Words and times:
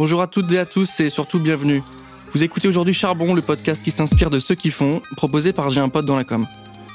Bonjour 0.00 0.22
à 0.22 0.26
toutes 0.26 0.50
et 0.50 0.58
à 0.58 0.64
tous 0.64 0.98
et 1.00 1.10
surtout 1.10 1.38
bienvenue. 1.38 1.82
Vous 2.32 2.42
écoutez 2.42 2.66
aujourd'hui 2.68 2.94
Charbon, 2.94 3.34
le 3.34 3.42
podcast 3.42 3.82
qui 3.82 3.90
s'inspire 3.90 4.30
de 4.30 4.38
ceux 4.38 4.54
qui 4.54 4.70
font, 4.70 5.02
proposé 5.14 5.52
par 5.52 5.68
J'ai 5.68 5.82
un 5.82 5.90
pote 5.90 6.06
dans 6.06 6.16
la 6.16 6.24
com. 6.24 6.46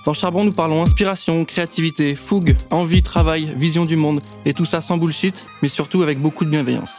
Dans 0.08 0.16
Charbon, 0.16 0.44
nous 0.44 0.52
parlons 0.52 0.82
inspiration, 0.82 1.46
créativité, 1.46 2.16
fougue, 2.16 2.58
envie, 2.72 3.04
travail, 3.04 3.54
vision 3.58 3.86
du 3.86 3.96
monde, 3.96 4.22
et 4.44 4.56
tout 4.56 4.66
ça 4.66 4.82
sans 4.82 4.98
bullshit, 4.98 5.46
mais 5.62 5.70
surtout 5.70 6.02
avec 6.02 6.20
beaucoup 6.20 6.46
de 6.46 6.50
bienveillance. 6.50 6.90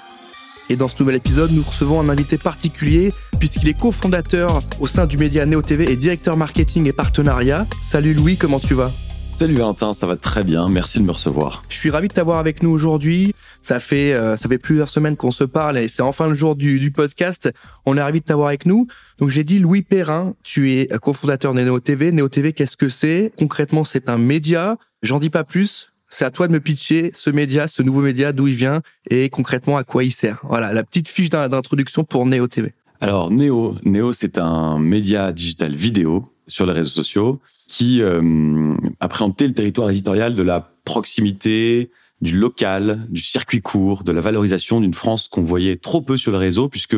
Et 0.71 0.77
dans 0.77 0.87
ce 0.87 0.95
nouvel 1.01 1.17
épisode, 1.17 1.51
nous 1.51 1.65
recevons 1.65 2.01
un 2.01 2.09
invité 2.09 2.39
particulier, 2.39 3.13
puisqu'il 3.41 3.69
est 3.69 3.75
cofondateur 3.77 4.63
au 4.79 4.87
sein 4.87 5.07
du 5.07 5.19
média 5.19 5.45
Neo 5.45 5.61
TV 5.61 5.91
et 5.91 5.97
directeur 5.97 6.37
marketing 6.37 6.87
et 6.87 6.93
partenariat. 6.93 7.67
Salut 7.83 8.15
Louis, 8.15 8.37
comment 8.37 8.61
tu 8.61 8.75
vas? 8.75 8.93
Salut 9.31 9.55
Valentin, 9.55 9.93
ça 9.93 10.07
va 10.07 10.17
très 10.17 10.45
bien, 10.45 10.69
merci 10.69 10.99
de 10.99 11.05
me 11.05 11.11
recevoir. 11.11 11.63
Je 11.69 11.77
suis 11.77 11.91
ravi 11.91 12.09
de 12.09 12.13
t'avoir 12.15 12.39
avec 12.39 12.63
nous 12.63 12.71
aujourd'hui. 12.71 13.35
Ça 13.61 13.81
fait 13.81 14.15
euh, 14.15 14.37
ça 14.37 14.49
fait 14.49 14.59
plusieurs 14.59 14.89
semaines 14.89 15.17
qu'on 15.17 15.31
se 15.31 15.45
parle 15.45 15.77
et 15.77 15.89
c'est 15.89 16.03
enfin 16.03 16.29
le 16.29 16.35
jour 16.35 16.57
du, 16.57 16.79
du 16.79 16.91
podcast. 16.91 17.51
On 17.85 17.97
est 17.97 18.03
ravi 18.03 18.21
de 18.21 18.25
t'avoir 18.25 18.49
avec 18.49 18.65
nous. 18.65 18.87
Donc 19.19 19.31
j'ai 19.31 19.45
dit 19.45 19.59
Louis 19.59 19.83
Perrin, 19.83 20.35
tu 20.43 20.73
es 20.73 20.89
cofondateur 21.03 21.53
de 21.53 21.61
Neo 21.61 21.81
TV. 21.81 22.13
Neo 22.13 22.29
TV, 22.29 22.53
qu'est-ce 22.53 22.77
que 22.77 22.89
c'est? 22.89 23.33
Concrètement, 23.37 23.85
c'est 23.85 24.09
un 24.09 24.19
média. 24.19 24.79
J'en 25.03 25.19
dis 25.19 25.31
pas 25.31 25.45
plus. 25.45 25.93
C'est 26.09 26.25
à 26.25 26.31
toi 26.31 26.47
de 26.49 26.53
me 26.53 26.61
pitcher 26.61 27.11
ce 27.15 27.31
média, 27.31 27.67
ce 27.67 27.83
nouveau 27.83 28.01
média, 28.01 28.33
d'où 28.33 28.47
il 28.47 28.55
vient 28.55 28.81
et 29.11 29.29
concrètement 29.29 29.77
à 29.77 29.85
quoi 29.85 30.05
il 30.05 30.13
sert. 30.13 30.41
Voilà, 30.45 30.73
la 30.73 30.85
petite 30.85 31.09
fiche 31.09 31.31
d'introduction 31.31 32.05
pour 32.05 32.25
Neo 32.27 32.47
TV. 32.47 32.73
Alors 33.01 33.31
Neo, 33.31 33.77
Neo, 33.85 34.13
c'est 34.13 34.39
un 34.39 34.79
média 34.79 35.33
digital 35.33 35.75
vidéo 35.75 36.31
sur 36.49 36.67
les 36.67 36.73
réseaux 36.73 36.91
sociaux 36.91 37.41
qui 37.69 38.01
euh, 38.03 38.75
a 39.01 39.09
préempté 39.09 39.47
le 39.47 39.55
territoire 39.55 39.91
éditorial 39.91 40.35
de 40.35 40.43
la 40.43 40.73
proximité, 40.85 41.91
du 42.21 42.37
local, 42.37 43.07
du 43.09 43.21
circuit 43.21 43.61
court, 43.61 44.05
de 44.05 44.13
la 44.13 44.21
valorisation 44.21 44.81
d'une 44.81 44.95
France 44.95 45.29
qu'on 45.29 45.43
voyait 45.43 45.77
trop 45.77 46.01
peu 46.01 46.17
sur 46.17 46.33
le 46.33 46.39
réseau, 46.39 46.69
puisque 46.69 46.97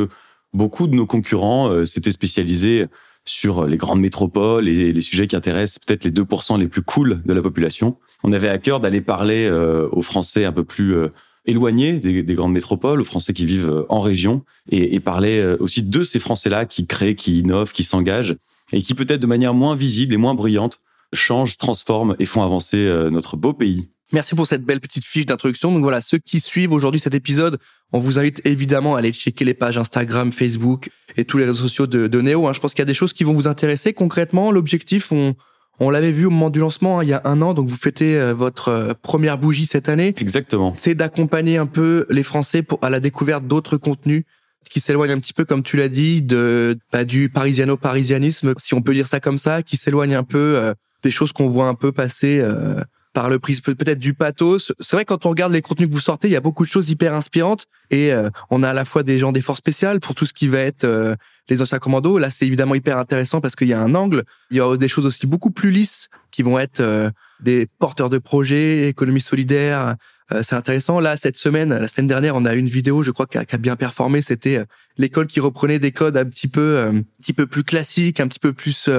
beaucoup 0.52 0.86
de 0.86 0.94
nos 0.94 1.06
concurrents 1.06 1.68
euh, 1.70 1.84
s'étaient 1.84 2.12
spécialisés 2.12 2.86
sur 3.24 3.66
les 3.66 3.76
grandes 3.76 4.00
métropoles 4.00 4.68
et 4.68 4.92
les 4.92 5.00
sujets 5.00 5.26
qui 5.26 5.36
intéressent 5.36 5.80
peut-être 5.80 6.04
les 6.04 6.10
2% 6.10 6.58
les 6.58 6.68
plus 6.68 6.82
cool 6.82 7.20
de 7.26 7.32
la 7.34 7.42
population. 7.42 7.96
On 8.24 8.32
avait 8.32 8.48
à 8.48 8.58
cœur 8.58 8.80
d'aller 8.80 9.00
parler 9.00 9.46
euh, 9.46 9.88
aux 9.92 10.02
Français 10.02 10.44
un 10.44 10.52
peu 10.52 10.64
plus 10.64 10.94
euh, 10.94 11.08
éloignés 11.44 11.94
des, 11.94 12.22
des, 12.22 12.34
grandes 12.34 12.52
métropoles, 12.52 13.00
aux 13.00 13.04
Français 13.04 13.34
qui 13.34 13.44
vivent 13.44 13.84
en 13.88 14.00
région, 14.00 14.44
et, 14.70 14.94
et 14.94 15.00
parler 15.00 15.56
aussi 15.60 15.82
de 15.82 16.04
ces 16.04 16.20
Français-là 16.20 16.66
qui 16.66 16.86
créent, 16.86 17.14
qui 17.14 17.40
innovent, 17.40 17.72
qui 17.72 17.84
s'engagent, 17.84 18.36
et 18.72 18.82
qui 18.82 18.94
peut-être 18.94 19.20
de 19.20 19.26
manière 19.26 19.54
moins 19.54 19.76
visible 19.76 20.14
et 20.14 20.16
moins 20.16 20.34
bruyante 20.34 20.80
changent, 21.12 21.56
transforment 21.56 22.14
et 22.18 22.24
font 22.24 22.42
avancer 22.42 22.76
euh, 22.76 23.10
notre 23.10 23.36
beau 23.36 23.52
pays. 23.52 23.88
Merci 24.12 24.34
pour 24.34 24.46
cette 24.46 24.64
belle 24.64 24.80
petite 24.80 25.04
fiche 25.04 25.26
d'introduction. 25.26 25.70
Donc 25.70 25.82
voilà, 25.82 26.00
ceux 26.00 26.18
qui 26.18 26.40
suivent 26.40 26.72
aujourd'hui 26.72 27.00
cet 27.00 27.14
épisode, 27.14 27.58
on 27.92 27.98
vous 27.98 28.18
invite 28.18 28.40
évidemment 28.46 28.96
à 28.96 29.00
aller 29.00 29.12
checker 29.12 29.44
les 29.44 29.54
pages 29.54 29.76
Instagram, 29.76 30.32
Facebook 30.32 30.90
et 31.16 31.24
tous 31.24 31.38
les 31.38 31.44
réseaux 31.44 31.64
sociaux 31.64 31.86
de, 31.86 32.06
de 32.06 32.20
Neo. 32.20 32.46
Hein. 32.46 32.52
Je 32.52 32.60
pense 32.60 32.72
qu'il 32.72 32.80
y 32.80 32.82
a 32.82 32.86
des 32.86 32.94
choses 32.94 33.12
qui 33.12 33.24
vont 33.24 33.34
vous 33.34 33.48
intéresser. 33.48 33.92
Concrètement, 33.92 34.50
l'objectif, 34.50 35.12
on, 35.12 35.34
on 35.78 35.90
l'avait 35.90 36.12
vu 36.12 36.26
au 36.26 36.30
moment 36.30 36.50
du 36.50 36.58
lancement 36.58 36.98
hein, 36.98 37.04
il 37.04 37.10
y 37.10 37.12
a 37.12 37.20
un 37.24 37.40
an, 37.42 37.54
donc 37.54 37.68
vous 37.68 37.76
fêtez 37.76 38.18
euh, 38.18 38.34
votre 38.34 38.68
euh, 38.68 38.94
première 39.00 39.38
bougie 39.38 39.66
cette 39.66 39.88
année. 39.88 40.14
Exactement. 40.18 40.74
C'est 40.76 40.94
d'accompagner 40.94 41.58
un 41.58 41.66
peu 41.66 42.06
les 42.08 42.22
Français 42.22 42.62
pour, 42.62 42.78
à 42.82 42.90
la 42.90 43.00
découverte 43.00 43.46
d'autres 43.46 43.76
contenus 43.76 44.24
qui 44.68 44.80
s'éloigne 44.80 45.10
un 45.12 45.18
petit 45.18 45.32
peu, 45.32 45.44
comme 45.44 45.62
tu 45.62 45.76
l'as 45.76 45.88
dit, 45.88 46.22
de 46.22 46.78
bah, 46.92 47.04
du 47.04 47.28
parisiano-parisianisme, 47.28 48.54
si 48.58 48.74
on 48.74 48.82
peut 48.82 48.94
dire 48.94 49.08
ça 49.08 49.20
comme 49.20 49.38
ça, 49.38 49.62
qui 49.62 49.76
s'éloigne 49.76 50.14
un 50.14 50.24
peu 50.24 50.56
euh, 50.56 50.74
des 51.02 51.10
choses 51.10 51.32
qu'on 51.32 51.48
voit 51.48 51.66
un 51.66 51.74
peu 51.74 51.92
passer 51.92 52.40
euh, 52.40 52.82
par 53.12 53.30
le 53.30 53.38
prisme 53.38 53.74
peut-être 53.74 53.98
du 53.98 54.14
pathos. 54.14 54.72
C'est 54.80 54.96
vrai 54.96 55.04
quand 55.04 55.26
on 55.26 55.30
regarde 55.30 55.52
les 55.52 55.62
contenus 55.62 55.88
que 55.88 55.94
vous 55.94 56.00
sortez, 56.00 56.28
il 56.28 56.32
y 56.32 56.36
a 56.36 56.40
beaucoup 56.40 56.64
de 56.64 56.68
choses 56.68 56.90
hyper 56.90 57.14
inspirantes 57.14 57.66
et 57.90 58.12
euh, 58.12 58.30
on 58.50 58.62
a 58.62 58.70
à 58.70 58.74
la 58.74 58.84
fois 58.84 59.02
des 59.02 59.18
gens 59.18 59.32
des 59.32 59.40
forces 59.40 59.58
spéciales 59.58 60.00
pour 60.00 60.14
tout 60.14 60.26
ce 60.26 60.32
qui 60.32 60.48
va 60.48 60.60
être 60.60 61.16
les 61.48 61.62
anciens 61.62 61.78
commandos. 61.78 62.18
Là, 62.18 62.30
c'est 62.30 62.46
évidemment 62.46 62.74
hyper 62.74 62.98
intéressant 62.98 63.40
parce 63.40 63.56
qu'il 63.56 63.68
y 63.68 63.72
a 63.72 63.80
un 63.80 63.94
angle. 63.94 64.24
Il 64.50 64.56
y 64.56 64.60
a 64.60 64.76
des 64.76 64.88
choses 64.88 65.06
aussi 65.06 65.26
beaucoup 65.26 65.50
plus 65.50 65.70
lisses 65.70 66.08
qui 66.30 66.42
vont 66.42 66.58
être 66.58 67.12
des 67.40 67.66
porteurs 67.78 68.10
de 68.10 68.18
projets, 68.18 68.88
économie 68.88 69.20
solidaire, 69.20 69.96
euh, 70.32 70.42
c'est 70.42 70.54
intéressant. 70.54 71.00
Là, 71.00 71.16
cette 71.16 71.36
semaine, 71.36 71.70
la 71.70 71.88
semaine 71.88 72.06
dernière, 72.06 72.36
on 72.36 72.44
a 72.44 72.54
une 72.54 72.68
vidéo, 72.68 73.02
je 73.02 73.10
crois, 73.10 73.26
qui 73.26 73.38
a, 73.38 73.44
qui 73.44 73.54
a 73.54 73.58
bien 73.58 73.76
performé. 73.76 74.20
C'était 74.22 74.58
euh, 74.58 74.64
l'école 74.96 75.26
qui 75.26 75.40
reprenait 75.40 75.78
des 75.78 75.92
codes 75.92 76.16
un 76.16 76.24
petit 76.24 76.48
peu, 76.48 76.60
euh, 76.60 76.90
un 76.90 77.02
petit 77.20 77.32
peu 77.32 77.46
plus 77.46 77.64
classiques, 77.64 78.20
un 78.20 78.28
petit 78.28 78.40
peu 78.40 78.52
plus 78.52 78.90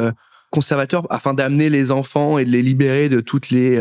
conservateurs, 0.49 1.05
afin 1.11 1.33
d'amener 1.33 1.69
les 1.69 1.91
enfants 1.91 2.39
et 2.39 2.45
de 2.45 2.49
les 2.49 2.63
libérer 2.63 3.09
de 3.09 3.19
toutes 3.19 3.51
les 3.51 3.79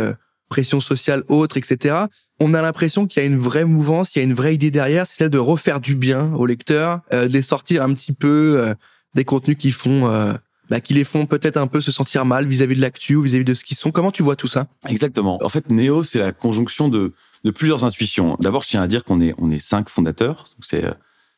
pressions 0.51 0.81
sociales 0.81 1.25
autres, 1.29 1.57
etc. 1.57 1.97
On 2.41 2.53
a 2.53 2.61
l'impression 2.61 3.07
qu'il 3.07 3.23
y 3.23 3.25
a 3.25 3.29
une 3.29 3.39
vraie 3.39 3.65
mouvance, 3.65 4.15
il 4.15 4.19
y 4.19 4.21
a 4.21 4.25
une 4.25 4.35
vraie 4.35 4.55
idée 4.55 4.71
derrière, 4.71 5.07
c'est 5.07 5.17
celle 5.17 5.31
de 5.31 5.39
refaire 5.39 5.81
du 5.81 5.95
bien 5.95 6.35
aux 6.35 6.45
lecteurs, 6.45 7.01
de 7.11 7.25
les 7.25 7.41
sortir 7.41 7.83
un 7.83 7.95
petit 7.95 8.13
peu 8.13 8.75
des 9.15 9.25
contenus 9.25 9.57
qui 9.57 9.71
font 9.71 10.37
bah, 10.69 10.81
qui 10.81 10.93
les 10.93 11.05
font 11.05 11.25
peut-être 11.25 11.57
un 11.57 11.67
peu 11.67 11.81
se 11.81 11.91
sentir 11.91 12.27
mal 12.27 12.47
vis-à-vis 12.47 12.77
de 12.77 12.83
l'actu 12.83 13.17
ou 13.17 13.23
vis-à-vis 13.23 13.45
de 13.45 13.55
ce 13.55 13.65
qu'ils 13.65 13.77
sont. 13.77 13.91
Comment 13.91 14.11
tu 14.11 14.23
vois 14.23 14.37
tout 14.37 14.49
ça? 14.49 14.67
Exactement. 14.87 15.39
En 15.43 15.49
fait, 15.49 15.71
Néo, 15.71 16.03
c'est 16.03 16.19
la 16.19 16.33
conjonction 16.33 16.89
de 16.91 17.15
de 17.45 17.51
plusieurs 17.51 17.85
intuitions. 17.85 18.37
D'abord, 18.41 18.63
je 18.63 18.69
tiens 18.69 18.83
à 18.83 18.87
dire 18.87 19.05
qu'on 19.05 19.21
est, 19.21 19.35
on 19.39 19.51
est 19.51 19.59
cinq 19.59 19.89
fondateurs. 19.89 20.45
C'est, 20.61 20.85
euh, 20.85 20.93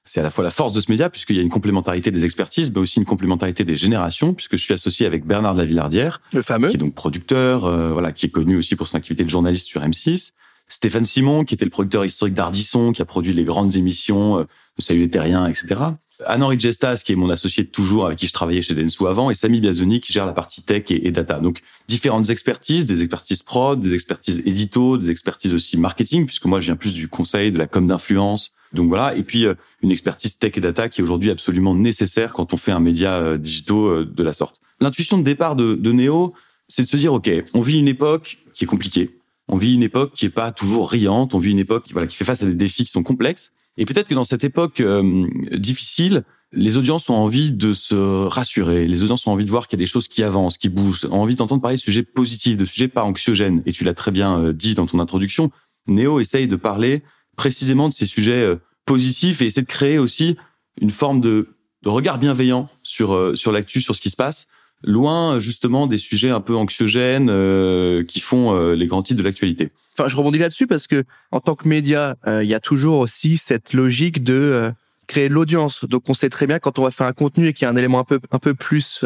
c'est 0.05 0.21
à 0.21 0.22
la 0.22 0.31
fois 0.31 0.43
la 0.43 0.50
force 0.50 0.72
de 0.72 0.81
ce 0.81 0.91
média, 0.91 1.11
puisqu'il 1.11 1.37
y 1.37 1.38
a 1.38 1.43
une 1.43 1.50
complémentarité 1.50 2.11
des 2.11 2.25
expertises, 2.25 2.71
mais 2.72 2.78
aussi 2.78 2.99
une 2.99 3.05
complémentarité 3.05 3.65
des 3.65 3.77
générations, 3.77 4.34
puisque 4.34 4.56
je 4.56 4.62
suis 4.62 4.75
associé 4.75 5.06
avec 5.06 5.25
Bernard 5.25 5.55
Lavillardière, 5.55 6.21
le 6.33 6.43
fameux, 6.43 6.69
qui 6.69 6.77
est 6.77 6.78
donc 6.78 6.94
producteur, 6.94 7.65
euh, 7.66 7.93
voilà, 7.93 8.12
qui 8.12 8.27
est 8.27 8.31
connu 8.31 8.56
aussi 8.56 8.77
pour 8.77 8.87
son 8.87 8.97
activité 8.97 9.25
de 9.25 9.31
journaliste 9.31 9.66
sur 9.66 9.83
M6. 9.83 10.33
Stéphane 10.69 11.05
Simon, 11.05 11.44
qui 11.44 11.55
était 11.55 11.65
le 11.65 11.71
producteur 11.71 12.05
historique 12.05 12.34
d'Ardisson, 12.34 12.93
qui 12.93 13.03
a 13.03 13.05
produit 13.05 13.32
les 13.32 13.44
grandes 13.44 13.77
émissions 13.77 14.38
euh, 14.38 14.44
de 14.78 14.82
Salut 14.82 15.00
les 15.00 15.11
Terriens, 15.11 15.47
etc. 15.47 15.77
Anne-Henri 16.26 16.58
Gestas, 16.58 17.03
qui 17.04 17.12
est 17.12 17.16
mon 17.16 17.31
associé 17.31 17.64
de 17.64 17.69
toujours, 17.69 18.06
avec 18.06 18.19
qui 18.19 18.26
je 18.26 18.32
travaillais 18.32 18.62
chez 18.62 18.75
Densu 18.75 19.06
avant, 19.06 19.31
et 19.31 19.34
Samy 19.34 19.60
Biazoni, 19.60 20.00
qui 20.00 20.12
gère 20.12 20.26
la 20.26 20.32
partie 20.32 20.62
tech 20.62 20.84
et, 20.91 21.10
data. 21.10 21.38
Donc, 21.38 21.60
différentes 21.88 22.31
expertises, 22.31 22.86
des 22.86 23.03
expertises 23.03 23.42
prod, 23.42 23.81
des 23.81 23.94
expertises 23.94 24.42
édito, 24.44 24.97
des 24.97 25.10
expertises 25.10 25.54
aussi 25.54 25.76
marketing, 25.76 26.26
puisque 26.26 26.47
moi, 26.47 26.60
je 26.60 26.66
viens 26.66 26.76
plus 26.76 26.94
du 26.94 27.08
conseil, 27.08 27.53
de 27.53 27.58
la 27.58 27.66
com 27.66 27.86
d'influence. 27.86 28.53
Donc 28.72 28.88
voilà, 28.88 29.16
et 29.16 29.25
puis 29.25 29.47
euh, 29.47 29.54
une 29.82 29.91
expertise 29.91 30.38
tech 30.38 30.53
et 30.56 30.60
data 30.60 30.88
qui 30.88 31.00
est 31.00 31.04
aujourd'hui 31.04 31.31
absolument 31.31 31.75
nécessaire 31.75 32.32
quand 32.32 32.54
on 32.54 32.56
fait 32.56 32.70
un 32.70 32.78
média 32.78 33.14
euh, 33.14 33.37
digitaux 33.37 33.88
euh, 33.88 34.04
de 34.04 34.22
la 34.22 34.32
sorte. 34.32 34.60
L'intuition 34.78 35.19
de 35.19 35.25
départ 35.25 35.56
de, 35.56 35.75
de 35.75 35.92
Neo, 35.92 36.34
c'est 36.69 36.82
de 36.82 36.87
se 36.87 36.97
dire, 36.97 37.12
OK, 37.12 37.28
on 37.52 37.62
vit 37.62 37.78
une 37.78 37.88
époque 37.88 38.38
qui 38.54 38.64
est 38.64 38.69
compliquée. 38.69 39.19
On 39.48 39.56
vit 39.56 39.75
une 39.75 39.82
époque 39.82 40.12
qui 40.14 40.26
est 40.26 40.31
pas 40.31 40.52
toujours 40.52 40.88
riante. 40.88 41.34
On 41.34 41.41
vit 41.41 41.50
une 41.50 41.58
époque 41.58 41.87
voilà, 41.92 42.06
qui 42.06 42.16
fait 42.16 42.25
face 42.25 42.42
à 42.44 42.47
des 42.47 42.54
défis 42.54 42.84
qui 42.84 42.92
sont 42.92 43.02
complexes. 43.02 43.50
Et 43.80 43.86
peut-être 43.86 44.08
que 44.08 44.14
dans 44.14 44.24
cette 44.24 44.44
époque 44.44 44.80
euh, 44.80 45.26
difficile, 45.52 46.24
les 46.52 46.76
audiences 46.76 47.08
ont 47.08 47.14
envie 47.14 47.50
de 47.50 47.72
se 47.72 48.26
rassurer, 48.26 48.86
les 48.86 49.02
audiences 49.02 49.26
ont 49.26 49.32
envie 49.32 49.46
de 49.46 49.50
voir 49.50 49.68
qu'il 49.68 49.78
y 49.78 49.80
a 49.80 49.84
des 49.84 49.91
choses 49.91 50.06
qui 50.06 50.22
avancent, 50.22 50.58
qui 50.58 50.68
bougent, 50.68 51.06
ont 51.06 51.22
envie 51.22 51.34
d'entendre 51.34 51.62
parler 51.62 51.78
de 51.78 51.80
sujets 51.80 52.02
positifs, 52.02 52.58
de 52.58 52.66
sujets 52.66 52.88
pas 52.88 53.04
anxiogènes. 53.04 53.62
Et 53.64 53.72
tu 53.72 53.84
l'as 53.84 53.94
très 53.94 54.10
bien 54.10 54.38
euh, 54.38 54.52
dit 54.52 54.74
dans 54.74 54.84
ton 54.84 55.00
introduction, 55.00 55.50
Néo 55.86 56.20
essaye 56.20 56.46
de 56.46 56.56
parler 56.56 57.02
précisément 57.38 57.88
de 57.88 57.94
ces 57.94 58.04
sujets 58.04 58.42
euh, 58.42 58.56
positifs 58.84 59.40
et 59.40 59.46
essaie 59.46 59.62
de 59.62 59.66
créer 59.66 59.98
aussi 59.98 60.36
une 60.78 60.90
forme 60.90 61.22
de, 61.22 61.48
de 61.82 61.88
regard 61.88 62.19
bienveillant 62.19 62.69
sur, 62.82 63.32
sur 63.34 63.50
l'actu, 63.50 63.80
sur 63.80 63.96
ce 63.96 64.02
qui 64.02 64.10
se 64.10 64.16
passe, 64.16 64.46
loin 64.82 65.38
justement 65.38 65.86
des 65.86 65.98
sujets 65.98 66.30
un 66.30 66.41
peu 66.41 66.56
anxiogènes 66.56 67.28
euh, 67.30 68.04
qui 68.04 68.20
font 68.20 68.54
euh, 68.54 68.74
les 68.74 68.86
grands 68.86 69.02
titres 69.02 69.18
de 69.18 69.24
l'actualité. 69.24 69.70
Enfin, 69.98 70.08
je 70.08 70.16
rebondis 70.16 70.38
là-dessus 70.38 70.66
parce 70.66 70.86
que 70.86 71.04
en 71.32 71.41
tant 71.41 71.54
que 71.54 71.68
média, 71.68 72.16
euh, 72.26 72.42
il 72.42 72.48
y 72.48 72.54
a 72.54 72.60
toujours 72.60 72.98
aussi 73.00 73.36
cette 73.36 73.72
logique 73.72 74.24
de 74.24 74.72
créer 75.06 75.28
l'audience. 75.28 75.84
Donc, 75.84 76.08
on 76.08 76.14
sait 76.14 76.30
très 76.30 76.46
bien 76.46 76.58
quand 76.58 76.78
on 76.78 76.82
va 76.82 76.90
faire 76.90 77.06
un 77.06 77.12
contenu 77.12 77.48
et 77.48 77.52
qu'il 77.52 77.64
y 77.64 77.69
a 77.69 77.70
un 77.70 77.76
élément 77.76 77.98
un 77.98 78.04
peu 78.04 78.20
un 78.30 78.38
peu 78.38 78.54
plus 78.54 79.04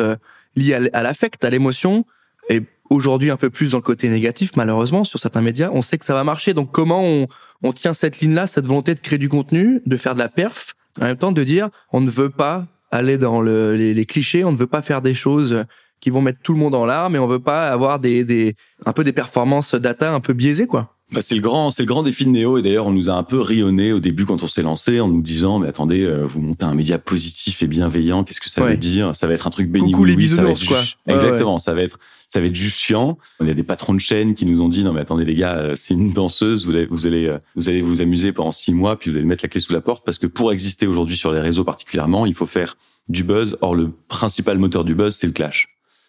lié 0.54 0.90
à 0.92 1.02
l'affect, 1.02 1.42
à 1.44 1.50
l'émotion, 1.50 2.04
et 2.50 2.62
aujourd'hui 2.90 3.30
un 3.30 3.36
peu 3.36 3.50
plus 3.50 3.70
dans 3.70 3.78
le 3.78 3.82
côté 3.82 4.08
négatif, 4.10 4.52
malheureusement, 4.56 5.02
sur 5.02 5.18
certains 5.18 5.40
médias, 5.40 5.70
on 5.72 5.82
sait 5.82 5.98
que 5.98 6.04
ça 6.04 6.12
va 6.12 6.22
marcher. 6.22 6.52
Donc, 6.52 6.70
comment 6.70 7.02
on, 7.02 7.26
on 7.62 7.72
tient 7.72 7.94
cette 7.94 8.20
ligne-là, 8.20 8.46
cette 8.46 8.66
volonté 8.66 8.94
de 8.94 9.00
créer 9.00 9.18
du 9.18 9.30
contenu, 9.30 9.80
de 9.86 9.96
faire 9.96 10.14
de 10.14 10.18
la 10.18 10.28
perf, 10.28 10.76
en 11.00 11.06
même 11.06 11.16
temps 11.16 11.32
de 11.32 11.42
dire 11.42 11.70
on 11.92 12.00
ne 12.00 12.10
veut 12.10 12.30
pas 12.30 12.66
aller 12.94 13.18
dans 13.18 13.40
le, 13.40 13.76
les, 13.76 13.92
les, 13.92 14.06
clichés. 14.06 14.44
On 14.44 14.52
ne 14.52 14.56
veut 14.56 14.66
pas 14.66 14.82
faire 14.82 15.02
des 15.02 15.14
choses 15.14 15.64
qui 16.00 16.10
vont 16.10 16.20
mettre 16.20 16.40
tout 16.42 16.52
le 16.52 16.58
monde 16.58 16.74
en 16.74 16.84
larmes 16.84 17.16
et 17.16 17.18
on 17.18 17.26
veut 17.26 17.40
pas 17.40 17.70
avoir 17.70 17.98
des, 17.98 18.24
des 18.24 18.54
un 18.86 18.92
peu 18.92 19.04
des 19.04 19.12
performances 19.12 19.74
data 19.74 20.12
un 20.12 20.20
peu 20.20 20.32
biaisées 20.32 20.66
quoi. 20.66 20.90
Bah 21.12 21.20
c'est 21.22 21.34
le 21.34 21.40
grand, 21.42 21.70
c'est 21.70 21.82
le 21.82 21.86
grand 21.86 22.02
défi 22.02 22.24
de 22.24 22.30
Néo 22.30 22.58
et 22.58 22.62
d'ailleurs 22.62 22.86
on 22.86 22.92
nous 22.92 23.10
a 23.10 23.12
un 23.12 23.22
peu 23.22 23.40
rionné 23.40 23.92
au 23.92 24.00
début 24.00 24.24
quand 24.24 24.42
on 24.42 24.48
s'est 24.48 24.62
lancé 24.62 25.00
en 25.00 25.08
nous 25.08 25.22
disant 25.22 25.58
mais 25.58 25.68
attendez 25.68 26.02
euh, 26.02 26.24
vous 26.24 26.40
montez 26.40 26.64
un 26.64 26.74
média 26.74 26.98
positif 26.98 27.62
et 27.62 27.66
bienveillant 27.66 28.24
qu'est-ce 28.24 28.40
que 28.40 28.50
ça 28.50 28.64
veut 28.64 28.76
dire? 28.76 29.14
Ça 29.14 29.26
va 29.26 29.34
être 29.34 29.46
un 29.46 29.50
truc 29.50 29.70
béni 29.70 29.92
Coucou 29.92 30.04
les 30.04 30.16
bisounours 30.16 30.64
quoi. 30.64 30.80
Exactement 31.06 31.58
ça 31.58 31.74
va 31.74 31.82
être 31.82 31.98
ça 32.34 32.40
va 32.40 32.46
être 32.46 32.54
juste 32.56 32.78
chiant. 32.78 33.16
Il 33.40 33.46
y 33.46 33.50
a 33.50 33.54
des 33.54 33.62
patrons 33.62 33.94
de 33.94 34.00
chaîne 34.00 34.34
qui 34.34 34.44
nous 34.44 34.60
ont 34.60 34.68
dit 34.68 34.82
non 34.82 34.92
mais 34.92 35.00
attendez 35.00 35.24
les 35.24 35.36
gars 35.36 35.56
euh, 35.56 35.74
c'est 35.76 35.94
une 35.94 36.12
danseuse 36.12 36.66
vous 36.66 36.72
allez 36.72 36.86
vous 36.86 37.06
allez 37.06 37.26
euh, 37.26 37.38
vous 37.54 37.68
allez 37.68 37.80
vous 37.80 38.02
amuser 38.02 38.32
pendant 38.32 38.50
six 38.50 38.72
mois 38.72 38.98
puis 38.98 39.10
vous 39.10 39.16
allez 39.16 39.26
mettre 39.26 39.44
la 39.44 39.48
clé 39.48 39.60
sous 39.60 39.72
la 39.72 39.80
porte 39.80 40.04
parce 40.04 40.18
que 40.18 40.26
pour 40.26 40.52
exister 40.52 40.88
aujourd'hui 40.88 41.16
sur 41.16 41.32
les 41.32 41.40
réseaux 41.40 41.62
particulièrement 41.62 42.26
il 42.26 42.34
faut 42.34 42.46
faire 42.46 42.76
du 43.08 43.24
buzz. 43.24 43.56
Or, 43.60 43.74
le 43.74 43.90
principal 44.08 44.58
moteur 44.58 44.84
du 44.84 44.94
buzz, 44.94 45.16
c'est 45.16 45.26
le 45.26 45.32
clash. 45.32 45.68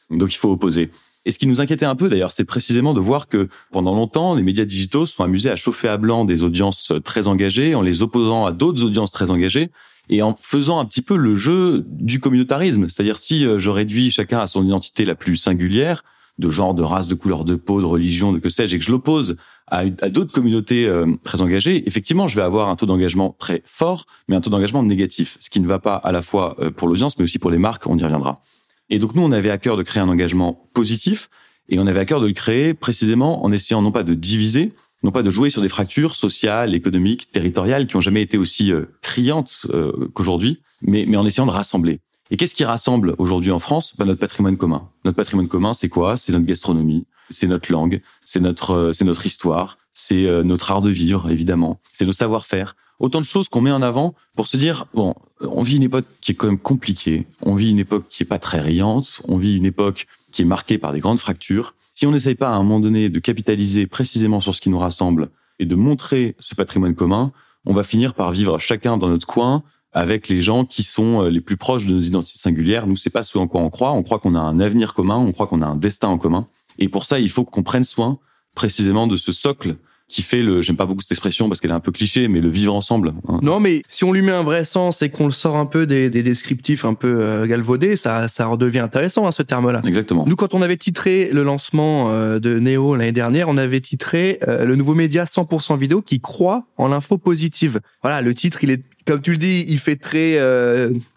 Donc, 0.10 0.34
il 0.34 0.38
faut 0.38 0.52
opposer. 0.52 0.92
Et 1.26 1.32
ce 1.32 1.40
qui 1.40 1.48
nous 1.48 1.60
inquiétait 1.60 1.86
un 1.86 1.96
peu 1.96 2.08
d'ailleurs, 2.08 2.32
c'est 2.32 2.46
précisément 2.46 2.94
de 2.94 3.00
voir 3.00 3.28
que 3.28 3.48
pendant 3.72 3.96
longtemps, 3.96 4.36
les 4.36 4.44
médias 4.44 4.66
digitaux 4.66 5.08
se 5.08 5.16
sont 5.16 5.24
amusés 5.24 5.50
à 5.50 5.56
chauffer 5.56 5.88
à 5.88 5.98
blanc 5.98 6.24
des 6.24 6.44
audiences 6.44 6.94
très 7.04 7.28
engagées 7.28 7.74
en 7.74 7.82
les 7.82 8.04
opposant 8.04 8.46
à 8.46 8.52
d'autres 8.52 8.84
audiences 8.84 9.12
très 9.12 9.32
engagées 9.32 9.72
et 10.10 10.22
en 10.22 10.36
faisant 10.36 10.80
un 10.80 10.86
petit 10.86 11.02
peu 11.02 11.16
le 11.16 11.36
jeu 11.36 11.86
du 11.88 12.20
communautarisme. 12.20 12.88
C'est-à-dire 12.90 13.20
si 13.20 13.46
euh, 13.46 13.60
je 13.60 13.70
réduis 13.70 14.12
chacun 14.12 14.40
à 14.40 14.48
son 14.48 14.66
identité 14.66 15.06
la 15.06 15.16
plus 15.16 15.36
singulière, 15.36 16.04
de 16.38 16.50
genre, 16.50 16.74
de 16.74 16.84
race, 16.84 17.08
de 17.08 17.16
couleur 17.16 17.46
de 17.46 17.56
peau, 17.56 17.80
de 17.80 17.86
religion, 17.86 18.34
de 18.34 18.40
que 18.40 18.50
sais-je, 18.50 18.76
et 18.76 18.80
que 18.80 18.86
je 18.86 18.92
l'oppose 18.92 19.38
à, 19.68 19.86
d'autres 19.86 20.34
communautés 20.34 20.86
euh, 20.86 21.08
très 21.24 21.42
engagées, 21.42 21.88
effectivement, 21.88 22.28
je 22.28 22.36
vais 22.36 22.42
avoir 22.42 22.70
un 22.70 22.76
taux 22.76 22.86
d'engagement 22.86 23.36
très 23.40 23.64
fort, 23.66 24.06
mais 24.28 24.36
un 24.36 24.42
taux 24.42 24.50
d'engagement 24.50 24.84
négatif, 24.84 25.38
ce 25.40 25.50
qui 25.50 25.60
ne 25.60 25.68
va 25.68 25.80
pas 25.80 25.96
à 25.96 26.12
la 26.12 26.22
fois 26.22 26.56
euh, 26.60 26.72
pour 26.72 26.88
l'audience, 26.88 27.18
mais 27.18 27.24
aussi 27.24 27.40
pour 27.40 27.52
les 27.52 27.58
marques, 27.58 27.88
on 27.88 27.98
y 27.98 28.04
reviendra. 28.04 28.42
Et 28.90 29.00
donc 29.00 29.16
nous, 29.16 29.24
on 29.24 29.32
avait 29.32 29.50
à 29.50 29.58
cœur 29.58 29.78
de 29.78 29.84
créer 29.84 30.04
un 30.04 30.10
engagement 30.10 30.70
positif, 30.74 31.30
et 31.70 31.80
on 31.80 31.88
avait 31.88 32.00
à 32.00 32.06
cœur 32.06 32.22
de 32.22 32.28
le 32.28 32.34
créer 32.34 32.74
précisément 32.74 33.44
en 33.44 33.52
essayant 33.52 33.82
non 33.82 33.92
pas 33.92 34.04
de 34.04 34.14
diviser, 34.14 34.74
non 35.04 35.12
pas 35.12 35.24
de 35.24 35.32
jouer 35.32 35.50
sur 35.50 35.62
des 35.62 35.70
fractures 35.70 36.16
sociales, 36.16 36.74
économiques, 36.74 37.32
territoriales 37.32 37.88
qui 37.88 37.96
ont 37.96 38.02
jamais 38.02 38.22
été 38.22 38.38
aussi 38.38 38.72
euh, 38.72 38.86
criantes 39.02 39.68
euh, 39.70 40.10
qu'aujourd'hui, 40.14 40.62
mais, 40.82 41.06
mais 41.08 41.18
en 41.18 41.26
essayant 41.26 41.46
de 41.46 41.52
rassembler. 41.52 42.00
Et 42.32 42.38
qu'est-ce 42.38 42.56
qui 42.56 42.66
rassemble 42.66 43.16
aujourd'hui 43.20 43.52
en 43.52 43.60
France? 43.60 43.94
Bah, 43.98 44.06
Notre 44.06 44.20
patrimoine 44.20 44.58
commun. 44.58 44.90
Notre 45.04 45.16
patrimoine 45.16 45.48
commun, 45.48 45.74
c'est 45.74 45.90
quoi? 45.90 46.18
C'est 46.18 46.32
notre 46.32 46.46
gastronomie, 46.46 47.06
c'est 47.30 47.48
notre 47.48 47.72
langue, 47.72 48.02
c'est 48.26 48.40
notre, 48.40 48.72
euh, 48.72 48.94
c'est 48.94 49.06
notre 49.06 49.26
histoire, 49.26 49.78
c'est 49.94 50.44
notre 50.44 50.72
art 50.72 50.82
de 50.82 50.90
vivre, 50.90 51.30
évidemment, 51.30 51.80
c'est 51.94 52.06
nos 52.06 52.12
savoir-faire. 52.12 52.76
Autant 53.00 53.22
de 53.22 53.26
choses 53.26 53.48
qu'on 53.48 53.62
met 53.62 53.72
en 53.72 53.82
avant 53.82 54.14
pour 54.36 54.48
se 54.48 54.58
dire, 54.58 54.88
bon, 54.94 55.16
on 55.42 55.64
vit 55.64 55.78
une 55.78 55.84
époque 55.84 56.06
qui 56.20 56.32
est 56.32 56.36
quand 56.36 56.48
même 56.48 56.60
compliquée, 56.60 57.28
on 57.42 57.56
vit 57.56 57.70
une 57.70 57.80
époque 57.80 58.06
qui 58.10 58.24
est 58.24 58.26
pas 58.26 58.40
très 58.40 58.60
riante, 58.60 59.22
on 59.28 59.38
vit 59.38 59.56
une 59.56 59.66
époque 59.66 60.08
qui 60.32 60.42
est 60.42 60.46
marquée 60.46 60.78
par 60.78 60.92
des 60.92 61.00
grandes 61.00 61.20
fractures. 61.20 61.76
Si 61.98 62.06
on 62.06 62.12
n'essaye 62.12 62.36
pas 62.36 62.50
à 62.50 62.56
un 62.56 62.58
moment 62.58 62.82
donné 62.82 63.08
de 63.08 63.20
capitaliser 63.20 63.88
précisément 63.88 64.42
sur 64.42 64.54
ce 64.54 64.60
qui 64.60 64.70
nous 64.70 64.78
rassemble 64.78 65.30
et 65.60 65.66
de 65.66 65.76
montrer 65.76 66.36
ce 66.40 66.54
patrimoine 66.54 66.94
commun, 66.94 67.32
on 67.66 67.74
va 67.74 67.84
finir 67.84 68.14
par 68.14 68.32
vivre 68.32 68.60
chacun 68.60 68.98
dans 68.98 69.08
notre 69.08 69.26
coin 69.26 69.64
avec 69.94 70.28
les 70.28 70.42
gens 70.42 70.66
qui 70.66 70.84
sont 70.84 71.24
euh, 71.24 71.30
les 71.30 71.40
plus 71.40 71.56
proches 71.56 71.86
de 71.86 71.94
nos 71.94 72.02
identités 72.02 72.38
singulières. 72.38 72.86
Nous, 72.86 72.98
c'est 72.98 73.10
pas 73.10 73.24
ce 73.24 73.38
en 73.38 73.48
quoi 73.48 73.62
on 73.62 73.70
croit. 73.70 73.94
On 73.94 74.04
croit 74.04 74.20
qu'on 74.20 74.36
a 74.36 74.40
un 74.40 74.60
avenir 74.60 74.94
commun, 74.94 75.16
on 75.16 75.32
croit 75.32 75.48
qu'on 75.48 75.62
a 75.62 75.66
un 75.66 75.78
destin 75.78 76.10
en 76.10 76.18
commun. 76.18 76.50
Et 76.80 76.90
pour 76.90 77.06
ça, 77.06 77.18
il 77.18 77.30
faut 77.30 77.46
qu'on 77.46 77.64
prenne 77.64 77.86
soin 77.86 78.20
précisément 78.56 79.08
de 79.08 79.16
ce 79.16 79.32
socle 79.32 79.78
qui 80.08 80.22
fait 80.22 80.42
le, 80.42 80.62
j'aime 80.62 80.76
pas 80.76 80.86
beaucoup 80.86 81.02
cette 81.02 81.12
expression 81.12 81.50
parce 81.50 81.60
qu'elle 81.60 81.72
est 81.72 81.76
un 81.76 81.80
peu 81.80 81.92
cliché, 81.92 82.28
mais 82.28 82.40
le 82.40 82.50
vivre 82.50 82.76
ensemble. 82.76 83.14
Hein. 83.28 83.40
Non, 83.42 83.60
mais 83.60 83.82
si 83.88 84.04
on 84.04 84.12
lui 84.12 84.22
met 84.22 84.32
un 84.32 84.44
vrai 84.44 84.64
sens 84.64 85.02
et 85.02 85.10
qu'on 85.10 85.26
le 85.26 85.32
sort 85.32 85.56
un 85.56 85.66
peu 85.66 85.88
des, 85.88 86.10
des 86.12 86.22
descriptifs 86.22 86.86
un 86.86 86.94
peu 86.94 87.22
euh, 87.22 87.48
galvaudés, 87.48 87.96
ça, 87.96 88.28
ça 88.28 88.46
redevient 88.46 88.80
intéressant, 88.80 89.26
hein, 89.26 89.32
ce 89.32 89.42
terme-là. 89.42 89.82
Exactement. 89.86 90.26
Nous, 90.28 90.36
quand 90.36 90.54
on 90.54 90.62
avait 90.62 90.78
titré 90.78 91.30
le 91.32 91.44
lancement 91.44 92.12
euh, 92.12 92.40
de 92.40 92.60
Neo 92.60 92.96
l'année 92.96 93.12
dernière, 93.12 93.50
on 93.50 93.58
avait 93.58 93.80
titré 93.80 94.40
euh, 94.48 94.66
le 94.66 94.76
nouveau 94.76 94.94
média 94.94 95.26
100% 95.26 95.78
vidéo 95.78 96.02
qui 96.02 96.20
croit 96.20 96.66
en 96.78 96.88
l'info 96.88 97.18
positive. 97.18 97.80
Voilà, 98.04 98.22
le 98.22 98.36
titre, 98.36 98.64
il 98.64 98.70
est, 98.70 98.84
comme 99.08 99.22
tu 99.22 99.32
le 99.32 99.38
dis, 99.38 99.66
il 99.68 99.80
fait 99.80 99.96
très 99.96 100.40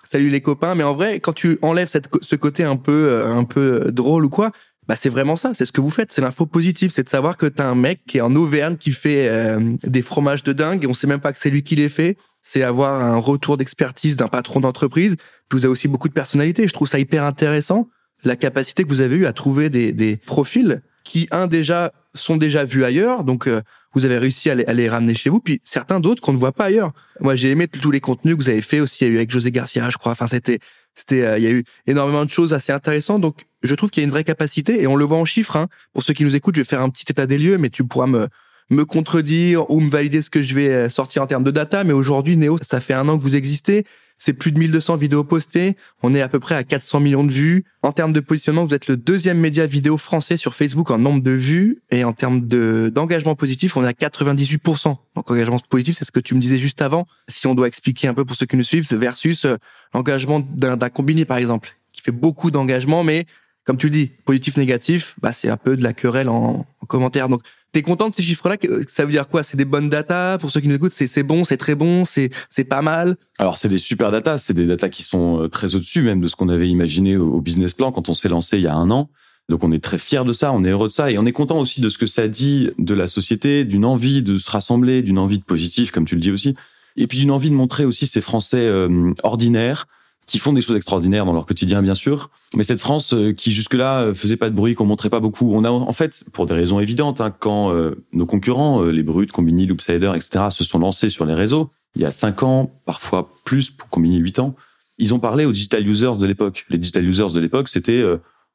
salut 0.04 0.30
les 0.30 0.40
copains, 0.40 0.74
mais 0.74 0.84
en 0.84 0.94
vrai, 0.94 1.20
quand 1.20 1.34
tu 1.34 1.58
enlèves 1.60 1.88
cette, 1.88 2.08
ce 2.22 2.36
côté 2.36 2.64
un 2.64 2.76
peu, 2.76 3.22
un 3.26 3.44
peu 3.44 3.90
drôle 3.92 4.24
ou 4.24 4.30
quoi, 4.30 4.52
bah 4.88 4.96
c'est 4.96 5.10
vraiment 5.10 5.36
ça, 5.36 5.52
c'est 5.52 5.66
ce 5.66 5.72
que 5.72 5.82
vous 5.82 5.90
faites, 5.90 6.10
c'est 6.10 6.22
l'info 6.22 6.46
positive, 6.46 6.90
c'est 6.90 7.04
de 7.04 7.10
savoir 7.10 7.36
que 7.36 7.44
t'as 7.44 7.66
un 7.66 7.74
mec 7.74 8.00
qui 8.06 8.18
est 8.18 8.22
en 8.22 8.34
Auvergne 8.34 8.78
qui 8.78 8.90
fait 8.90 9.28
euh, 9.28 9.76
des 9.82 10.00
fromages 10.00 10.42
de 10.44 10.54
dingue 10.54 10.82
et 10.82 10.86
on 10.86 10.94
sait 10.94 11.06
même 11.06 11.20
pas 11.20 11.32
que 11.32 11.38
c'est 11.38 11.50
lui 11.50 11.62
qui 11.62 11.76
les 11.76 11.90
fait. 11.90 12.16
C'est 12.40 12.62
avoir 12.62 13.02
un 13.02 13.18
retour 13.18 13.58
d'expertise 13.58 14.16
d'un 14.16 14.28
patron 14.28 14.60
d'entreprise. 14.60 15.16
Puis 15.48 15.58
vous 15.58 15.66
avez 15.66 15.72
aussi 15.72 15.88
beaucoup 15.88 16.08
de 16.08 16.14
personnalité. 16.14 16.66
Je 16.66 16.72
trouve 16.72 16.88
ça 16.88 16.98
hyper 16.98 17.24
intéressant 17.24 17.88
la 18.24 18.34
capacité 18.34 18.82
que 18.82 18.88
vous 18.88 19.02
avez 19.02 19.16
eu 19.16 19.26
à 19.26 19.32
trouver 19.34 19.68
des, 19.68 19.92
des 19.92 20.16
profils 20.16 20.82
qui 21.08 21.26
un 21.30 21.46
déjà 21.46 21.92
sont 22.14 22.36
déjà 22.36 22.64
vus 22.64 22.84
ailleurs, 22.84 23.24
donc 23.24 23.46
euh, 23.46 23.62
vous 23.94 24.04
avez 24.04 24.18
réussi 24.18 24.50
à 24.50 24.54
les, 24.54 24.66
à 24.66 24.74
les, 24.74 24.90
ramener 24.90 25.14
chez 25.14 25.30
vous, 25.30 25.40
puis 25.40 25.58
certains 25.64 26.00
d'autres 26.00 26.20
qu'on 26.20 26.34
ne 26.34 26.38
voit 26.38 26.52
pas 26.52 26.66
ailleurs. 26.66 26.92
Moi, 27.20 27.34
j'ai 27.34 27.50
aimé 27.50 27.66
tous 27.66 27.90
les 27.90 28.00
contenus 28.00 28.36
que 28.36 28.42
vous 28.42 28.50
avez 28.50 28.60
fait 28.60 28.80
aussi. 28.80 29.04
Il 29.04 29.08
y 29.08 29.10
a 29.10 29.14
eu 29.14 29.16
avec 29.16 29.30
José 29.30 29.50
Garcia, 29.50 29.88
je 29.88 29.96
crois. 29.96 30.12
Enfin, 30.12 30.26
c'était 30.26 30.58
c'était, 30.94 31.22
euh, 31.22 31.38
il 31.38 31.44
y 31.44 31.46
a 31.46 31.50
eu 31.50 31.64
énormément 31.86 32.26
de 32.26 32.30
choses 32.30 32.52
assez 32.52 32.72
intéressantes. 32.72 33.22
Donc, 33.22 33.46
je 33.62 33.74
trouve 33.74 33.88
qu'il 33.88 34.02
y 34.02 34.04
a 34.04 34.06
une 34.06 34.10
vraie 34.10 34.24
capacité 34.24 34.82
et 34.82 34.86
on 34.86 34.96
le 34.96 35.04
voit 35.06 35.16
en 35.16 35.24
chiffres. 35.24 35.56
Hein. 35.56 35.68
Pour 35.94 36.02
ceux 36.02 36.12
qui 36.12 36.24
nous 36.24 36.36
écoutent, 36.36 36.56
je 36.56 36.60
vais 36.60 36.66
faire 36.66 36.82
un 36.82 36.90
petit 36.90 37.06
état 37.08 37.26
des 37.26 37.38
lieux, 37.38 37.56
mais 37.56 37.70
tu 37.70 37.84
pourras 37.84 38.06
me 38.06 38.28
me 38.70 38.84
contredire 38.84 39.70
ou 39.70 39.80
me 39.80 39.88
valider 39.88 40.20
ce 40.20 40.28
que 40.28 40.42
je 40.42 40.54
vais 40.54 40.68
euh, 40.68 40.88
sortir 40.90 41.22
en 41.22 41.26
termes 41.26 41.44
de 41.44 41.50
data. 41.50 41.84
Mais 41.84 41.94
aujourd'hui, 41.94 42.36
Néo, 42.36 42.58
ça 42.60 42.80
fait 42.80 42.92
un 42.92 43.08
an 43.08 43.16
que 43.16 43.22
vous 43.22 43.34
existez. 43.34 43.84
C'est 44.18 44.32
plus 44.32 44.50
de 44.50 44.58
1200 44.58 44.96
vidéos 44.96 45.22
postées. 45.22 45.76
On 46.02 46.12
est 46.12 46.20
à 46.20 46.28
peu 46.28 46.40
près 46.40 46.56
à 46.56 46.64
400 46.64 46.98
millions 47.00 47.24
de 47.24 47.30
vues. 47.30 47.64
En 47.82 47.92
termes 47.92 48.12
de 48.12 48.18
positionnement, 48.18 48.64
vous 48.64 48.74
êtes 48.74 48.88
le 48.88 48.96
deuxième 48.96 49.38
média 49.38 49.64
vidéo 49.64 49.96
français 49.96 50.36
sur 50.36 50.54
Facebook 50.54 50.90
en 50.90 50.98
nombre 50.98 51.22
de 51.22 51.30
vues. 51.30 51.78
Et 51.92 52.02
en 52.02 52.12
termes 52.12 52.46
de, 52.46 52.90
d'engagement 52.92 53.36
positif, 53.36 53.76
on 53.76 53.84
est 53.84 53.88
à 53.88 53.92
98%. 53.92 54.96
Donc, 55.14 55.30
engagement 55.30 55.60
positif, 55.70 55.96
c'est 55.96 56.04
ce 56.04 56.10
que 56.10 56.20
tu 56.20 56.34
me 56.34 56.40
disais 56.40 56.58
juste 56.58 56.82
avant. 56.82 57.06
Si 57.28 57.46
on 57.46 57.54
doit 57.54 57.68
expliquer 57.68 58.08
un 58.08 58.14
peu 58.14 58.24
pour 58.24 58.36
ceux 58.36 58.46
qui 58.46 58.56
nous 58.56 58.64
suivent, 58.64 58.86
versus 58.92 59.44
euh, 59.44 59.56
l'engagement 59.94 60.40
d'un, 60.40 60.76
d'un 60.76 60.90
combiné, 60.90 61.24
par 61.24 61.36
exemple, 61.36 61.76
qui 61.92 62.02
fait 62.02 62.12
beaucoup 62.12 62.50
d'engagement, 62.50 63.04
mais 63.04 63.24
comme 63.64 63.76
tu 63.76 63.86
le 63.86 63.92
dis, 63.92 64.10
positif, 64.24 64.56
négatif, 64.56 65.14
bah, 65.22 65.30
c'est 65.30 65.48
un 65.48 65.56
peu 65.56 65.76
de 65.76 65.82
la 65.82 65.92
querelle 65.92 66.28
en, 66.28 66.66
en 66.80 66.86
commentaire. 66.86 67.28
Donc, 67.28 67.42
T'es 67.72 67.82
content 67.82 68.08
de 68.08 68.14
ces 68.14 68.22
chiffres-là 68.22 68.56
Ça 68.86 69.04
veut 69.04 69.12
dire 69.12 69.28
quoi? 69.28 69.42
C'est 69.42 69.56
des 69.56 69.66
bonnes 69.66 69.90
datas 69.90 70.38
Pour 70.38 70.50
ceux 70.50 70.60
qui 70.60 70.68
nous 70.68 70.76
écoutent, 70.76 70.92
c'est 70.92 71.22
bon, 71.22 71.44
c'est 71.44 71.58
très 71.58 71.74
bon, 71.74 72.04
c'est 72.04 72.30
pas 72.64 72.82
mal? 72.82 73.16
Alors 73.38 73.58
c'est 73.58 73.68
des 73.68 73.78
super 73.78 74.10
datas, 74.10 74.38
c'est 74.38 74.54
des 74.54 74.66
datas 74.66 74.88
qui 74.88 75.02
sont 75.02 75.42
euh, 75.42 75.48
très 75.48 75.74
au-dessus 75.74 76.02
même 76.02 76.20
de 76.20 76.28
ce 76.28 76.36
qu'on 76.36 76.48
avait 76.48 76.68
imaginé 76.68 77.16
au 77.16 77.40
business 77.40 77.74
plan 77.74 77.92
quand 77.92 78.08
on 78.08 78.14
s'est 78.14 78.28
lancé 78.28 78.56
il 78.58 78.64
y 78.64 78.66
a 78.66 78.74
un 78.74 78.90
an. 78.90 79.10
Donc 79.48 79.64
on 79.64 79.72
est 79.72 79.82
très 79.82 79.98
fier 79.98 80.24
de 80.24 80.32
ça, 80.32 80.52
on 80.52 80.64
est 80.64 80.70
heureux 80.70 80.88
de 80.88 80.92
ça 80.92 81.10
et 81.10 81.18
on 81.18 81.26
est 81.26 81.32
content 81.32 81.58
aussi 81.58 81.80
de 81.80 81.88
ce 81.88 81.98
que 81.98 82.06
ça 82.06 82.28
dit 82.28 82.70
de 82.78 82.94
la 82.94 83.06
société, 83.06 83.64
d'une 83.64 83.84
envie 83.84 84.22
de 84.22 84.38
se 84.38 84.50
rassembler, 84.50 85.02
d'une 85.02 85.18
envie 85.18 85.38
de 85.38 85.44
positif 85.44 85.90
comme 85.90 86.04
tu 86.04 86.14
le 86.14 86.20
dis 86.20 86.30
aussi, 86.30 86.54
et 86.96 87.06
puis 87.06 87.18
d'une 87.18 87.30
envie 87.30 87.50
de 87.50 87.54
montrer 87.54 87.84
aussi 87.84 88.06
ces 88.06 88.20
Français 88.20 88.60
euh, 88.60 89.12
ordinaires 89.22 89.86
qui 90.28 90.38
font 90.38 90.52
des 90.52 90.60
choses 90.60 90.76
extraordinaires 90.76 91.24
dans 91.24 91.32
leur 91.32 91.46
quotidien, 91.46 91.82
bien 91.82 91.94
sûr. 91.94 92.30
Mais 92.54 92.62
cette 92.62 92.78
France 92.78 93.14
euh, 93.14 93.32
qui 93.32 93.50
jusque-là 93.50 94.02
euh, 94.02 94.14
faisait 94.14 94.36
pas 94.36 94.50
de 94.50 94.54
bruit, 94.54 94.74
qu'on 94.74 94.84
montrait 94.84 95.10
pas 95.10 95.20
beaucoup, 95.20 95.52
on 95.54 95.64
a 95.64 95.70
en 95.70 95.92
fait, 95.92 96.22
pour 96.32 96.46
des 96.46 96.54
raisons 96.54 96.78
évidentes, 96.78 97.20
hein, 97.20 97.34
quand 97.36 97.72
euh, 97.72 97.94
nos 98.12 98.26
concurrents, 98.26 98.82
les 98.82 99.02
Brutes, 99.02 99.32
Combini, 99.32 99.66
Loopsider, 99.66 100.12
etc., 100.14 100.46
se 100.50 100.64
sont 100.64 100.78
lancés 100.78 101.08
sur 101.08 101.24
les 101.24 101.34
réseaux, 101.34 101.70
il 101.96 102.02
y 102.02 102.04
a 102.04 102.10
cinq 102.10 102.42
ans, 102.42 102.70
parfois 102.84 103.32
plus 103.44 103.70
pour 103.70 103.88
Combini 103.88 104.18
huit 104.18 104.38
ans, 104.38 104.54
ils 104.98 105.14
ont 105.14 105.18
parlé 105.18 105.46
aux 105.46 105.52
digital 105.52 105.86
users 105.88 106.18
de 106.20 106.26
l'époque. 106.26 106.66
Les 106.68 106.78
digital 106.78 107.04
users 107.06 107.32
de 107.32 107.40
l'époque, 107.40 107.68
c'était 107.68 108.04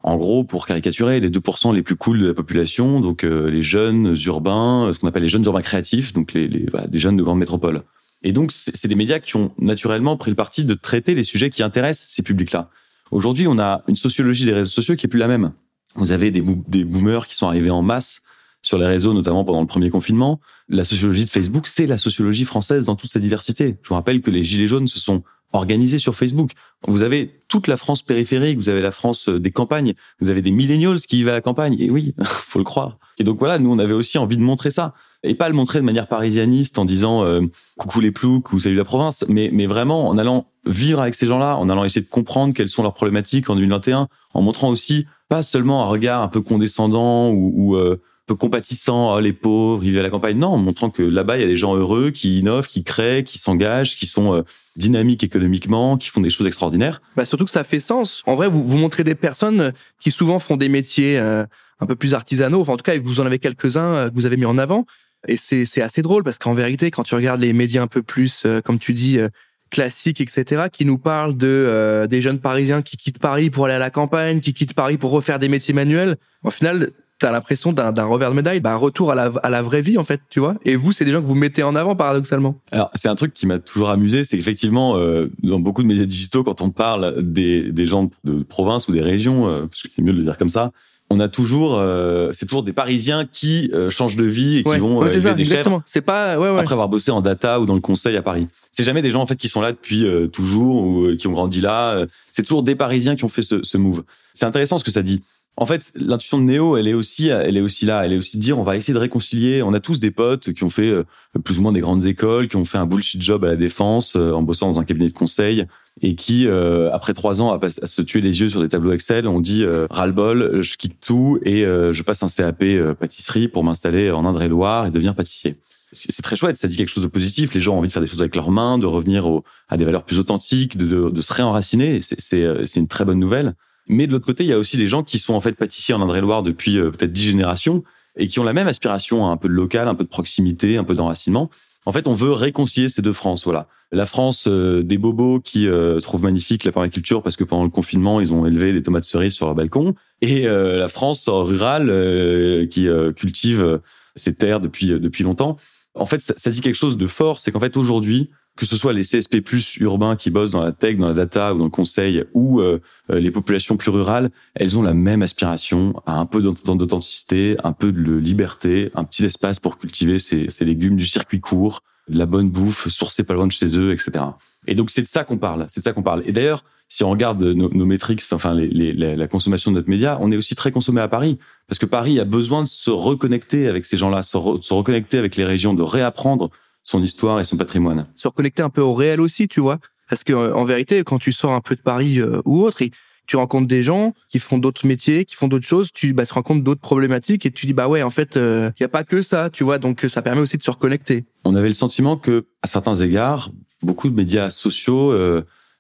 en 0.02 0.18
gros, 0.18 0.44
pour 0.44 0.68
caricaturer, 0.68 1.22
les 1.22 1.30
2% 1.30 1.74
les 1.74 1.82
plus 1.82 1.96
cool 1.96 2.20
de 2.20 2.28
la 2.28 2.34
population, 2.34 3.00
donc 3.00 3.24
les 3.24 3.64
jeunes 3.64 4.18
urbains, 4.26 4.92
ce 4.94 5.00
qu'on 5.00 5.08
appelle 5.08 5.24
les 5.24 5.30
jeunes 5.30 5.46
urbains 5.46 5.62
créatifs, 5.62 6.12
donc 6.12 6.34
les, 6.34 6.50
les 6.50 6.68
voilà, 6.70 6.88
jeunes 6.94 7.16
de 7.16 7.24
grandes 7.24 7.40
métropoles. 7.40 7.84
Et 8.24 8.32
donc, 8.32 8.52
c'est 8.52 8.88
des 8.88 8.96
médias 8.96 9.20
qui 9.20 9.36
ont 9.36 9.52
naturellement 9.60 10.18
pris 10.18 10.32
le 10.32 10.36
parti 10.36 10.64
de 10.64 10.74
traiter 10.74 11.14
les 11.14 11.24
sujets 11.24 11.50
qui 11.50 11.62
intéressent 11.62 12.10
ces 12.10 12.24
publics-là. 12.24 12.70
Aujourd'hui, 13.12 13.48
on 13.48 13.60
a 13.60 13.84
une 13.88 13.96
sociologie 13.96 14.46
des 14.46 14.54
réseaux 14.54 14.72
sociaux 14.72 14.96
qui 14.96 15.06
est 15.06 15.10
plus 15.10 15.20
la 15.20 15.28
même. 15.28 15.52
Vous 15.96 16.12
avez 16.12 16.32
des, 16.32 16.42
boomers 16.42 17.28
qui 17.28 17.36
sont 17.36 17.48
arrivés 17.48 17.70
en 17.70 17.82
masse 17.82 18.22
sur 18.62 18.78
les 18.78 18.88
réseaux, 18.88 19.14
notamment 19.14 19.44
pendant 19.44 19.62
le 19.62 19.68
premier 19.68 19.90
confinement. 19.90 20.40
La 20.70 20.84
sociologie 20.84 21.26
de 21.26 21.30
Facebook, 21.30 21.68
c'est 21.68 21.86
la 21.86 21.98
sociologie 21.98 22.46
française 22.46 22.86
dans 22.86 22.96
toute 22.96 23.12
sa 23.12 23.20
diversité. 23.20 23.78
Je 23.84 23.90
vous 23.90 23.96
rappelle 23.96 24.22
que 24.22 24.32
les 24.32 24.42
Gilets 24.42 24.68
jaunes 24.68 24.88
se 24.88 25.00
sont 25.00 25.24
organisés 25.52 26.00
sur 26.00 26.16
Facebook. 26.16 26.52
Vous 26.88 27.04
avez 27.04 27.42
toute 27.48 27.68
la 27.68 27.78
France 27.78 28.02
périphérique, 28.02 28.58
vous 28.58 28.70
avez 28.70 28.82
la 28.82 28.92
France 28.92 29.30
des 29.30 29.52
campagnes, 29.52 29.94
vous 30.20 30.30
avez 30.30 30.42
des 30.42 30.52
millennials 30.52 31.00
qui 31.02 31.20
y 31.20 31.24
vont 31.24 31.30
à 31.30 31.34
la 31.34 31.42
campagne. 31.42 31.76
Et 31.80 31.92
oui, 31.92 32.16
faut 32.24 32.58
le 32.58 32.66
croire. 32.66 32.98
Et 33.20 33.24
donc 33.24 33.38
voilà, 33.38 33.60
nous, 33.60 33.72
on 33.72 33.80
avait 33.80 33.94
aussi 33.94 34.18
envie 34.18 34.38
de 34.38 34.42
montrer 34.42 34.72
ça 34.72 34.94
et 35.24 35.36
pas 35.36 35.48
le 35.48 35.56
montrer 35.56 35.80
de 35.80 35.86
manière 35.86 36.08
parisianiste 36.08 36.78
en 36.78 36.86
disant 36.86 37.24
euh, 37.24 37.42
coucou 37.78 38.02
les 38.02 38.12
ploucs 38.12 38.52
ou 38.52 38.60
salut 38.60 38.76
la 38.76 38.84
province, 38.84 39.26
mais 39.30 39.50
mais 39.54 39.66
vraiment 39.66 40.10
en 40.10 40.18
allant 40.18 40.48
vivre 40.66 41.02
avec 41.02 41.16
ces 41.16 41.28
gens-là, 41.28 41.58
en 41.58 41.70
allant 41.70 41.84
essayer 41.84 42.02
de 42.02 42.10
comprendre 42.10 42.54
quelles 42.54 42.70
sont 42.70 42.84
leurs 42.84 42.94
problématiques 42.94 43.50
en 43.50 43.56
2021, 43.56 44.08
en 44.34 44.42
montrant 44.42 44.70
aussi 44.70 45.06
pas 45.30 45.42
seulement 45.42 45.84
un 45.84 45.88
regard 45.88 46.22
un 46.22 46.28
peu 46.28 46.42
condescendant 46.42 47.30
ou, 47.30 47.54
ou 47.56 47.76
euh, 47.76 48.02
peu 48.26 48.36
compatissant, 48.36 49.16
oh, 49.16 49.20
les 49.20 49.34
pauvres, 49.34 49.84
ils 49.84 49.92
vivent 49.92 50.00
à 50.00 50.04
la 50.04 50.10
campagne. 50.10 50.38
Non, 50.38 50.50
en 50.50 50.58
montrant 50.58 50.90
que 50.90 51.04
là-bas, 51.04 51.38
il 51.38 51.42
y 51.42 51.44
a 51.44 51.48
des 51.48 51.58
gens 51.58 51.76
heureux, 51.76 52.12
qui 52.12 52.40
innovent, 52.40 52.68
qui 52.68 52.84
créent, 52.84 53.24
qui 53.24 53.38
s'engagent, 53.38 53.98
qui 53.98 54.06
sont 54.06 54.34
euh, 54.34 54.42
dynamiques 54.78 55.24
économiquement, 55.24 55.98
qui 55.98 56.10
font 56.10 56.22
des 56.22 56.30
choses 56.30 56.48
extraordinaires. 56.48 57.02
Bah 57.18 57.26
surtout 57.26 57.46
que 57.46 57.52
ça 57.52 57.64
fait 57.64 57.82
sens. 57.82 58.24
En 58.26 58.36
vrai, 58.36 58.48
vous, 58.48 58.64
vous 58.64 58.78
montrez 58.78 59.04
des 59.04 59.16
personnes 59.16 59.74
qui 60.00 60.12
souvent 60.12 60.40
font 60.40 60.56
des 60.56 60.70
métiers 60.70 61.18
un 61.18 61.86
peu 61.86 61.96
plus 61.96 62.14
artisanaux. 62.14 62.62
Enfin, 62.62 62.74
en 62.74 62.78
tout 62.78 62.84
cas, 62.84 62.98
vous 62.98 63.20
en 63.20 63.26
avez 63.26 63.40
quelques-uns 63.40 64.10
que 64.10 64.16
vous 64.16 64.26
avez 64.26 64.38
mis 64.38 64.46
en 64.46 64.58
avant. 64.58 64.86
Et 65.28 65.38
c'est, 65.38 65.82
assez 65.82 66.02
drôle 66.02 66.24
parce 66.24 66.38
qu'en 66.38 66.54
vérité, 66.54 66.92
quand 66.92 67.04
tu 67.04 67.16
regardes 67.16 67.40
les 67.40 67.54
médias 67.54 67.82
un 67.82 67.88
peu 67.88 68.02
plus, 68.02 68.44
euh, 68.46 68.62
comme 68.62 68.80
tu 68.80 68.94
dis, 68.94 69.20
euh, 69.20 69.30
classiques, 69.70 70.22
etc., 70.22 70.64
qui 70.72 70.86
nous 70.86 70.98
parlent 70.98 71.36
de 71.36 71.48
euh, 71.48 72.08
des 72.08 72.22
jeunes 72.22 72.40
Parisiens 72.40 72.82
qui 72.82 72.98
quittent 72.98 73.20
Paris 73.20 73.50
pour 73.50 73.66
aller 73.66 73.74
à 73.74 73.80
la 73.80 73.90
campagne, 73.90 74.40
qui 74.40 74.54
quittent 74.54 74.74
Paris 74.74 74.98
pour 74.98 75.12
refaire 75.12 75.40
des 75.40 75.50
métiers 75.50 75.74
manuels, 75.74 76.18
au 76.44 76.52
final, 76.52 76.92
t'as 77.20 77.32
l'impression 77.32 77.72
d'un, 77.72 77.92
revers 78.04 78.32
de 78.32 78.36
médaille, 78.36 78.60
bah, 78.60 78.76
retour 78.76 79.12
à 79.12 79.16
la, 79.16 79.32
à 79.44 79.50
la 79.50 79.62
vraie 79.62 79.82
vie, 79.82 79.98
en 79.98 80.04
fait, 80.04 80.20
tu 80.30 80.40
vois. 80.40 80.56
Et 80.66 80.76
vous, 80.76 80.92
c'est 80.92 81.06
des 81.06 81.12
gens 81.12 81.22
que 81.22 81.26
vous 81.26 81.36
mettez 81.36 81.64
en 81.64 81.76
avant, 81.76 81.96
paradoxalement. 81.96 82.60
Alors, 82.72 82.92
c'est 82.94 83.08
un 83.08 83.16
truc 83.16 83.34
qui 83.34 83.48
m'a 83.48 83.60
toujours 83.60 83.90
amusé, 83.90 84.26
c'est 84.26 84.36
qu'effectivement, 84.36 84.98
dans 85.42 85.60
beaucoup 85.60 85.84
de 85.84 85.88
médias 85.88 86.06
digitaux, 86.06 86.44
quand 86.44 86.62
on 86.62 86.70
parle 86.70 87.24
des, 87.24 87.72
des 87.72 87.86
gens 87.86 88.12
de 88.26 88.44
province 88.44 88.90
ou 88.90 88.92
des 88.92 89.02
régions, 89.02 89.68
parce 89.70 89.82
que 89.82 89.88
c'est 89.88 90.02
mieux 90.02 90.12
de 90.12 90.18
le 90.18 90.26
dire 90.26 90.38
comme 90.38 90.50
ça, 90.50 90.74
on 91.14 91.20
a 91.20 91.28
toujours, 91.28 91.78
euh, 91.78 92.32
c'est 92.34 92.46
toujours 92.46 92.64
des 92.64 92.74
Parisiens 92.74 93.26
qui 93.32 93.70
euh, 93.74 93.90
changent 93.90 94.16
de 94.16 94.24
vie 94.24 94.58
et 94.58 94.64
qui 94.64 94.78
vont 94.78 94.98
ouais, 94.98 95.10
c'est 95.10 95.22
ça, 95.22 95.36
exactement. 95.38 95.82
C'est 95.86 96.02
pas 96.02 96.40
ouais, 96.40 96.60
après 96.60 96.74
avoir 96.74 96.90
bossé 96.90 97.12
en 97.12 97.22
data 97.22 97.60
ou 97.60 97.66
dans 97.66 97.76
le 97.76 97.82
conseil 97.82 98.18
à 98.18 98.22
Paris. 98.22 98.48
C'est 98.72 98.84
jamais 98.84 99.02
des 99.02 99.12
gens 99.12 99.22
en 99.22 99.26
fait 99.28 99.36
qui 99.36 99.48
sont 99.48 99.62
là 99.62 99.72
depuis 99.72 100.06
toujours 100.32 100.84
ou 100.84 101.16
qui 101.16 101.28
ont 101.28 101.34
grandi 101.34 101.62
là. 101.62 102.06
C'est 102.32 102.44
toujours 102.44 102.64
des 102.64 102.76
Parisiens 102.76 103.16
qui 103.16 103.24
ont 103.26 103.30
fait 103.30 103.44
ce, 103.44 103.64
ce 103.64 103.78
move. 103.78 104.04
C'est 104.34 104.46
intéressant 104.46 104.78
ce 104.78 104.84
que 104.84 104.92
ça 104.92 105.04
dit. 105.04 105.22
En 105.56 105.68
fait, 105.68 105.94
l'intuition 105.96 106.40
de 106.40 106.46
Néo, 106.46 106.78
elle 106.78 106.88
est 106.88 106.96
aussi, 106.96 107.28
elle 107.28 107.58
est 107.58 107.62
aussi 107.62 107.86
là. 107.86 108.04
Elle 108.06 108.14
est 108.14 108.18
aussi 108.18 108.38
de 108.38 108.42
dire, 108.42 108.58
on 108.58 108.64
va 108.64 108.76
essayer 108.76 108.94
de 108.94 109.00
réconcilier. 109.00 109.62
On 109.62 109.74
a 109.74 109.80
tous 109.80 110.00
des 110.00 110.10
potes 110.10 110.52
qui 110.52 110.64
ont 110.64 110.72
fait 110.72 110.90
euh, 110.90 111.04
plus 111.44 111.60
ou 111.60 111.62
moins 111.62 111.72
des 111.72 111.80
grandes 111.80 112.06
écoles, 112.06 112.48
qui 112.48 112.56
ont 112.56 112.66
fait 112.66 112.80
un 112.80 112.88
bullshit 112.88 113.22
job 113.22 113.46
à 113.46 113.50
la 113.50 113.56
défense 113.56 114.16
euh, 114.16 114.32
en 114.32 114.42
bossant 114.42 114.72
dans 114.72 114.80
un 114.80 114.84
cabinet 114.84 115.10
de 115.10 115.14
conseil 115.14 115.68
et 116.02 116.16
qui, 116.16 116.48
euh, 116.48 116.92
après 116.92 117.14
trois 117.14 117.40
ans 117.40 117.54
à, 117.54 117.70
se 117.70 118.02
tuer 118.02 118.22
les 118.22 118.42
yeux 118.42 118.50
sur 118.50 118.62
des 118.62 118.68
tableaux 118.68 118.94
Excel, 118.94 119.28
ont 119.28 119.40
dit 119.40 119.64
ras-le-bol, 119.92 120.64
je 120.64 120.76
quitte 120.76 121.00
tout 121.00 121.38
et 121.44 121.62
je 121.62 122.02
passe 122.02 122.24
un 122.24 122.28
CAP 122.28 122.66
pâtisserie 123.00 123.48
pour 123.48 123.64
m'installer 123.64 124.10
en 124.10 124.26
Indre-et-Loire 124.26 124.88
et 124.88 124.92
devenir 124.92 125.14
pâtissier. 125.14 125.58
C'est 125.92 126.24
très 126.24 126.36
chouette, 126.36 126.58
ça 126.58 126.68
dit 126.68 126.78
quelque 126.78 126.90
chose 126.90 127.04
de 127.04 127.10
positif. 127.10 127.54
Les 127.54 127.62
gens 127.62 127.76
ont 127.76 127.78
envie 127.78 127.90
de 127.90 127.94
faire 127.94 128.02
des 128.02 128.08
choses 128.08 128.22
avec 128.22 128.36
leurs 128.36 128.50
mains, 128.50 128.80
de 128.80 128.88
revenir 128.88 129.30
à 129.70 129.78
des 129.78 129.86
valeurs 129.86 130.04
plus 130.04 130.18
authentiques, 130.18 130.78
de, 130.78 130.88
de, 130.88 131.10
de 131.12 131.22
se 131.22 131.32
réenraciner. 131.32 132.02
C'est 132.02 132.76
une 132.76 132.88
très 132.88 133.06
bonne 133.06 133.20
nouvelle. 133.20 133.54
Mais 133.88 134.08
de 134.08 134.12
l'autre 134.12 134.26
côté, 134.26 134.44
il 134.44 134.50
y 134.50 134.54
a 134.54 134.58
aussi 134.60 134.78
des 134.78 134.88
gens 134.88 135.04
qui 135.04 135.20
sont 135.20 135.34
en 135.34 135.40
fait 135.40 135.54
pâtissiers 135.54 135.94
en 135.94 136.02
Indre-et-Loire 136.02 136.44
depuis 136.44 136.78
euh, 136.78 136.92
peut-être 136.92 137.12
dix 137.12 137.26
générations 137.26 137.84
et 138.16 138.28
qui 138.28 138.40
ont 138.40 138.44
la 138.44 138.54
même 138.54 138.68
aspiration 138.68 139.28
à 139.28 139.32
un 139.32 139.38
peu 139.38 139.48
de 139.48 139.54
local, 139.54 139.88
un 139.88 139.96
peu 139.96 140.04
de 140.04 140.10
proximité, 140.10 140.78
un 140.78 140.84
peu 140.84 140.96
d'enracinement. 140.96 141.50
En 141.86 141.92
fait, 141.92 142.08
on 142.08 142.14
veut 142.14 142.32
réconcilier 142.32 142.88
ces 142.88 143.02
deux 143.02 143.12
France. 143.12 143.44
Voilà, 143.44 143.68
la 143.92 144.06
France 144.06 144.46
euh, 144.48 144.84
des 144.84 144.98
bobos 144.98 145.42
qui 145.42 145.68
euh, 145.68 146.00
trouvent 146.00 146.24
magnifique 146.24 146.64
la 146.64 146.72
permaculture 146.72 147.22
parce 147.22 147.36
que 147.36 147.44
pendant 147.44 147.64
le 147.64 147.70
confinement 147.70 148.22
ils 148.22 148.32
ont 148.32 148.46
élevé 148.46 148.72
des 148.72 148.84
tomates 148.84 149.04
cerises 149.04 149.34
sur 149.34 149.48
leur 149.48 149.56
balcon, 149.56 149.96
et 150.22 150.44
la 150.46 150.88
France 150.88 151.28
rurale 151.28 152.68
qui 152.70 152.88
cultive 153.18 153.82
ses 154.16 154.36
terres 154.36 154.62
depuis 154.62 154.88
depuis 154.88 155.26
longtemps. 155.26 155.58
En 155.96 156.06
fait, 156.06 156.22
ça 156.22 156.50
dit 156.50 156.62
quelque 156.62 156.76
chose 156.76 156.96
de 156.96 157.08
fort, 157.08 157.40
c'est 157.40 157.52
qu'en 157.52 157.60
fait 157.60 157.76
aujourd'hui, 157.76 158.30
que 158.56 158.66
ce 158.66 158.78
soit 158.78 158.94
les 158.94 159.04
CSP 159.04 159.42
plus 159.42 159.78
urbains 159.78 160.16
qui 160.16 160.30
bossent 160.30 160.52
dans 160.52 160.62
la 160.62 160.72
tech, 160.72 160.98
dans 160.98 161.08
la 161.08 161.14
data 161.14 161.54
ou 161.54 161.58
dans 161.58 161.64
le 161.64 161.70
conseil, 161.72 162.24
ou 162.34 162.60
euh, 162.60 162.80
euh, 163.10 163.20
les 163.20 163.32
populations 163.32 163.78
plus 163.78 163.90
rurales, 163.90 164.30
elles 164.54 164.78
ont 164.78 164.84
la 164.84 164.94
même 164.94 165.24
aspiration 165.24 166.02
à 166.06 166.18
un 166.18 166.26
peu 166.26 166.42
d'authenticité, 166.42 167.58
un 167.64 167.74
peu 167.74 167.92
de 167.92 168.14
liberté, 168.14 168.92
un 168.94 169.06
petit 169.06 169.26
espace 169.26 169.60
pour 169.60 169.78
cultiver 169.78 170.20
ces, 170.20 170.48
légumes 170.62 170.96
du 170.96 171.06
circuit 171.06 171.40
court, 171.40 171.82
de 172.08 172.18
la 172.18 172.26
bonne 172.26 172.50
bouffe 172.50 172.88
sourcée 172.90 173.24
pas 173.24 173.34
loin 173.34 173.48
de 173.48 173.52
chez 173.52 173.78
eux, 173.78 173.92
etc. 173.92 174.24
Et 174.68 174.76
donc 174.76 174.92
c'est 174.92 175.02
de 175.02 175.08
ça 175.08 175.24
qu'on 175.24 175.38
parle, 175.38 175.66
c'est 175.70 175.80
de 175.80 175.84
ça 175.84 175.94
qu'on 175.94 176.04
parle. 176.04 176.22
Et 176.26 176.32
d'ailleurs, 176.32 176.64
si 176.90 177.04
on 177.04 177.10
regarde 177.10 177.42
nos, 177.42 177.70
nos 177.70 177.86
métriques, 177.86 178.22
enfin 178.32 178.54
la 178.54 179.28
consommation 179.28 179.72
de 179.72 179.78
notre 179.78 179.90
média, 179.90 180.18
on 180.22 180.32
est 180.32 180.38
aussi 180.38 180.54
très 180.54 180.72
consommé 180.72 181.02
à 181.02 181.08
Paris, 181.08 181.40
parce 181.68 181.80
que 181.80 181.86
Paris 181.88 182.20
a 182.20 182.26
besoin 182.26 182.62
de 182.62 182.68
se 182.68 182.92
reconnecter 182.92 183.68
avec 183.68 183.86
ces 183.86 183.98
gens-là, 183.98 184.22
se 184.22 184.38
reconnecter 184.38 185.18
avec 185.18 185.36
les 185.38 185.46
régions, 185.46 185.74
de 185.74 185.82
réapprendre 185.82 186.52
son 186.84 187.02
histoire 187.02 187.40
et 187.40 187.44
son 187.44 187.58
patrimoine. 187.58 188.08
Se 188.16 188.28
reconnecter 188.28 188.62
un 188.62 188.70
peu 188.70 188.82
au 188.82 188.94
réel 188.94 189.22
aussi, 189.22 189.48
tu 189.48 189.60
vois. 189.60 189.80
Parce 190.10 190.24
que 190.24 190.34
euh, 190.34 190.54
en 190.54 190.66
vérité, 190.66 191.04
quand 191.04 191.20
tu 191.20 191.32
sors 191.32 191.54
un 191.54 191.62
peu 191.62 191.76
de 191.76 191.82
Paris 191.82 192.20
euh, 192.20 192.42
ou 192.46 192.62
autre, 192.62 192.84
tu 193.26 193.38
rencontres 193.38 193.68
des 193.68 193.84
gens 193.84 194.14
qui 194.28 194.40
font 194.40 194.58
d'autres 194.58 194.86
métiers, 194.86 195.24
qui 195.26 195.36
font 195.36 195.48
d'autres 195.48 195.66
choses, 195.66 195.92
tu 195.94 196.14
bah, 196.14 196.26
te 196.26 196.34
compte 196.42 196.62
d'autres 196.62 196.82
problématiques 196.82 197.46
et 197.46 197.52
tu 197.52 197.66
dis 197.66 197.74
bah 197.74 197.88
ouais 197.88 198.04
en 198.04 198.10
fait 198.10 198.36
il 198.36 198.42
euh, 198.42 198.72
y 198.82 198.84
a 198.84 198.90
pas 198.90 199.06
que 199.06 199.22
ça, 199.22 199.50
tu 199.50 199.64
vois 199.64 199.80
donc 199.80 200.06
ça 200.10 200.22
permet 200.22 200.42
aussi 200.42 200.58
de 200.58 200.64
se 200.64 200.72
reconnecter. 200.72 201.24
On 201.46 201.56
avait 201.56 201.70
le 201.70 201.74
sentiment 201.74 202.18
que 202.18 202.46
à 202.62 202.68
certains 202.68 202.96
égards, 202.96 203.52
beaucoup 203.82 204.10
de 204.10 204.16
médias 204.16 204.50
sociaux 204.50 205.18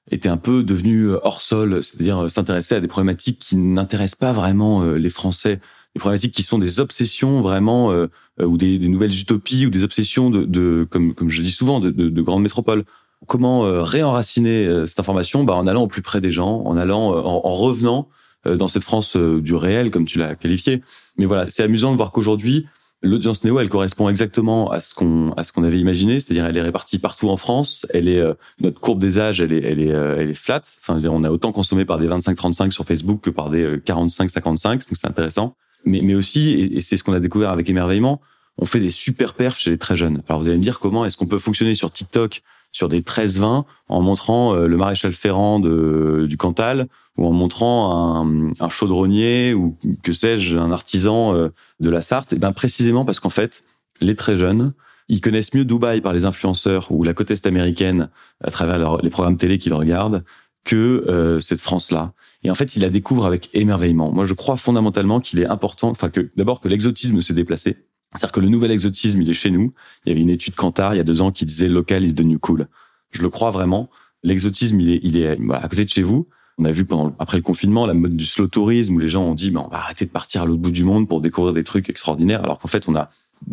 étaient 0.10 0.30
un 0.30 0.38
peu 0.38 0.64
devenus 0.64 1.10
hors 1.22 1.42
sol, 1.42 1.84
c'est-à-dire 1.84 2.32
s'intéresser 2.32 2.76
à 2.76 2.80
des 2.80 2.88
problématiques 2.88 3.40
qui 3.40 3.58
n'intéressent 3.58 4.20
pas 4.20 4.32
vraiment 4.32 4.84
les 4.86 5.10
Français 5.10 5.60
des 5.96 6.00
problématiques 6.00 6.34
qui 6.34 6.44
sont 6.44 6.58
des 6.58 6.80
obsessions 6.80 7.42
vraiment 7.42 7.92
euh, 7.92 8.08
euh, 8.42 8.46
ou 8.46 8.58
des, 8.58 8.80
des, 8.80 8.88
nouvelles 8.88 9.18
utopies 9.18 9.66
ou 9.66 9.70
des 9.70 9.84
obsessions 9.84 10.30
de, 10.30 10.44
de 10.44 10.88
comme 10.90 11.14
comme 11.14 11.30
je 11.30 11.42
dis 11.42 11.52
souvent 11.52 11.80
de, 11.80 11.90
de, 11.90 12.10
de 12.10 12.22
grandes 12.22 12.44
métropoles. 12.44 12.84
Comment 13.28 13.66
euh, 13.66 13.84
réenraciner 13.84 14.86
cette 14.86 15.00
information? 15.00 15.44
Bah, 15.44 15.54
en 15.54 15.68
allant 15.68 15.84
au 15.84 15.88
plus 15.88 16.02
près 16.02 16.20
des 16.20 16.32
gens, 16.32 16.64
en 16.66 16.76
allant 16.76 17.12
en, 17.12 17.42
en 17.46 17.54
revenant 17.54 18.10
dans 18.46 18.68
cette 18.68 18.84
France 18.84 19.16
du 19.16 19.56
réel 19.56 19.90
comme 19.90 20.06
tu 20.06 20.20
l'as 20.20 20.36
qualifié. 20.36 20.82
Mais 21.18 21.26
voilà, 21.26 21.50
c'est 21.50 21.64
amusant 21.64 21.94
de 21.94 21.96
voir 21.96 22.12
qu'aujourd'hui 22.12 22.68
l'audience 23.02 23.46
néo, 23.46 23.58
elle 23.60 23.70
correspond 23.70 24.10
exactement 24.10 24.70
à 24.70 24.82
ce 24.82 24.94
qu'on 24.94 25.32
à 25.34 25.46
ce 25.46 25.54
qu'on 25.54 25.64
avait 25.64 25.80
imaginé, 25.80 26.20
c'est-à-dire 26.20 26.46
elle 26.46 26.58
est 26.58 26.62
répartie 26.62 27.00
partout 27.00 27.30
en 27.30 27.38
France. 27.38 27.88
Elle 27.94 28.10
est 28.10 28.22
notre 28.60 28.82
courbe 28.82 29.00
des 29.00 29.20
âges, 29.20 29.40
elle 29.40 29.54
est 29.54 29.64
elle 29.64 29.80
est 29.80 29.88
elle 29.88 30.30
est 30.30 30.34
flat. 30.34 30.62
Enfin, 30.82 31.02
on 31.06 31.24
a 31.24 31.30
autant 31.30 31.54
consommé 31.54 31.86
par 31.86 32.00
des 32.00 32.08
25-35 32.08 32.72
sur 32.72 32.84
Facebook 32.84 33.22
que 33.22 33.30
par 33.30 33.50
des 33.50 33.78
45-55, 33.78 34.72
donc 34.72 34.82
c'est 34.92 35.08
intéressant 35.08 35.56
mais, 35.86 36.02
mais 36.02 36.16
aussi, 36.16 36.52
et, 36.52 36.82
c'est 36.82 36.98
ce 36.98 37.04
qu'on 37.04 37.14
a 37.14 37.20
découvert 37.20 37.50
avec 37.50 37.70
émerveillement, 37.70 38.22
on 38.58 38.66
fait 38.66 38.80
des 38.80 38.90
super 38.90 39.34
perfs 39.34 39.60
chez 39.60 39.72
les 39.72 39.78
très 39.78 39.98
jeunes. 39.98 40.22
Alors 40.28 40.42
vous 40.42 40.48
allez 40.48 40.58
me 40.58 40.64
dire 40.64 40.80
comment 40.80 41.06
est-ce 41.06 41.18
qu'on 41.18 41.26
peut 41.26 41.40
fonctionner 41.40 41.76
sur 41.76 41.92
TikTok 41.92 42.42
sur 42.72 42.90
des 42.90 43.02
13-20 43.02 43.66
en 43.88 44.02
montrant 44.02 44.56
euh, 44.56 44.68
le 44.68 44.78
maréchal 44.78 45.14
Ferrand 45.14 45.60
de, 45.60 46.26
du 46.28 46.38
Cantal 46.38 46.88
ou 47.18 47.28
en 47.28 47.32
montrant 47.32 48.26
un, 48.26 48.52
un 48.60 48.70
chaudronnier 48.70 49.54
ou 49.54 49.78
que 50.02 50.12
sais-je, 50.12 50.58
un 50.58 50.72
artisan 50.72 51.36
euh, 51.36 51.50
de 51.80 51.90
la 51.90 52.02
Sarthe? 52.02 52.34
Et 52.34 52.40
ben 52.40 52.52
précisément 52.52 53.06
parce 53.06 53.20
qu'en 53.20 53.30
fait, 53.30 53.64
les 54.02 54.16
très 54.16 54.38
jeunes, 54.38 54.74
ils 55.08 55.22
connaissent 55.22 55.54
mieux 55.54 55.66
Dubaï 55.66 56.02
par 56.02 56.14
les 56.14 56.26
influenceurs 56.26 56.92
ou 56.92 57.04
la 57.04 57.14
côte 57.14 57.30
est 57.32 57.46
américaine 57.46 58.10
à 58.44 58.50
travers 58.52 58.98
les 58.98 59.10
programmes 59.10 59.38
télé 59.38 59.58
qu'ils 59.58 59.74
regardent 59.74 60.24
que 60.64 61.06
euh, 61.08 61.40
cette 61.40 61.62
France-là. 61.62 62.14
Et 62.44 62.52
en 62.52 62.56
fait, 62.56 62.76
il 62.76 62.82
la 62.82 62.90
découvre 62.90 63.26
avec 63.26 63.50
émerveillement. 63.54 64.12
Moi, 64.12 64.26
je 64.26 64.34
crois 64.34 64.58
fondamentalement 64.58 65.20
qu'il 65.20 65.40
est 65.40 65.46
important, 65.46 65.90
enfin 65.90 66.10
que 66.10 66.30
d'abord 66.36 66.60
que 66.60 66.68
l'exotisme 66.68 67.22
s'est 67.22 67.34
déplacé. 67.34 67.78
C'est-à-dire 68.14 68.32
que 68.32 68.40
le 68.42 68.50
nouvel 68.50 68.72
exotisme, 68.72 69.22
il 69.22 69.30
est 69.30 69.34
chez 69.34 69.50
nous. 69.50 69.74
Il 70.06 70.10
y 70.10 70.12
avait 70.12 70.22
une 70.22 70.30
étude 70.30 70.56
Kantar 70.56 70.94
il 70.94 70.98
y 70.98 71.02
a 71.02 71.04
deux 71.04 71.22
ans 71.22 71.32
qui 71.32 71.46
disait 71.46 71.68
local 71.68 72.04
is 72.04 72.14
the 72.14 72.22
new 72.22 72.38
cool. 72.40 72.68
Je 73.12 73.22
le 73.22 73.30
crois 73.30 73.52
vraiment. 73.52 73.90
L'exotisme, 74.24 74.80
il 74.80 74.92
est, 74.92 75.00
il 75.04 75.18
est 75.18 75.38
à 75.52 75.68
côté 75.68 75.86
de 75.86 75.90
chez 75.90 76.04
vous. 76.04 76.28
On 76.58 76.66
a 76.66 76.72
vu 76.72 76.86
pendant 76.86 77.16
après 77.18 77.38
le 77.38 77.44
confinement 77.44 77.88
la 77.88 77.96
mode 77.96 78.16
du 78.16 78.26
slow 78.26 78.48
tourisme 78.48 78.96
où 78.96 79.00
les 79.00 79.08
gens 79.08 79.24
ont 79.24 79.34
dit, 79.34 79.50
mais 79.50 79.60
on 79.60 79.68
va 79.68 79.78
arrêter 79.78 80.06
de 80.06 80.12
partir 80.12 80.44
à 80.44 80.46
l'autre 80.46 80.62
bout 80.62 80.72
du 80.72 80.84
monde 80.84 81.08
pour 81.08 81.22
découvrir 81.22 81.54
des 81.54 81.64
trucs 81.64 81.90
extraordinaires, 81.90 82.44
alors 82.44 82.60
qu'en 82.60 82.68
fait, 82.68 82.88
on 82.88 82.96
a 82.96 83.10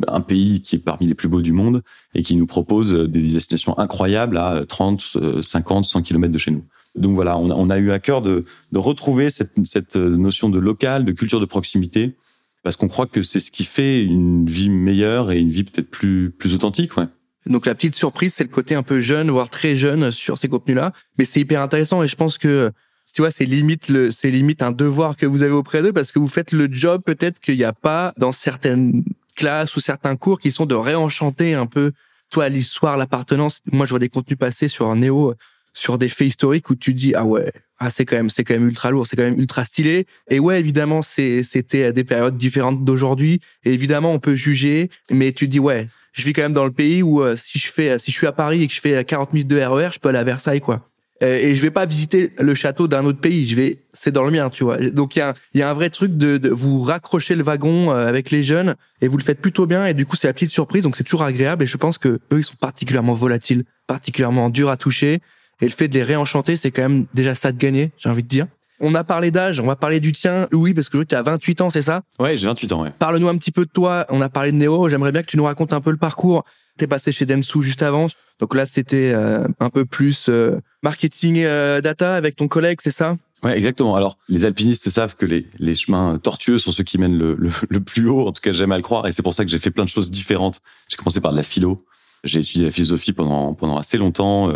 un 0.06 0.20
pays 0.20 0.60
qui 0.60 0.76
est 0.76 0.80
parmi 0.80 1.06
les 1.06 1.14
plus 1.14 1.28
beaux 1.28 1.40
du 1.40 1.52
monde 1.52 1.82
et 2.14 2.22
qui 2.22 2.36
nous 2.36 2.46
propose 2.46 2.92
des 2.92 3.22
destinations 3.22 3.78
incroyables 3.78 4.36
à 4.36 4.64
30, 4.68 5.16
50, 5.42 5.84
100 5.84 6.02
kilomètres 6.02 6.32
de 6.32 6.38
chez 6.38 6.50
nous. 6.50 6.64
Donc 7.00 7.14
voilà, 7.14 7.36
on 7.38 7.70
a, 7.70 7.78
eu 7.78 7.90
à 7.90 7.98
cœur 7.98 8.22
de, 8.22 8.44
retrouver 8.74 9.30
cette, 9.30 9.96
notion 9.96 10.48
de 10.48 10.58
local, 10.58 11.04
de 11.04 11.12
culture 11.12 11.40
de 11.40 11.46
proximité, 11.46 12.16
parce 12.62 12.76
qu'on 12.76 12.88
croit 12.88 13.06
que 13.06 13.22
c'est 13.22 13.40
ce 13.40 13.50
qui 13.50 13.64
fait 13.64 14.04
une 14.04 14.46
vie 14.46 14.68
meilleure 14.68 15.32
et 15.32 15.38
une 15.38 15.50
vie 15.50 15.64
peut-être 15.64 15.90
plus 15.90 16.30
plus 16.30 16.54
authentique, 16.54 16.96
ouais. 16.96 17.06
Donc 17.46 17.64
la 17.64 17.74
petite 17.74 17.94
surprise, 17.94 18.34
c'est 18.34 18.44
le 18.44 18.50
côté 18.50 18.74
un 18.74 18.82
peu 18.82 19.00
jeune, 19.00 19.30
voire 19.30 19.48
très 19.48 19.74
jeune 19.74 20.10
sur 20.10 20.36
ces 20.36 20.48
contenus-là, 20.48 20.92
mais 21.18 21.24
c'est 21.24 21.40
hyper 21.40 21.62
intéressant 21.62 22.02
et 22.02 22.08
je 22.08 22.16
pense 22.16 22.36
que 22.36 22.70
tu 23.14 23.22
vois, 23.22 23.30
c'est 23.30 23.46
limite 23.46 23.88
le, 23.88 24.10
c'est 24.10 24.30
limite 24.30 24.62
un 24.62 24.70
devoir 24.70 25.16
que 25.16 25.26
vous 25.26 25.42
avez 25.42 25.52
auprès 25.52 25.82
d'eux 25.82 25.92
parce 25.92 26.12
que 26.12 26.18
vous 26.18 26.28
faites 26.28 26.52
le 26.52 26.68
job 26.70 27.02
peut-être 27.04 27.40
qu'il 27.40 27.56
n'y 27.56 27.64
a 27.64 27.72
pas 27.72 28.12
dans 28.18 28.30
certaines 28.30 29.04
classes 29.34 29.74
ou 29.74 29.80
certains 29.80 30.16
cours 30.16 30.38
qui 30.38 30.50
sont 30.50 30.66
de 30.66 30.74
réenchanter 30.74 31.54
un 31.54 31.66
peu 31.66 31.92
toi 32.30 32.48
l'histoire, 32.48 32.96
l'appartenance. 32.96 33.60
Moi, 33.72 33.86
je 33.86 33.90
vois 33.90 33.98
des 33.98 34.08
contenus 34.08 34.38
passer 34.38 34.68
sur 34.68 34.88
un 34.88 34.96
néo 34.96 35.34
sur 35.72 35.98
des 35.98 36.08
faits 36.08 36.28
historiques 36.28 36.70
où 36.70 36.74
tu 36.74 36.94
dis 36.94 37.14
ah 37.14 37.24
ouais 37.24 37.52
ah 37.78 37.90
c'est 37.90 38.04
quand 38.04 38.16
même 38.16 38.30
c'est 38.30 38.44
quand 38.44 38.54
même 38.54 38.68
ultra 38.68 38.90
lourd 38.90 39.06
c'est 39.06 39.16
quand 39.16 39.24
même 39.24 39.38
ultra 39.38 39.64
stylé. 39.64 40.06
Et 40.28 40.38
ouais 40.38 40.60
évidemment 40.60 41.02
c'est 41.02 41.42
c'était 41.42 41.84
à 41.84 41.92
des 41.92 42.04
périodes 42.04 42.36
différentes 42.36 42.84
d'aujourd'hui. 42.84 43.40
Et 43.64 43.72
évidemment 43.72 44.12
on 44.12 44.18
peut 44.18 44.34
juger 44.34 44.90
mais 45.10 45.32
tu 45.32 45.48
dis 45.48 45.58
ouais 45.58 45.86
je 46.12 46.24
vis 46.24 46.32
quand 46.32 46.42
même 46.42 46.52
dans 46.52 46.64
le 46.64 46.72
pays 46.72 47.02
où 47.02 47.22
euh, 47.22 47.36
si 47.36 47.58
je 47.58 47.68
fais 47.68 47.98
si 47.98 48.10
je 48.10 48.16
suis 48.16 48.26
à 48.26 48.32
Paris 48.32 48.62
et 48.62 48.68
que 48.68 48.74
je 48.74 48.80
fais 48.80 49.04
40 49.04 49.32
minutes 49.32 49.48
de 49.48 49.60
RER 49.60 49.90
je 49.92 49.98
peux 49.98 50.10
aller 50.10 50.18
à 50.18 50.24
Versailles 50.24 50.60
quoi. 50.60 50.86
Et 51.22 51.54
je 51.54 51.60
vais 51.60 51.70
pas 51.70 51.84
visiter 51.84 52.32
le 52.38 52.54
château 52.54 52.88
d'un 52.88 53.04
autre 53.04 53.20
pays 53.20 53.46
je 53.46 53.56
vais 53.56 53.78
c'est 53.92 54.10
dans 54.10 54.24
le 54.24 54.30
mien 54.30 54.50
tu 54.50 54.64
vois. 54.64 54.78
Donc 54.78 55.16
il 55.16 55.20
y 55.20 55.22
a 55.22 55.34
y 55.54 55.62
a 55.62 55.70
un 55.70 55.74
vrai 55.74 55.88
truc 55.88 56.16
de, 56.16 56.36
de 56.36 56.50
vous 56.50 56.82
raccrocher 56.82 57.34
le 57.34 57.42
wagon 57.42 57.92
euh, 57.92 58.06
avec 58.06 58.30
les 58.30 58.42
jeunes 58.42 58.74
et 59.00 59.08
vous 59.08 59.16
le 59.16 59.22
faites 59.22 59.40
plutôt 59.40 59.66
bien 59.66 59.86
et 59.86 59.94
du 59.94 60.04
coup 60.04 60.16
c'est 60.16 60.26
la 60.26 60.34
petite 60.34 60.50
surprise 60.50 60.84
donc 60.84 60.96
c'est 60.96 61.04
toujours 61.04 61.22
agréable 61.22 61.62
et 61.62 61.66
je 61.66 61.76
pense 61.78 61.96
que 61.96 62.08
eux 62.08 62.38
ils 62.38 62.44
sont 62.44 62.56
particulièrement 62.56 63.14
volatiles 63.14 63.64
particulièrement 63.86 64.50
durs 64.50 64.70
à 64.70 64.76
toucher 64.76 65.20
et 65.60 65.66
le 65.66 65.72
fait 65.72 65.88
de 65.88 65.94
les 65.94 66.02
réenchanter, 66.02 66.56
c'est 66.56 66.70
quand 66.70 66.82
même 66.82 67.06
déjà 67.14 67.34
ça 67.34 67.52
de 67.52 67.58
gagner, 67.58 67.92
j'ai 67.98 68.08
envie 68.08 68.22
de 68.22 68.28
dire. 68.28 68.46
On 68.82 68.94
a 68.94 69.04
parlé 69.04 69.30
d'âge, 69.30 69.60
on 69.60 69.66
va 69.66 69.76
parler 69.76 70.00
du 70.00 70.12
tien, 70.12 70.48
Louis, 70.50 70.72
parce 70.72 70.88
que 70.88 71.02
tu 71.02 71.14
as 71.14 71.20
28 71.20 71.60
ans, 71.60 71.70
c'est 71.70 71.82
ça? 71.82 72.00
Ouais, 72.18 72.38
j'ai 72.38 72.46
28 72.46 72.72
ans, 72.72 72.82
ouais. 72.82 72.92
Parle-nous 72.98 73.28
un 73.28 73.36
petit 73.36 73.52
peu 73.52 73.66
de 73.66 73.70
toi. 73.70 74.06
On 74.08 74.22
a 74.22 74.30
parlé 74.30 74.52
de 74.52 74.56
Néo. 74.56 74.88
J'aimerais 74.88 75.12
bien 75.12 75.22
que 75.22 75.26
tu 75.26 75.36
nous 75.36 75.44
racontes 75.44 75.74
un 75.74 75.82
peu 75.82 75.90
le 75.90 75.98
parcours. 75.98 76.44
T'es 76.78 76.86
passé 76.86 77.12
chez 77.12 77.26
Densu 77.26 77.62
juste 77.62 77.82
avant. 77.82 78.06
Donc 78.38 78.54
là, 78.54 78.64
c'était 78.64 79.12
euh, 79.14 79.46
un 79.60 79.68
peu 79.68 79.84
plus 79.84 80.30
euh, 80.30 80.58
marketing 80.82 81.42
euh, 81.44 81.82
data 81.82 82.14
avec 82.14 82.36
ton 82.36 82.48
collègue, 82.48 82.78
c'est 82.82 82.90
ça? 82.90 83.18
Ouais, 83.42 83.54
exactement. 83.54 83.96
Alors, 83.96 84.16
les 84.30 84.46
alpinistes 84.46 84.88
savent 84.88 85.14
que 85.14 85.26
les, 85.26 85.46
les 85.58 85.74
chemins 85.74 86.18
tortueux 86.18 86.56
sont 86.58 86.72
ceux 86.72 86.84
qui 86.84 86.96
mènent 86.96 87.18
le, 87.18 87.34
le, 87.34 87.50
le 87.68 87.80
plus 87.80 88.08
haut. 88.08 88.26
En 88.26 88.32
tout 88.32 88.40
cas, 88.40 88.52
j'aime 88.52 88.72
à 88.72 88.76
le 88.76 88.82
croire. 88.82 89.06
Et 89.06 89.12
c'est 89.12 89.22
pour 89.22 89.34
ça 89.34 89.44
que 89.44 89.50
j'ai 89.50 89.58
fait 89.58 89.70
plein 89.70 89.84
de 89.84 89.90
choses 89.90 90.10
différentes. 90.10 90.62
J'ai 90.88 90.96
commencé 90.96 91.20
par 91.20 91.32
de 91.32 91.36
la 91.36 91.42
philo. 91.42 91.84
J'ai 92.24 92.40
étudié 92.40 92.64
la 92.64 92.70
philosophie 92.70 93.12
pendant, 93.12 93.52
pendant 93.52 93.76
assez 93.76 93.98
longtemps. 93.98 94.50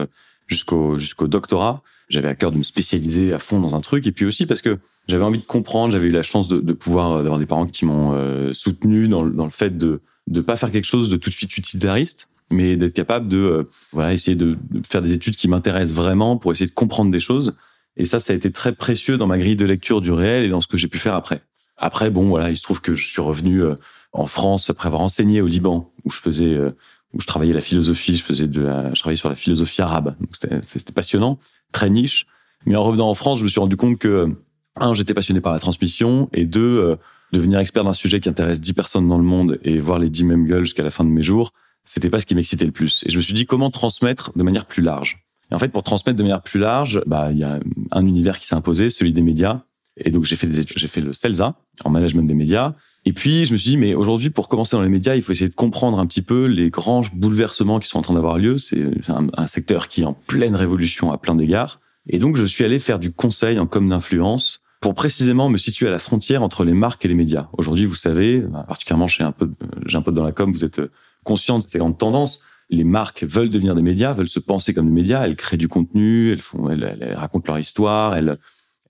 Jusqu'au 0.46 0.98
jusqu'au 0.98 1.28
doctorat. 1.28 1.82
J'avais 2.08 2.28
à 2.28 2.34
cœur 2.34 2.52
de 2.52 2.58
me 2.58 2.62
spécialiser 2.62 3.32
à 3.32 3.38
fond 3.38 3.60
dans 3.60 3.74
un 3.74 3.80
truc, 3.80 4.06
et 4.06 4.12
puis 4.12 4.26
aussi 4.26 4.46
parce 4.46 4.62
que 4.62 4.78
j'avais 5.08 5.24
envie 5.24 5.38
de 5.38 5.44
comprendre. 5.44 5.92
J'avais 5.92 6.08
eu 6.08 6.12
la 6.12 6.22
chance 6.22 6.48
de, 6.48 6.60
de 6.60 6.72
pouvoir 6.72 7.22
d'avoir 7.22 7.38
des 7.38 7.46
parents 7.46 7.66
qui 7.66 7.86
m'ont 7.86 8.52
soutenu 8.52 9.08
dans, 9.08 9.24
dans 9.24 9.44
le 9.44 9.50
fait 9.50 9.76
de 9.76 10.00
de 10.26 10.40
pas 10.40 10.56
faire 10.56 10.70
quelque 10.70 10.86
chose 10.86 11.10
de 11.10 11.16
tout 11.16 11.28
de 11.28 11.34
suite 11.34 11.56
utilitariste, 11.56 12.28
mais 12.50 12.76
d'être 12.76 12.94
capable 12.94 13.28
de 13.28 13.68
voilà 13.92 14.12
essayer 14.12 14.36
de, 14.36 14.56
de, 14.70 14.86
faire 14.86 15.02
des 15.02 15.12
études 15.12 15.36
qui 15.36 15.48
m'intéressent 15.48 15.94
vraiment 15.94 16.36
pour 16.36 16.52
essayer 16.52 16.66
de 16.66 16.74
comprendre 16.74 17.10
des 17.10 17.20
choses. 17.20 17.56
Et 17.96 18.06
ça, 18.06 18.20
ça 18.20 18.32
a 18.32 18.36
été 18.36 18.50
très 18.50 18.72
précieux 18.72 19.16
dans 19.16 19.26
ma 19.26 19.38
grille 19.38 19.56
de 19.56 19.64
lecture 19.64 20.00
du 20.00 20.12
réel 20.12 20.44
et 20.44 20.48
dans 20.48 20.60
ce 20.60 20.66
que 20.66 20.76
j'ai 20.76 20.88
pu 20.88 20.98
faire 20.98 21.14
après. 21.14 21.42
Après, 21.76 22.10
bon, 22.10 22.28
voilà, 22.28 22.50
il 22.50 22.56
se 22.56 22.62
trouve 22.62 22.80
que 22.80 22.94
je 22.94 23.06
suis 23.06 23.20
revenu 23.20 23.62
euh, 23.62 23.74
en 24.12 24.26
France 24.26 24.70
après 24.70 24.86
avoir 24.86 25.02
enseigné 25.02 25.40
au 25.40 25.46
Liban, 25.46 25.92
où 26.04 26.10
je 26.10 26.18
faisais, 26.18 26.54
euh, 26.54 26.70
où 27.14 27.20
je 27.20 27.26
travaillais 27.26 27.52
la 27.52 27.60
philosophie, 27.60 28.16
je 28.16 28.24
faisais 28.24 28.46
de 28.46 28.60
la, 28.60 28.92
je 28.92 29.00
travaillais 29.00 29.16
sur 29.16 29.28
la 29.28 29.36
philosophie 29.36 29.82
arabe. 29.82 30.16
C'était 30.62 30.92
passionnant, 30.92 31.38
très 31.72 31.90
niche. 31.90 32.26
Mais 32.66 32.76
en 32.76 32.82
revenant 32.82 33.08
en 33.08 33.14
France, 33.14 33.38
je 33.38 33.44
me 33.44 33.48
suis 33.48 33.60
rendu 33.60 33.76
compte 33.76 33.98
que 33.98 34.34
un, 34.76 34.94
j'étais 34.94 35.14
passionné 35.14 35.40
par 35.40 35.52
la 35.52 35.60
transmission, 35.60 36.28
et 36.32 36.44
deux, 36.44 36.60
euh, 36.60 36.96
devenir 37.32 37.58
expert 37.58 37.84
d'un 37.84 37.92
sujet 37.92 38.20
qui 38.20 38.28
intéresse 38.28 38.60
dix 38.60 38.72
personnes 38.72 39.08
dans 39.08 39.18
le 39.18 39.24
monde 39.24 39.58
et 39.62 39.78
voir 39.78 39.98
les 39.98 40.10
dix 40.10 40.24
mêmes 40.24 40.46
gueules 40.46 40.64
jusqu'à 40.64 40.82
la 40.82 40.90
fin 40.90 41.04
de 41.04 41.10
mes 41.10 41.22
jours, 41.22 41.52
c'était 41.84 42.10
pas 42.10 42.20
ce 42.20 42.26
qui 42.26 42.34
m'excitait 42.34 42.64
le 42.64 42.72
plus. 42.72 43.04
Et 43.06 43.10
je 43.10 43.16
me 43.16 43.22
suis 43.22 43.34
dit 43.34 43.46
comment 43.46 43.70
transmettre 43.70 44.32
de 44.34 44.42
manière 44.42 44.66
plus 44.66 44.82
large? 44.82 45.24
Et 45.50 45.54
en 45.54 45.58
fait, 45.58 45.68
pour 45.68 45.82
transmettre 45.82 46.16
de 46.16 46.22
manière 46.22 46.42
plus 46.42 46.58
large, 46.58 47.02
bah, 47.06 47.28
il 47.30 47.38
y 47.38 47.44
a 47.44 47.60
un 47.90 48.06
univers 48.06 48.38
qui 48.38 48.46
s'est 48.46 48.54
imposé, 48.54 48.90
celui 48.90 49.12
des 49.12 49.22
médias. 49.22 49.62
Et 49.96 50.10
donc, 50.10 50.24
j'ai 50.24 50.36
fait 50.36 50.46
des 50.46 50.58
études, 50.58 50.78
j'ai 50.78 50.88
fait 50.88 51.02
le 51.02 51.12
CELSA, 51.12 51.54
en 51.84 51.90
management 51.90 52.26
des 52.26 52.34
médias. 52.34 52.72
Et 53.06 53.12
puis, 53.12 53.44
je 53.44 53.52
me 53.52 53.58
suis 53.58 53.70
dit, 53.70 53.76
mais 53.76 53.94
aujourd'hui, 53.94 54.30
pour 54.30 54.48
commencer 54.48 54.76
dans 54.76 54.82
les 54.82 54.88
médias, 54.88 55.14
il 55.14 55.22
faut 55.22 55.32
essayer 55.32 55.50
de 55.50 55.54
comprendre 55.54 55.98
un 55.98 56.06
petit 56.06 56.22
peu 56.22 56.46
les 56.46 56.70
grands 56.70 57.02
bouleversements 57.12 57.78
qui 57.78 57.88
sont 57.88 57.98
en 57.98 58.02
train 58.02 58.14
d'avoir 58.14 58.38
lieu. 58.38 58.56
C'est 58.58 58.82
un, 59.08 59.46
secteur 59.46 59.88
qui 59.88 60.02
est 60.02 60.06
en 60.06 60.14
pleine 60.14 60.56
révolution 60.56 61.12
à 61.12 61.18
plein 61.18 61.34
d'égards. 61.34 61.80
Et 62.08 62.18
donc, 62.18 62.36
je 62.36 62.44
suis 62.44 62.64
allé 62.64 62.78
faire 62.78 62.98
du 62.98 63.12
conseil 63.12 63.58
en 63.58 63.66
com 63.66 63.88
d'influence 63.88 64.62
pour 64.80 64.94
précisément 64.94 65.48
me 65.48 65.58
situer 65.58 65.88
à 65.88 65.90
la 65.90 65.98
frontière 65.98 66.42
entre 66.42 66.64
les 66.64 66.72
marques 66.72 67.04
et 67.04 67.08
les 67.08 67.14
médias. 67.14 67.48
Aujourd'hui, 67.56 67.84
vous 67.84 67.94
savez, 67.94 68.40
bah, 68.40 68.64
particulièrement 68.66 69.06
chez 69.06 69.22
un 69.22 69.32
peu, 69.32 69.50
j'ai 69.86 69.96
un 69.96 70.02
peu 70.02 70.12
dans 70.12 70.24
la 70.24 70.32
com, 70.32 70.50
vous 70.52 70.64
êtes 70.64 70.80
conscient 71.24 71.58
de 71.58 71.64
ces 71.66 71.78
grandes 71.78 71.98
tendances 71.98 72.42
les 72.70 72.84
marques 72.84 73.24
veulent 73.24 73.50
devenir 73.50 73.74
des 73.74 73.82
médias, 73.82 74.12
veulent 74.12 74.28
se 74.28 74.40
penser 74.40 74.74
comme 74.74 74.86
des 74.86 74.92
médias, 74.92 75.24
elles 75.24 75.36
créent 75.36 75.56
du 75.56 75.68
contenu, 75.68 76.32
elles 76.32 76.40
font, 76.40 76.70
elles, 76.70 76.96
elles 77.00 77.14
racontent 77.14 77.52
leur 77.52 77.58
histoire, 77.58 78.16
elles, 78.16 78.38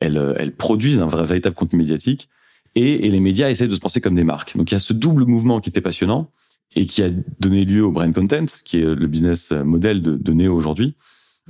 elles, 0.01 0.35
elles, 0.39 0.53
produisent 0.53 1.01
un 1.01 1.07
vrai, 1.07 1.25
véritable 1.25 1.55
contenu 1.55 1.79
médiatique. 1.79 2.29
Et, 2.75 3.07
et, 3.07 3.11
les 3.11 3.21
médias 3.21 3.51
essaient 3.51 3.69
de 3.69 3.75
se 3.75 3.81
penser 3.81 4.01
comme 4.01 4.15
des 4.15 4.25
marques. 4.25 4.57
Donc 4.57 4.71
il 4.71 4.75
y 4.75 4.77
a 4.77 4.81
ce 4.81 4.93
double 4.93 5.25
mouvement 5.27 5.61
qui 5.61 5.71
était 5.71 5.81
passionnant 5.81 6.31
et 6.75 6.87
qui 6.87 7.03
a 7.03 7.11
donné 7.39 7.65
lieu 7.65 7.85
au 7.85 7.93
brand 7.93 8.13
content, 8.13 8.47
qui 8.65 8.79
est 8.79 8.85
le 8.85 9.07
business 9.07 9.53
model 9.53 10.03
de, 10.03 10.17
de 10.17 10.33
Neo 10.33 10.55
aujourd'hui. 10.55 10.97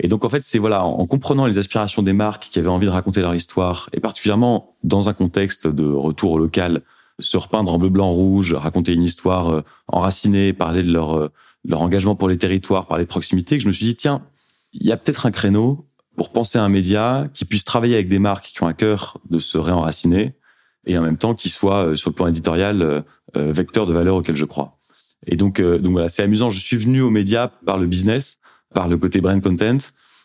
Et 0.00 0.08
donc 0.08 0.24
en 0.24 0.28
fait, 0.28 0.42
c'est 0.42 0.58
voilà, 0.58 0.84
en 0.84 1.06
comprenant 1.06 1.46
les 1.46 1.56
aspirations 1.56 2.02
des 2.02 2.12
marques 2.12 2.48
qui 2.50 2.58
avaient 2.58 2.68
envie 2.68 2.86
de 2.86 2.90
raconter 2.90 3.20
leur 3.20 3.34
histoire, 3.34 3.88
et 3.92 4.00
particulièrement 4.00 4.76
dans 4.82 5.08
un 5.08 5.14
contexte 5.14 5.66
de 5.66 5.84
retour 5.84 6.32
au 6.32 6.38
local, 6.38 6.82
se 7.20 7.36
repeindre 7.36 7.72
en 7.72 7.78
bleu, 7.78 7.90
blanc, 7.90 8.10
rouge, 8.10 8.54
raconter 8.54 8.92
une 8.92 9.04
histoire 9.04 9.48
euh, 9.48 9.62
enracinée, 9.86 10.52
parler 10.52 10.82
de 10.82 10.92
leur 10.92 11.16
euh, 11.16 11.30
leur 11.64 11.80
engagement 11.80 12.14
pour 12.14 12.28
les 12.28 12.36
territoires, 12.38 12.86
par 12.86 12.98
les 12.98 13.06
proximités, 13.06 13.56
que 13.56 13.62
je 13.62 13.68
me 13.68 13.72
suis 13.72 13.86
dit, 13.86 13.96
tiens, 13.96 14.22
il 14.72 14.86
y 14.86 14.92
a 14.92 14.96
peut-être 14.96 15.26
un 15.26 15.30
créneau 15.30 15.86
pour 16.16 16.30
penser 16.30 16.58
à 16.58 16.64
un 16.64 16.68
média 16.68 17.28
qui 17.32 17.44
puisse 17.44 17.64
travailler 17.64 17.94
avec 17.94 18.08
des 18.08 18.18
marques 18.18 18.52
qui 18.54 18.62
ont 18.62 18.66
à 18.66 18.74
cœur 18.74 19.18
de 19.30 19.38
se 19.38 19.56
réenraciner 19.58 20.34
et 20.86 20.98
en 20.98 21.02
même 21.02 21.16
temps 21.16 21.34
qui 21.34 21.48
soit 21.48 21.86
euh, 21.86 21.96
sur 21.96 22.10
le 22.10 22.14
plan 22.14 22.26
éditorial 22.26 22.82
euh, 22.82 23.00
euh, 23.36 23.52
vecteur 23.52 23.86
de 23.86 23.92
valeur 23.92 24.16
auquel 24.16 24.36
je 24.36 24.44
crois. 24.44 24.78
Et 25.26 25.36
donc, 25.36 25.58
donc 25.58 25.92
voilà, 25.92 26.10
c'est 26.10 26.22
amusant. 26.22 26.50
Je 26.50 26.58
suis 26.58 26.76
venu 26.76 27.00
aux 27.00 27.08
médias 27.08 27.48
par 27.48 27.78
le 27.78 27.86
business, 27.86 28.40
par 28.74 28.88
le 28.88 28.98
côté 28.98 29.22
brand 29.22 29.42
content. 29.42 29.78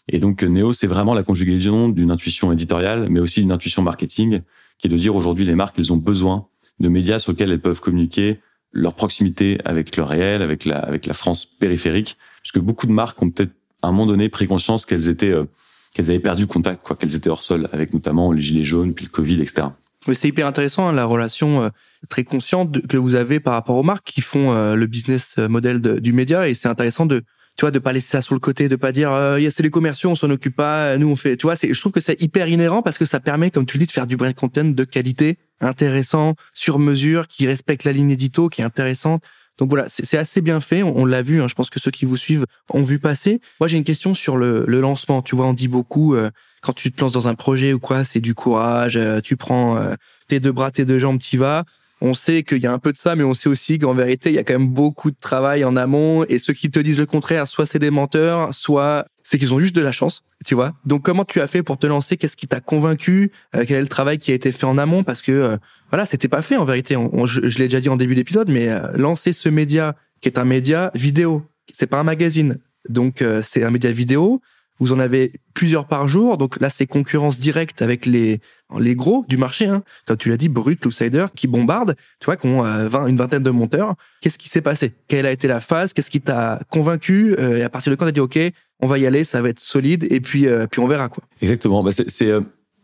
Et 0.09 0.19
donc 0.19 0.43
Neo, 0.43 0.73
c'est 0.73 0.87
vraiment 0.87 1.13
la 1.13 1.23
conjugaison 1.23 1.87
d'une 1.87 2.11
intuition 2.11 2.51
éditoriale, 2.51 3.07
mais 3.09 3.21
aussi 3.21 3.39
d'une 3.39 3.53
intuition 3.53 3.81
marketing, 3.81 4.41
qui 4.77 4.87
est 4.87 4.89
de 4.89 4.97
dire 4.97 5.15
aujourd'hui 5.15 5.45
les 5.45 5.55
marques, 5.55 5.75
elles 5.79 5.93
ont 5.93 5.97
besoin 5.97 6.47
de 6.81 6.89
médias 6.89 7.17
sur 7.17 7.31
lesquels 7.31 7.49
elles 7.49 7.61
peuvent 7.61 7.79
communiquer 7.79 8.41
leur 8.73 8.93
proximité 8.93 9.57
avec 9.63 9.95
le 9.95 10.03
réel, 10.03 10.41
avec 10.41 10.65
la, 10.65 10.79
avec 10.79 11.05
la 11.05 11.13
France 11.13 11.45
périphérique, 11.45 12.17
puisque 12.41 12.59
beaucoup 12.59 12.85
de 12.85 12.91
marques 12.91 13.21
ont 13.21 13.29
peut-être 13.29 13.53
à 13.81 13.87
un 13.87 13.91
moment 13.91 14.05
donné 14.05 14.29
pris 14.29 14.47
conscience 14.47 14.85
qu'elles 14.85 15.07
étaient, 15.09 15.31
euh, 15.31 15.45
qu'elles 15.93 16.09
avaient 16.09 16.19
perdu 16.19 16.45
contact, 16.45 16.85
quoi, 16.85 16.95
qu'elles 16.95 17.15
étaient 17.15 17.29
hors 17.29 17.41
sol, 17.41 17.69
avec 17.71 17.93
notamment 17.93 18.31
les 18.31 18.41
gilets 18.41 18.63
jaunes, 18.63 18.93
puis 18.93 19.05
le 19.05 19.11
Covid, 19.11 19.41
etc. 19.41 19.67
C'est 20.13 20.29
hyper 20.29 20.47
intéressant 20.47 20.87
hein, 20.87 20.93
la 20.93 21.05
relation 21.05 21.63
euh, 21.63 21.69
très 22.07 22.23
consciente 22.23 22.85
que 22.87 22.97
vous 22.97 23.15
avez 23.15 23.39
par 23.39 23.53
rapport 23.53 23.75
aux 23.75 23.83
marques 23.83 24.05
qui 24.05 24.21
font 24.21 24.53
euh, 24.53 24.75
le 24.75 24.87
business 24.87 25.37
model 25.37 25.81
du 25.81 26.13
média, 26.13 26.47
et 26.47 26.53
c'est 26.53 26.69
intéressant 26.69 27.05
de 27.05 27.23
tu 27.59 27.65
vois, 27.65 27.71
de 27.71 27.79
pas 27.79 27.91
laisser 27.91 28.11
ça 28.11 28.21
sur 28.21 28.35
le 28.35 28.39
côté, 28.39 28.69
de 28.69 28.77
pas 28.77 28.93
dire, 28.93 29.11
euh, 29.11 29.37
c'est 29.51 29.63
les 29.63 29.69
commerciaux, 29.69 30.09
on 30.09 30.15
s'en 30.15 30.29
occupe 30.29 30.55
pas, 30.55 30.97
nous 30.97 31.09
on 31.09 31.17
fait, 31.17 31.35
tu 31.35 31.45
vois, 31.45 31.57
c'est, 31.57 31.73
je 31.73 31.79
trouve 31.81 31.91
que 31.91 31.99
c'est 31.99 32.21
hyper 32.21 32.47
inhérent 32.47 32.81
parce 32.81 32.97
que 32.97 33.03
ça 33.03 33.19
permet, 33.19 33.51
comme 33.51 33.65
tu 33.65 33.77
le 33.77 33.81
dis, 33.81 33.87
de 33.87 33.91
faire 33.91 34.07
du 34.07 34.15
brand 34.15 34.33
content 34.33 34.63
de 34.63 34.83
qualité, 34.85 35.37
intéressant, 35.59 36.35
sur 36.53 36.79
mesure, 36.79 37.27
qui 37.27 37.47
respecte 37.47 37.83
la 37.83 37.91
ligne 37.91 38.11
édito, 38.11 38.47
qui 38.47 38.61
est 38.61 38.63
intéressante. 38.63 39.23
Donc 39.57 39.67
voilà, 39.67 39.87
c'est 39.89 40.17
assez 40.17 40.39
bien 40.39 40.61
fait. 40.61 40.83
On, 40.83 41.03
l'a 41.03 41.21
vu. 41.21 41.41
Hein, 41.41 41.49
je 41.49 41.53
pense 41.53 41.69
que 41.69 41.81
ceux 41.81 41.91
qui 41.91 42.05
vous 42.05 42.15
suivent 42.15 42.45
ont 42.69 42.81
vu 42.81 42.97
passer. 42.97 43.41
Moi, 43.59 43.67
j'ai 43.67 43.75
une 43.75 43.83
question 43.83 44.13
sur 44.13 44.37
le, 44.37 44.63
le, 44.65 44.79
lancement. 44.79 45.21
Tu 45.21 45.35
vois, 45.35 45.47
on 45.47 45.53
dit 45.53 45.67
beaucoup 45.67 46.15
euh, 46.15 46.31
quand 46.61 46.73
tu 46.73 46.91
te 46.91 47.01
lances 47.01 47.13
dans 47.13 47.27
un 47.27 47.35
projet 47.35 47.73
ou 47.73 47.79
quoi, 47.79 48.03
c'est 48.03 48.19
du 48.19 48.35
courage. 48.35 48.97
Euh, 48.97 49.21
tu 49.21 49.37
prends 49.37 49.77
euh, 49.77 49.95
tes 50.27 50.39
deux 50.39 50.51
bras, 50.51 50.71
tes 50.71 50.85
deux 50.85 50.99
jambes, 50.99 51.19
t'y 51.19 51.37
vas 51.37 51.65
on 52.01 52.13
sait 52.13 52.43
qu'il 52.43 52.59
y 52.59 52.67
a 52.67 52.71
un 52.71 52.79
peu 52.79 52.93
de 52.93 52.97
ça, 52.97 53.15
mais 53.15 53.23
on 53.23 53.33
sait 53.33 53.49
aussi 53.49 53.77
qu'en 53.77 53.93
vérité, 53.93 54.29
il 54.29 54.35
y 54.35 54.39
a 54.39 54.43
quand 54.43 54.53
même 54.53 54.69
beaucoup 54.69 55.11
de 55.11 55.17
travail 55.19 55.63
en 55.65 55.75
amont. 55.75 56.23
Et 56.29 56.37
ceux 56.37 56.53
qui 56.53 56.71
te 56.71 56.79
disent 56.79 56.99
le 56.99 57.05
contraire, 57.05 57.47
soit 57.47 57.65
c'est 57.65 57.79
des 57.79 57.91
menteurs, 57.91 58.53
soit 58.53 59.05
c'est 59.23 59.37
qu'ils 59.37 59.53
ont 59.53 59.59
juste 59.59 59.75
de 59.75 59.81
la 59.81 59.91
chance, 59.91 60.23
tu 60.45 60.55
vois. 60.55 60.73
Donc 60.85 61.03
comment 61.03 61.25
tu 61.25 61.41
as 61.41 61.47
fait 61.47 61.61
pour 61.61 61.77
te 61.77 61.87
lancer? 61.87 62.17
Qu'est-ce 62.17 62.37
qui 62.37 62.47
t'a 62.47 62.61
convaincu? 62.61 63.31
Euh, 63.55 63.65
Quel 63.67 63.77
est 63.77 63.81
le 63.81 63.87
travail 63.87 64.17
qui 64.17 64.31
a 64.31 64.33
été 64.33 64.51
fait 64.51 64.65
en 64.65 64.77
amont? 64.77 65.03
Parce 65.03 65.21
que 65.21 65.31
euh, 65.31 65.57
voilà, 65.89 66.05
c'était 66.05 66.29
pas 66.29 66.41
fait 66.41 66.55
en 66.55 66.65
vérité. 66.65 66.95
je, 67.25 67.39
l'ai 67.41 67.65
déjà 67.65 67.81
dit 67.81 67.89
en 67.89 67.97
début 67.97 68.15
d'épisode, 68.15 68.49
mais 68.49 68.69
euh, 68.69 68.91
lancer 68.95 69.33
ce 69.33 69.49
média 69.49 69.95
qui 70.21 70.29
est 70.29 70.39
un 70.39 70.45
média 70.45 70.91
vidéo, 70.95 71.43
c'est 71.71 71.87
pas 71.87 71.99
un 71.99 72.03
magazine, 72.03 72.57
donc 72.89 73.23
c'est 73.41 73.63
un 73.63 73.69
média 73.69 73.89
vidéo 73.89 74.41
vous 74.79 74.93
en 74.93 74.99
avez 74.99 75.31
plusieurs 75.53 75.87
par 75.87 76.07
jour. 76.07 76.37
Donc 76.37 76.59
là, 76.59 76.69
c'est 76.69 76.87
concurrence 76.87 77.39
directe 77.39 77.81
avec 77.81 78.05
les 78.05 78.39
les 78.77 78.95
gros 78.95 79.25
du 79.27 79.37
marché, 79.37 79.65
hein. 79.65 79.83
comme 80.05 80.17
tu 80.17 80.29
l'as 80.29 80.37
dit, 80.37 80.47
Brut, 80.47 80.83
Loopsider, 80.85 81.25
qui 81.35 81.47
bombardent, 81.47 81.95
tu 82.19 82.25
vois, 82.25 82.35
qui 82.35 82.45
ont 82.45 82.63
euh, 82.63 83.07
une 83.07 83.17
vingtaine 83.17 83.41
de 83.41 83.49
monteurs. 83.49 83.95
Qu'est-ce 84.21 84.37
qui 84.37 84.47
s'est 84.47 84.61
passé? 84.61 84.93
Quelle 85.07 85.25
a 85.25 85.31
été 85.31 85.47
la 85.47 85.59
phase? 85.59 85.91
Qu'est-ce 85.91 86.11
qui 86.11 86.21
t'a 86.21 86.61
convaincu? 86.69 87.35
Euh, 87.39 87.57
Et 87.57 87.63
à 87.63 87.69
partir 87.69 87.89
de 87.91 87.95
quand 87.95 88.05
t'as 88.05 88.11
dit, 88.11 88.19
OK, 88.19 88.37
on 88.79 88.87
va 88.87 88.99
y 88.99 89.07
aller, 89.07 89.23
ça 89.23 89.41
va 89.41 89.49
être 89.49 89.59
solide, 89.59 90.07
et 90.11 90.21
puis 90.21 90.45
euh, 90.45 90.67
puis 90.67 90.79
on 90.81 90.87
verra 90.87 91.09
quoi. 91.09 91.23
Exactement. 91.41 91.83
Bah, 91.83 91.91
c'est 91.91 92.31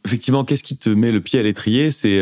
effectivement 0.03 0.43
qu'est-ce 0.43 0.63
qui 0.63 0.77
te 0.77 0.89
met 0.89 1.11
le 1.11 1.21
pied 1.21 1.39
à 1.39 1.43
l'étrier? 1.43 1.91
C'est 1.91 2.21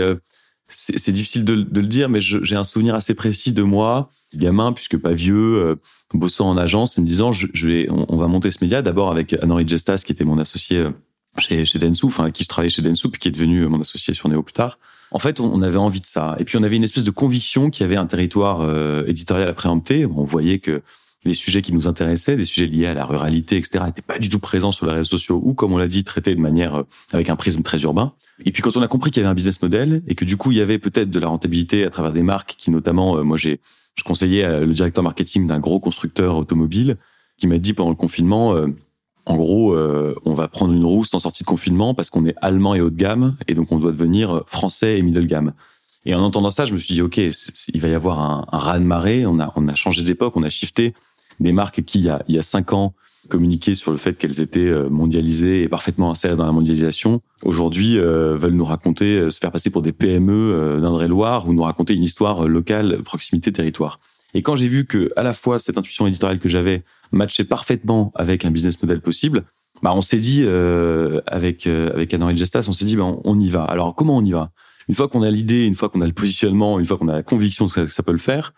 c'est 0.67 1.11
difficile 1.11 1.45
de, 1.45 1.55
de, 1.55 1.81
le 1.81 1.87
dire, 1.87 2.09
mais 2.09 2.19
j'ai 2.21 2.55
un 2.55 2.63
souvenir 2.63 2.95
assez 2.95 3.13
précis 3.13 3.51
de 3.51 3.63
moi, 3.63 4.09
gamin, 4.37 4.73
puisque 4.73 4.97
pas 4.97 5.13
vieux 5.13 5.77
bossant 6.13 6.49
en 6.49 6.57
agence, 6.57 6.97
me 6.97 7.05
disant 7.05 7.31
je, 7.31 7.47
vais, 7.67 7.87
on, 7.89 8.17
va 8.17 8.27
monter 8.27 8.51
ce 8.51 8.59
média 8.61 8.81
d'abord 8.81 9.11
avec 9.11 9.33
Anne-Henri 9.33 9.67
Gestas 9.67 10.03
qui 10.05 10.11
était 10.11 10.23
mon 10.23 10.37
associé 10.37 10.77
euh, 10.77 10.91
chez, 11.37 11.65
chez 11.65 11.79
Densu, 11.79 12.05
enfin 12.05 12.31
qui 12.31 12.43
je 12.43 12.49
travaillais 12.49 12.69
chez 12.69 12.81
Densu, 12.81 13.09
puis 13.09 13.19
qui 13.19 13.27
est 13.27 13.31
devenu 13.31 13.67
mon 13.67 13.81
associé 13.81 14.13
sur 14.13 14.29
Néo 14.29 14.43
plus 14.43 14.53
tard. 14.53 14.79
En 15.11 15.19
fait, 15.19 15.39
on, 15.39 15.61
avait 15.61 15.77
envie 15.77 16.01
de 16.01 16.07
ça, 16.07 16.35
et 16.39 16.43
puis 16.43 16.57
on 16.57 16.63
avait 16.63 16.75
une 16.75 16.83
espèce 16.83 17.03
de 17.03 17.11
conviction 17.11 17.69
qu'il 17.69 17.83
y 17.83 17.85
avait 17.85 17.97
un 17.97 18.07
territoire 18.07 18.61
euh, 18.61 19.03
éditorial 19.05 19.47
à 19.47 19.53
préempter. 19.53 20.07
On 20.07 20.23
voyait 20.23 20.57
que 20.57 20.81
les 21.23 21.35
sujets 21.35 21.61
qui 21.61 21.71
nous 21.71 21.87
intéressaient, 21.87 22.35
des 22.35 22.45
sujets 22.45 22.65
liés 22.65 22.87
à 22.87 22.95
la 22.95 23.05
ruralité, 23.05 23.57
etc., 23.57 23.83
n'étaient 23.85 24.01
pas 24.01 24.17
du 24.17 24.27
tout 24.29 24.39
présents 24.39 24.71
sur 24.71 24.87
les 24.87 24.93
réseaux 24.93 25.05
sociaux 25.05 25.39
ou, 25.43 25.53
comme 25.53 25.71
on 25.71 25.77
l'a 25.77 25.87
dit, 25.87 26.03
traités 26.03 26.33
de 26.33 26.41
manière 26.41 26.79
euh, 26.79 26.87
avec 27.11 27.29
un 27.29 27.35
prisme 27.35 27.61
très 27.61 27.79
urbain. 27.81 28.13
Et 28.43 28.51
puis 28.51 28.63
quand 28.63 28.75
on 28.75 28.81
a 28.81 28.87
compris 28.87 29.11
qu'il 29.11 29.21
y 29.21 29.25
avait 29.25 29.31
un 29.31 29.35
business 29.35 29.61
model 29.61 30.01
et 30.07 30.15
que 30.15 30.25
du 30.25 30.35
coup 30.35 30.51
il 30.51 30.57
y 30.57 30.61
avait 30.61 30.79
peut-être 30.79 31.11
de 31.11 31.19
la 31.19 31.27
rentabilité 31.27 31.85
à 31.85 31.91
travers 31.91 32.11
des 32.11 32.23
marques 32.23 32.55
qui, 32.57 32.71
notamment, 32.71 33.23
moi 33.23 33.37
j'ai 33.37 33.61
je 33.95 34.03
conseillais 34.03 34.43
euh, 34.43 34.65
le 34.65 34.73
directeur 34.73 35.03
marketing 35.03 35.47
d'un 35.47 35.59
gros 35.59 35.79
constructeur 35.79 36.35
automobile 36.37 36.97
qui 37.37 37.47
m'a 37.47 37.57
dit 37.57 37.73
pendant 37.73 37.89
le 37.89 37.95
confinement, 37.95 38.53
euh, 38.55 38.67
en 39.25 39.37
gros, 39.37 39.73
euh, 39.73 40.15
on 40.25 40.33
va 40.33 40.47
prendre 40.47 40.73
une 40.73 40.83
rousse 40.83 41.13
en 41.13 41.19
sortie 41.19 41.43
de 41.43 41.47
confinement 41.47 41.93
parce 41.93 42.09
qu'on 42.09 42.25
est 42.25 42.35
allemand 42.41 42.75
et 42.75 42.81
haut 42.81 42.89
de 42.89 42.97
gamme 42.97 43.35
et 43.47 43.53
donc 43.53 43.71
on 43.71 43.79
doit 43.79 43.91
devenir 43.91 44.43
français 44.47 44.97
et 44.97 45.01
middle 45.01 45.27
gamme. 45.27 45.53
Et 46.05 46.13
en 46.13 46.21
entendant 46.21 46.49
ça, 46.49 46.65
je 46.65 46.73
me 46.73 46.77
suis 46.77 46.93
dit, 46.93 47.01
ok, 47.01 47.17
il 47.17 47.81
va 47.81 47.87
y 47.87 47.93
avoir 47.93 48.19
un, 48.19 48.45
un 48.51 48.57
raz 48.59 48.79
de 48.79 48.83
marée. 48.83 49.25
On 49.25 49.39
a, 49.39 49.53
on 49.55 49.67
a 49.69 49.75
changé 49.75 50.01
d'époque, 50.01 50.35
on 50.35 50.43
a 50.43 50.49
shifté 50.49 50.93
des 51.39 51.53
marques 51.53 51.83
qui, 51.83 51.99
il 51.99 52.05
y 52.05 52.09
a, 52.09 52.21
il 52.27 52.35
y 52.35 52.39
a 52.39 52.41
cinq 52.41 52.73
ans, 52.73 52.93
communiquer 53.29 53.75
sur 53.75 53.91
le 53.91 53.97
fait 53.97 54.17
qu'elles 54.17 54.41
étaient 54.41 54.59
euh, 54.59 54.89
mondialisées 54.89 55.63
et 55.63 55.67
parfaitement 55.67 56.11
insérées 56.11 56.35
dans 56.35 56.45
la 56.45 56.51
mondialisation, 56.51 57.21
aujourd'hui 57.43 57.97
euh, 57.97 58.35
veulent 58.37 58.53
nous 58.53 58.65
raconter, 58.65 59.17
euh, 59.17 59.29
se 59.29 59.39
faire 59.39 59.51
passer 59.51 59.69
pour 59.69 59.81
des 59.81 59.93
PME 59.93 60.79
d'Indre-et-Loire 60.81 61.47
ou 61.47 61.53
nous 61.53 61.63
raconter 61.63 61.93
une 61.93 62.03
histoire 62.03 62.47
locale, 62.47 63.01
proximité, 63.03 63.51
territoire. 63.51 63.99
Et 64.33 64.41
quand 64.41 64.55
j'ai 64.55 64.67
vu 64.67 64.85
que 64.85 65.11
à 65.15 65.23
la 65.23 65.33
fois 65.33 65.59
cette 65.59 65.77
intuition 65.77 66.07
éditoriale 66.07 66.39
que 66.39 66.49
j'avais 66.49 66.83
matchait 67.11 67.43
parfaitement 67.43 68.11
avec 68.15 68.45
un 68.45 68.51
business 68.51 68.81
model 68.81 68.99
possible, 68.99 69.43
bah 69.83 69.91
on 69.93 70.01
s'est 70.01 70.17
dit 70.17 70.43
avec 71.27 71.67
avec 71.67 72.13
Anne 72.13 72.35
Gestas, 72.35 72.65
on 72.67 72.73
s'est 72.73 72.85
dit 72.85 72.95
bah, 72.95 73.05
on, 73.23 73.39
y 73.39 73.49
va. 73.49 73.63
Alors 73.63 73.93
comment 73.93 74.17
on 74.17 74.25
y 74.25 74.31
va? 74.31 74.49
Une 74.89 74.95
fois 74.95 75.07
qu'on 75.07 75.21
a 75.21 75.29
l'idée, 75.29 75.65
une 75.65 75.75
fois 75.75 75.89
qu'on 75.89 76.01
a 76.01 76.07
le 76.07 76.13
positionnement, 76.13 76.79
une 76.79 76.85
fois 76.85 76.97
qu'on 76.97 77.09
a 77.09 77.13
la 77.13 77.23
conviction 77.23 77.67
que 77.67 77.85
ça, 77.85 78.03
peut 78.03 78.11
le 78.11 78.17
faire, 78.17 78.53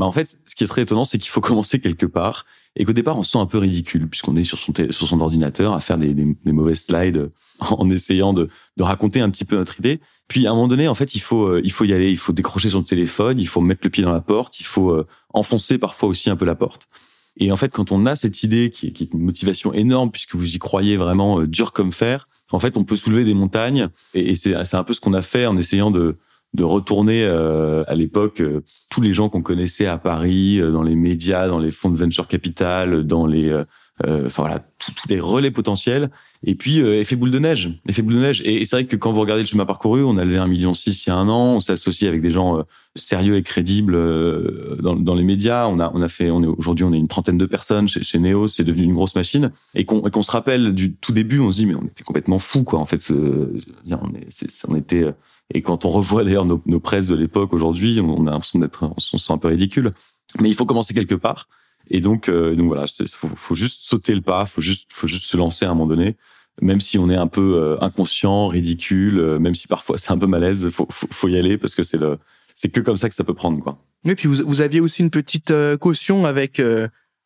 Bah 0.00 0.06
en 0.06 0.12
fait, 0.12 0.34
ce 0.46 0.54
qui 0.54 0.64
est 0.64 0.66
très 0.66 0.80
étonnant, 0.80 1.04
c'est 1.04 1.18
qu'il 1.18 1.28
faut 1.28 1.40
commencer 1.42 1.78
quelque 1.78 2.06
part 2.06 2.46
et 2.74 2.86
qu'au 2.86 2.94
départ, 2.94 3.18
on 3.18 3.22
se 3.22 3.32
sent 3.32 3.38
un 3.38 3.44
peu 3.44 3.58
ridicule 3.58 4.08
puisqu'on 4.08 4.34
est 4.36 4.44
sur 4.44 4.58
son, 4.58 5.20
ordinateur 5.20 5.74
à 5.74 5.80
faire 5.80 5.98
des, 5.98 6.14
mauvaises 6.46 6.84
slides 6.84 7.30
en 7.60 7.90
essayant 7.90 8.32
de, 8.32 8.48
raconter 8.78 9.20
un 9.20 9.28
petit 9.28 9.44
peu 9.44 9.56
notre 9.56 9.78
idée. 9.78 10.00
Puis 10.26 10.46
à 10.46 10.52
un 10.52 10.54
moment 10.54 10.68
donné, 10.68 10.88
en 10.88 10.94
fait, 10.94 11.14
il 11.14 11.20
faut 11.20 11.48
euh, 11.48 11.60
il 11.64 11.70
faut 11.70 11.84
y 11.84 11.92
aller, 11.92 12.08
il 12.08 12.16
faut 12.16 12.32
décrocher 12.32 12.70
son 12.70 12.82
téléphone, 12.82 13.38
il 13.38 13.46
faut 13.46 13.60
mettre 13.60 13.82
le 13.84 13.90
pied 13.90 14.02
dans 14.02 14.12
la 14.12 14.22
porte, 14.22 14.58
il 14.58 14.64
faut 14.64 14.90
euh, 14.90 15.06
enfoncer 15.34 15.76
parfois 15.76 16.08
aussi 16.08 16.30
un 16.30 16.36
peu 16.36 16.46
la 16.46 16.54
porte. 16.54 16.88
Et 17.36 17.52
en 17.52 17.56
fait, 17.56 17.70
quand 17.70 17.92
on 17.92 18.06
a 18.06 18.16
cette 18.16 18.42
idée 18.42 18.70
qui 18.70 18.86
est, 18.86 18.92
qui 18.92 19.02
est 19.02 19.12
une 19.12 19.20
motivation 19.20 19.74
énorme 19.74 20.10
puisque 20.10 20.34
vous 20.34 20.56
y 20.56 20.58
croyez 20.58 20.96
vraiment 20.96 21.40
euh, 21.40 21.46
dur 21.46 21.72
comme 21.72 21.92
fer, 21.92 22.26
en 22.52 22.58
fait, 22.58 22.78
on 22.78 22.84
peut 22.84 22.96
soulever 22.96 23.24
des 23.24 23.34
montagnes. 23.34 23.88
Et 24.14 24.34
c'est 24.34 24.54
un 24.54 24.84
peu 24.84 24.94
ce 24.94 25.00
qu'on 25.00 25.12
a 25.12 25.22
fait 25.22 25.44
en 25.44 25.58
essayant 25.58 25.90
de 25.90 26.16
de 26.54 26.64
retourner 26.64 27.22
euh, 27.24 27.84
à 27.86 27.94
l'époque 27.94 28.40
euh, 28.40 28.62
tous 28.88 29.00
les 29.00 29.12
gens 29.12 29.28
qu'on 29.28 29.42
connaissait 29.42 29.86
à 29.86 29.98
Paris, 29.98 30.60
euh, 30.60 30.72
dans 30.72 30.82
les 30.82 30.96
médias, 30.96 31.46
dans 31.46 31.58
les 31.58 31.70
fonds 31.70 31.90
de 31.90 31.96
venture 31.96 32.26
capital, 32.26 33.06
dans 33.06 33.26
les, 33.26 33.54
enfin 34.02 34.42
voilà, 34.42 34.58
tous 34.78 35.08
les 35.08 35.20
relais 35.20 35.50
potentiels. 35.50 36.10
Et 36.42 36.54
puis 36.54 36.78
effet 36.78 37.16
boule 37.16 37.30
de 37.30 37.38
neige, 37.38 37.68
effet 37.86 38.00
boule 38.00 38.14
de 38.14 38.20
neige. 38.20 38.42
Et, 38.46 38.64
c'est 38.64 38.76
vrai 38.76 38.86
que 38.86 38.96
quand 38.96 39.12
vous 39.12 39.20
regardez 39.20 39.42
le 39.42 39.46
chemin 39.46 39.66
parcouru, 39.66 40.02
on 40.02 40.16
a 40.16 40.24
levé 40.24 40.38
un 40.38 40.46
million 40.46 40.72
six 40.72 41.04
il 41.04 41.10
y 41.10 41.12
a 41.12 41.16
un 41.16 41.28
an, 41.28 41.56
on 41.56 41.60
s'est 41.60 41.72
associé 41.72 42.08
avec 42.08 42.22
des 42.22 42.30
gens 42.30 42.64
sérieux 42.96 43.36
et 43.36 43.42
crédibles 43.42 43.92
dans, 44.80 44.96
dans, 44.96 45.14
les 45.14 45.22
médias. 45.22 45.66
On 45.66 45.78
a, 45.78 45.92
on 45.94 46.00
a 46.00 46.08
fait, 46.08 46.30
on 46.30 46.42
est 46.42 46.46
aujourd'hui, 46.46 46.84
on 46.84 46.94
est 46.94 46.98
une 46.98 47.08
trentaine 47.08 47.36
de 47.36 47.44
personnes 47.44 47.88
chez, 47.88 48.02
chez 48.02 48.18
Neo, 48.18 48.48
c'est 48.48 48.64
devenu 48.64 48.84
une 48.84 48.94
grosse 48.94 49.14
machine. 49.14 49.52
Et 49.74 49.84
qu'on 49.84 50.00
qu'on 50.00 50.22
se 50.22 50.30
rappelle 50.30 50.74
du 50.74 50.94
tout 50.94 51.12
début, 51.12 51.40
on 51.40 51.52
se 51.52 51.58
dit 51.58 51.66
mais 51.66 51.74
on 51.74 51.84
était 51.84 52.02
complètement 52.02 52.38
fou 52.38 52.64
quoi. 52.64 52.78
En 52.78 52.86
fait, 52.86 53.06
on, 53.10 54.14
est, 54.14 54.66
on 54.66 54.76
était 54.76 55.12
et 55.52 55.62
quand 55.62 55.84
on 55.84 55.88
revoit 55.88 56.24
d'ailleurs 56.24 56.44
nos, 56.44 56.62
nos 56.66 56.80
presses 56.80 57.08
de 57.08 57.16
l'époque 57.16 57.52
aujourd'hui, 57.52 58.00
on 58.00 58.26
a 58.26 58.30
l'impression 58.30 58.58
d'être, 58.58 58.84
on 58.84 59.00
se 59.00 59.18
sent 59.18 59.32
un 59.32 59.38
peu 59.38 59.48
ridicule. 59.48 59.92
Mais 60.40 60.48
il 60.48 60.54
faut 60.54 60.66
commencer 60.66 60.94
quelque 60.94 61.16
part. 61.16 61.48
Et 61.88 62.00
donc, 62.00 62.28
euh, 62.28 62.54
donc 62.54 62.68
voilà, 62.68 62.84
faut, 62.86 63.28
faut 63.34 63.54
juste 63.56 63.82
sauter 63.82 64.14
le 64.14 64.20
pas, 64.20 64.46
faut 64.46 64.60
juste, 64.60 64.90
faut 64.92 65.08
juste 65.08 65.24
se 65.24 65.36
lancer 65.36 65.64
à 65.64 65.70
un 65.70 65.74
moment 65.74 65.88
donné, 65.88 66.16
même 66.62 66.80
si 66.80 66.98
on 66.98 67.10
est 67.10 67.16
un 67.16 67.26
peu 67.26 67.56
euh, 67.56 67.76
inconscient, 67.80 68.46
ridicule, 68.46 69.18
euh, 69.18 69.38
même 69.40 69.56
si 69.56 69.66
parfois 69.66 69.98
c'est 69.98 70.12
un 70.12 70.18
peu 70.18 70.28
malaise, 70.28 70.70
faut, 70.70 70.86
faut, 70.88 71.08
faut 71.10 71.28
y 71.28 71.36
aller 71.36 71.58
parce 71.58 71.74
que 71.74 71.82
c'est 71.82 71.98
le, 71.98 72.18
c'est 72.54 72.68
que 72.68 72.80
comme 72.80 72.96
ça 72.96 73.08
que 73.08 73.14
ça 73.14 73.24
peut 73.24 73.34
prendre 73.34 73.60
quoi. 73.60 73.78
Et 74.04 74.14
puis 74.14 74.28
vous, 74.28 74.46
vous 74.46 74.60
aviez 74.60 74.80
aussi 74.80 75.02
une 75.02 75.10
petite 75.10 75.52
caution 75.80 76.26
avec 76.26 76.62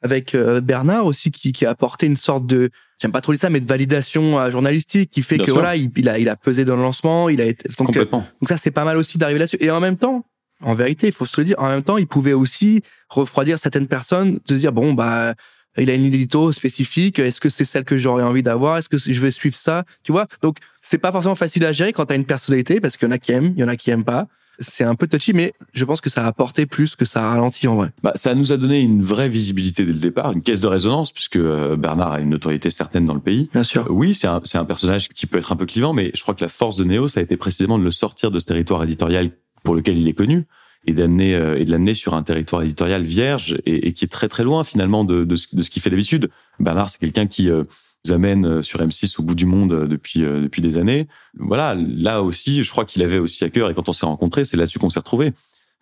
avec 0.02 0.36
Bernard 0.36 1.06
aussi 1.06 1.30
qui, 1.30 1.52
qui 1.52 1.66
a 1.66 1.70
apporté 1.70 2.06
une 2.06 2.16
sorte 2.16 2.46
de 2.46 2.70
j'aime 3.00 3.12
pas 3.12 3.20
trop 3.20 3.32
dire 3.32 3.40
ça, 3.40 3.50
mais 3.50 3.60
de 3.60 3.66
validation 3.66 4.38
euh, 4.38 4.50
journalistique 4.50 5.10
qui 5.10 5.22
fait 5.22 5.38
que 5.38 5.50
voilà, 5.50 5.76
il, 5.76 5.90
il, 5.96 6.08
a, 6.08 6.18
il 6.18 6.28
a 6.28 6.36
pesé 6.36 6.64
dans 6.64 6.76
le 6.76 6.82
lancement, 6.82 7.28
il 7.28 7.40
a 7.40 7.44
été 7.46 7.68
donc, 7.68 7.80
euh, 7.80 7.84
Complètement. 7.86 8.26
donc 8.40 8.48
ça 8.48 8.56
c'est 8.56 8.70
pas 8.70 8.84
mal 8.84 8.96
aussi 8.96 9.18
d'arriver 9.18 9.38
là-dessus. 9.38 9.58
Et 9.60 9.70
en 9.70 9.80
même 9.80 9.96
temps, 9.96 10.24
en 10.60 10.74
vérité, 10.74 11.08
il 11.08 11.12
faut 11.12 11.26
se 11.26 11.40
le 11.40 11.44
dire, 11.44 11.56
en 11.58 11.68
même 11.68 11.82
temps, 11.82 11.98
il 11.98 12.06
pouvait 12.06 12.32
aussi 12.32 12.82
refroidir 13.08 13.58
certaines 13.58 13.88
personnes, 13.88 14.40
de 14.46 14.56
dire 14.56 14.72
bon 14.72 14.92
bah 14.94 15.34
il 15.76 15.90
a 15.90 15.94
une 15.94 16.04
édito 16.04 16.52
spécifique. 16.52 17.18
Est-ce 17.18 17.40
que 17.40 17.48
c'est 17.48 17.64
celle 17.64 17.84
que 17.84 17.98
j'aurais 17.98 18.22
envie 18.22 18.44
d'avoir 18.44 18.78
Est-ce 18.78 18.88
que 18.88 18.96
je 18.96 19.20
vais 19.20 19.32
suivre 19.32 19.56
ça 19.56 19.84
Tu 20.04 20.12
vois? 20.12 20.28
Donc 20.40 20.58
c'est 20.82 20.98
pas 20.98 21.10
forcément 21.10 21.34
facile 21.34 21.64
à 21.66 21.72
gérer 21.72 21.92
quand 21.92 22.06
t'as 22.06 22.14
une 22.14 22.24
personnalité 22.24 22.80
parce 22.80 22.96
qu'il 22.96 23.08
y 23.08 23.10
en 23.10 23.14
a 23.14 23.18
qui 23.18 23.32
aiment, 23.32 23.52
il 23.56 23.60
y 23.60 23.64
en 23.64 23.68
a 23.68 23.76
qui 23.76 23.90
aiment 23.90 24.04
pas 24.04 24.28
c'est 24.60 24.84
un 24.84 24.94
peu 24.94 25.06
touchy, 25.06 25.32
mais 25.32 25.52
je 25.72 25.84
pense 25.84 26.00
que 26.00 26.10
ça 26.10 26.24
a 26.24 26.26
apporté 26.26 26.66
plus 26.66 26.96
que 26.96 27.04
ça 27.04 27.24
a 27.24 27.30
ralenti 27.30 27.66
en 27.68 27.74
vrai. 27.74 27.90
Bah, 28.02 28.12
ça 28.14 28.34
nous 28.34 28.52
a 28.52 28.56
donné 28.56 28.80
une 28.80 29.02
vraie 29.02 29.28
visibilité 29.28 29.84
dès 29.84 29.92
le 29.92 29.98
départ, 29.98 30.32
une 30.32 30.42
caisse 30.42 30.60
de 30.60 30.66
résonance, 30.66 31.12
puisque 31.12 31.36
euh, 31.36 31.76
Bernard 31.76 32.12
a 32.12 32.20
une 32.20 32.30
notoriété 32.30 32.70
certaine 32.70 33.06
dans 33.06 33.14
le 33.14 33.20
pays. 33.20 33.48
Bien 33.52 33.62
sûr. 33.62 33.82
Euh, 33.82 33.90
oui, 33.90 34.14
c'est 34.14 34.26
un, 34.26 34.40
c'est 34.44 34.58
un 34.58 34.64
personnage 34.64 35.08
qui 35.08 35.26
peut 35.26 35.38
être 35.38 35.52
un 35.52 35.56
peu 35.56 35.66
clivant, 35.66 35.92
mais 35.92 36.10
je 36.14 36.22
crois 36.22 36.34
que 36.34 36.42
la 36.42 36.48
force 36.48 36.76
de 36.76 36.84
Néo, 36.84 37.08
ça 37.08 37.20
a 37.20 37.22
été 37.22 37.36
précisément 37.36 37.78
de 37.78 37.84
le 37.84 37.90
sortir 37.90 38.30
de 38.30 38.38
ce 38.38 38.46
territoire 38.46 38.82
éditorial 38.84 39.30
pour 39.62 39.74
lequel 39.74 39.98
il 39.98 40.06
est 40.08 40.14
connu 40.14 40.44
et 40.86 40.92
d'amener 40.92 41.34
euh, 41.34 41.58
et 41.58 41.64
de 41.64 41.70
l'amener 41.70 41.94
sur 41.94 42.14
un 42.14 42.22
territoire 42.22 42.62
éditorial 42.62 43.02
vierge 43.02 43.56
et, 43.64 43.88
et, 43.88 43.92
qui 43.92 44.04
est 44.04 44.08
très 44.08 44.28
très 44.28 44.44
loin 44.44 44.64
finalement 44.64 45.04
de, 45.04 45.24
de, 45.24 45.36
ce, 45.36 45.46
de 45.54 45.62
ce 45.62 45.70
qu'il 45.70 45.80
fait 45.80 45.90
d'habitude. 45.90 46.30
Bernard, 46.60 46.90
c'est 46.90 46.98
quelqu'un 46.98 47.26
qui 47.26 47.48
nous 48.04 48.12
amène 48.12 48.46
euh, 48.46 48.62
sur 48.62 48.80
M6 48.80 49.18
au 49.18 49.22
bout 49.22 49.34
du 49.34 49.46
monde 49.46 49.72
euh, 49.72 49.86
depuis 49.86 50.24
euh, 50.24 50.40
depuis 50.40 50.62
des 50.62 50.78
années. 50.78 51.08
Voilà, 51.38 51.74
là 51.74 52.22
aussi, 52.22 52.62
je 52.62 52.70
crois 52.70 52.84
qu'il 52.84 53.02
avait 53.02 53.18
aussi 53.18 53.44
à 53.44 53.50
cœur 53.50 53.70
et 53.70 53.74
quand 53.74 53.88
on 53.88 53.92
s'est 53.92 54.06
rencontrés, 54.06 54.44
c'est 54.44 54.56
là-dessus 54.56 54.78
qu'on 54.78 54.90
s'est 54.90 55.00
retrouvés. 55.00 55.32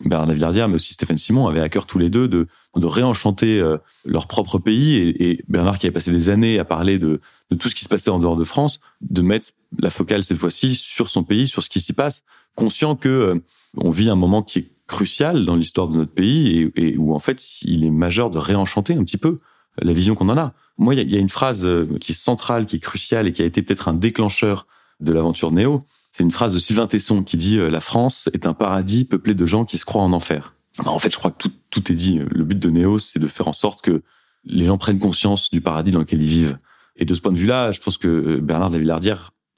Bernard 0.04 0.34
Villardière, 0.34 0.68
mais 0.68 0.76
aussi 0.76 0.94
Stéphane 0.94 1.16
Simon 1.16 1.46
avaient 1.46 1.60
à 1.60 1.68
cœur 1.68 1.86
tous 1.86 1.98
les 1.98 2.10
deux 2.10 2.26
de, 2.26 2.48
de 2.74 2.86
réenchanter 2.86 3.62
leur 4.04 4.26
propre 4.26 4.58
pays 4.58 4.96
et, 4.96 5.30
et, 5.30 5.44
Bernard 5.46 5.78
qui 5.78 5.86
avait 5.86 5.92
passé 5.92 6.10
des 6.10 6.28
années 6.28 6.58
à 6.58 6.64
parler 6.64 6.98
de, 6.98 7.20
de 7.52 7.56
tout 7.56 7.68
ce 7.68 7.76
qui 7.76 7.84
se 7.84 7.88
passait 7.88 8.10
en 8.10 8.18
dehors 8.18 8.36
de 8.36 8.42
France, 8.42 8.80
de 9.00 9.22
mettre 9.22 9.50
la 9.78 9.90
focale 9.90 10.24
cette 10.24 10.38
fois-ci 10.38 10.74
sur 10.74 11.08
son 11.08 11.22
pays, 11.22 11.46
sur 11.46 11.62
ce 11.62 11.70
qui 11.70 11.78
s'y 11.78 11.92
passe, 11.92 12.24
conscient 12.56 12.96
que 12.96 13.40
on 13.76 13.90
vit 13.90 14.08
un 14.08 14.16
moment 14.16 14.42
qui 14.42 14.58
est 14.60 14.70
crucial 14.88 15.44
dans 15.44 15.54
l'histoire 15.54 15.86
de 15.86 15.96
notre 15.96 16.12
pays 16.12 16.72
et, 16.74 16.88
et, 16.88 16.96
où 16.96 17.14
en 17.14 17.20
fait 17.20 17.62
il 17.62 17.84
est 17.84 17.90
majeur 17.90 18.30
de 18.30 18.38
réenchanter 18.38 18.94
un 18.94 19.04
petit 19.04 19.18
peu 19.18 19.38
la 19.80 19.92
vision 19.92 20.16
qu'on 20.16 20.30
en 20.30 20.38
a. 20.38 20.52
Moi, 20.78 20.94
il 20.94 21.10
y, 21.10 21.16
a 21.16 21.20
une 21.20 21.28
phrase 21.28 21.64
euh, 21.64 21.86
qui 22.00 22.12
est 22.12 22.16
centrale, 22.16 22.66
qui 22.66 22.76
est 22.76 22.80
cruciale 22.80 23.28
et 23.28 23.32
qui 23.32 23.42
a 23.42 23.44
été 23.44 23.62
peut-être 23.62 23.88
un 23.88 23.94
déclencheur 23.94 24.66
de 25.00 25.12
l'aventure 25.12 25.52
Néo. 25.52 25.82
C'est 26.08 26.22
une 26.22 26.30
phrase 26.30 26.54
de 26.54 26.58
Sylvain 26.58 26.86
Tesson 26.86 27.22
qui 27.22 27.36
dit 27.36 27.58
euh, 27.58 27.70
La 27.70 27.80
France 27.80 28.28
est 28.32 28.46
un 28.46 28.54
paradis 28.54 29.04
peuplé 29.04 29.34
de 29.34 29.46
gens 29.46 29.64
qui 29.64 29.78
se 29.78 29.84
croient 29.84 30.02
en 30.02 30.12
enfer. 30.12 30.54
en 30.84 30.98
fait, 30.98 31.12
je 31.12 31.18
crois 31.18 31.30
que 31.30 31.38
tout, 31.38 31.52
tout 31.70 31.92
est 31.92 31.94
dit. 31.94 32.20
Le 32.30 32.44
but 32.44 32.58
de 32.58 32.70
Néo, 32.70 32.98
c'est 32.98 33.18
de 33.18 33.26
faire 33.26 33.48
en 33.48 33.52
sorte 33.52 33.82
que 33.82 34.02
les 34.44 34.64
gens 34.66 34.78
prennent 34.78 34.98
conscience 34.98 35.50
du 35.50 35.60
paradis 35.60 35.92
dans 35.92 36.00
lequel 36.00 36.22
ils 36.22 36.28
vivent. 36.28 36.58
Et 36.96 37.04
de 37.04 37.14
ce 37.14 37.20
point 37.20 37.32
de 37.32 37.38
vue-là, 37.38 37.72
je 37.72 37.80
pense 37.80 37.98
que 37.98 38.08
euh, 38.08 38.40
Bernard 38.40 38.70
de 38.70 38.78
la 38.78 39.00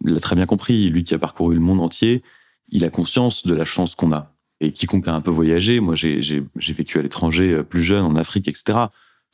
l'a 0.05 0.21
très 0.21 0.37
bien 0.37 0.47
compris. 0.47 0.91
Lui 0.91 1.05
qui 1.05 1.15
a 1.15 1.19
parcouru 1.19 1.55
le 1.55 1.61
monde 1.61 1.81
entier, 1.81 2.23
il 2.69 2.85
a 2.85 2.91
conscience 2.91 3.47
de 3.47 3.55
la 3.55 3.65
chance 3.65 3.95
qu'on 3.95 4.13
a. 4.13 4.33
Et 4.61 4.73
quiconque 4.73 5.09
a 5.09 5.15
un 5.15 5.21
peu 5.21 5.31
voyagé, 5.31 5.81
moi 5.81 5.95
j'ai 5.95 6.45
vécu 6.57 6.99
à 6.99 7.03
l'étranger 7.03 7.63
plus 7.69 7.83
jeune, 7.83 8.05
en 8.05 8.17
Afrique, 8.17 8.49
etc. 8.49 8.87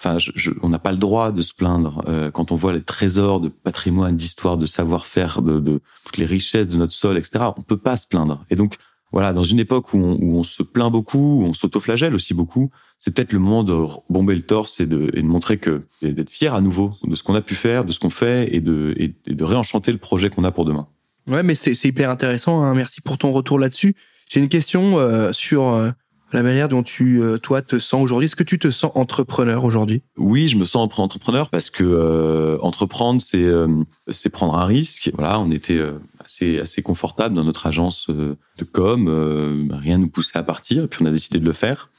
Enfin, 0.02 0.16
je, 0.18 0.50
on 0.62 0.70
n'a 0.70 0.78
pas 0.78 0.92
le 0.92 0.98
droit 0.98 1.30
de 1.30 1.42
se 1.42 1.52
plaindre 1.52 2.02
euh, 2.08 2.30
quand 2.30 2.52
on 2.52 2.54
voit 2.54 2.72
les 2.72 2.82
trésors 2.82 3.38
de 3.38 3.48
patrimoine, 3.48 4.16
d'histoire, 4.16 4.56
de 4.56 4.64
savoir-faire, 4.64 5.42
de, 5.42 5.60
de, 5.60 5.82
toutes 6.06 6.16
les 6.16 6.24
richesses 6.24 6.70
de 6.70 6.78
notre 6.78 6.94
sol, 6.94 7.18
etc. 7.18 7.44
On 7.58 7.62
peut 7.62 7.76
pas 7.76 7.98
se 7.98 8.06
plaindre. 8.06 8.42
Et 8.48 8.56
donc, 8.56 8.76
voilà, 9.12 9.34
dans 9.34 9.44
une 9.44 9.58
époque 9.58 9.92
où 9.92 9.98
on, 9.98 10.16
où 10.18 10.38
on 10.38 10.42
se 10.42 10.62
plaint 10.62 10.90
beaucoup, 10.90 11.42
où 11.42 11.44
on 11.44 11.52
s'autoflagelle 11.52 12.14
aussi 12.14 12.32
beaucoup, 12.32 12.70
c'est 12.98 13.12
peut-être 13.12 13.34
le 13.34 13.40
moment 13.40 13.62
de 13.62 13.74
bomber 14.08 14.34
le 14.34 14.42
torse 14.42 14.80
et 14.80 14.86
de, 14.86 15.10
et 15.12 15.20
de 15.20 15.26
montrer 15.26 15.58
que 15.58 15.82
d'être 16.00 16.30
fier 16.30 16.54
à 16.54 16.62
nouveau 16.62 16.94
de 17.04 17.14
ce 17.14 17.22
qu'on 17.22 17.34
a 17.34 17.42
pu 17.42 17.54
faire, 17.54 17.84
de 17.84 17.92
ce 17.92 17.98
qu'on 17.98 18.10
fait, 18.10 18.54
et 18.54 18.60
de, 18.60 18.94
et, 18.96 19.14
de 19.26 19.44
réenchanter 19.44 19.92
le 19.92 19.98
projet 19.98 20.30
qu'on 20.30 20.44
a 20.44 20.50
pour 20.50 20.64
demain. 20.64 20.86
Ouais, 21.26 21.42
mais 21.42 21.54
c'est 21.54 21.72
hyper 21.84 22.08
intéressant. 22.08 22.62
Hein. 22.62 22.74
Merci 22.74 23.02
pour 23.02 23.18
ton 23.18 23.32
retour 23.32 23.58
là-dessus. 23.58 23.94
J'ai 24.28 24.40
une 24.40 24.48
question 24.48 24.98
euh, 24.98 25.32
sur 25.32 25.64
euh, 25.64 25.90
la 26.32 26.42
manière 26.42 26.68
dont 26.68 26.82
tu, 26.82 27.22
euh, 27.22 27.38
toi, 27.38 27.62
te 27.62 27.78
sens 27.78 28.02
aujourd'hui. 28.02 28.26
Est-ce 28.26 28.36
que 28.36 28.44
tu 28.44 28.58
te 28.58 28.70
sens 28.70 28.92
entrepreneur 28.94 29.64
aujourd'hui? 29.64 30.02
Oui, 30.16 30.48
je 30.48 30.56
me 30.56 30.64
sens 30.64 30.82
entrepreneur 30.98 31.50
parce 31.50 31.70
que 31.70 31.84
euh, 31.84 32.58
entreprendre, 32.60 33.20
c'est 33.20 33.42
euh, 33.42 33.68
c'est 34.08 34.30
prendre 34.30 34.56
un 34.56 34.64
risque. 34.64 35.10
Voilà, 35.14 35.40
on 35.40 35.50
était 35.50 35.80
assez 36.24 36.58
assez 36.58 36.82
confortable 36.82 37.34
dans 37.34 37.44
notre 37.44 37.66
agence 37.66 38.08
de 38.08 38.64
com. 38.64 39.70
rien 39.72 39.98
ne 39.98 40.04
nous 40.04 40.10
poussait 40.10 40.38
à 40.38 40.42
partir, 40.42 40.88
puis 40.88 41.02
on 41.02 41.06
a 41.06 41.10
décidé 41.10 41.38
de 41.38 41.44
le 41.44 41.52
faire. 41.52 41.90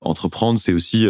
Entreprendre, 0.00 0.58
c'est 0.58 0.72
aussi 0.72 1.06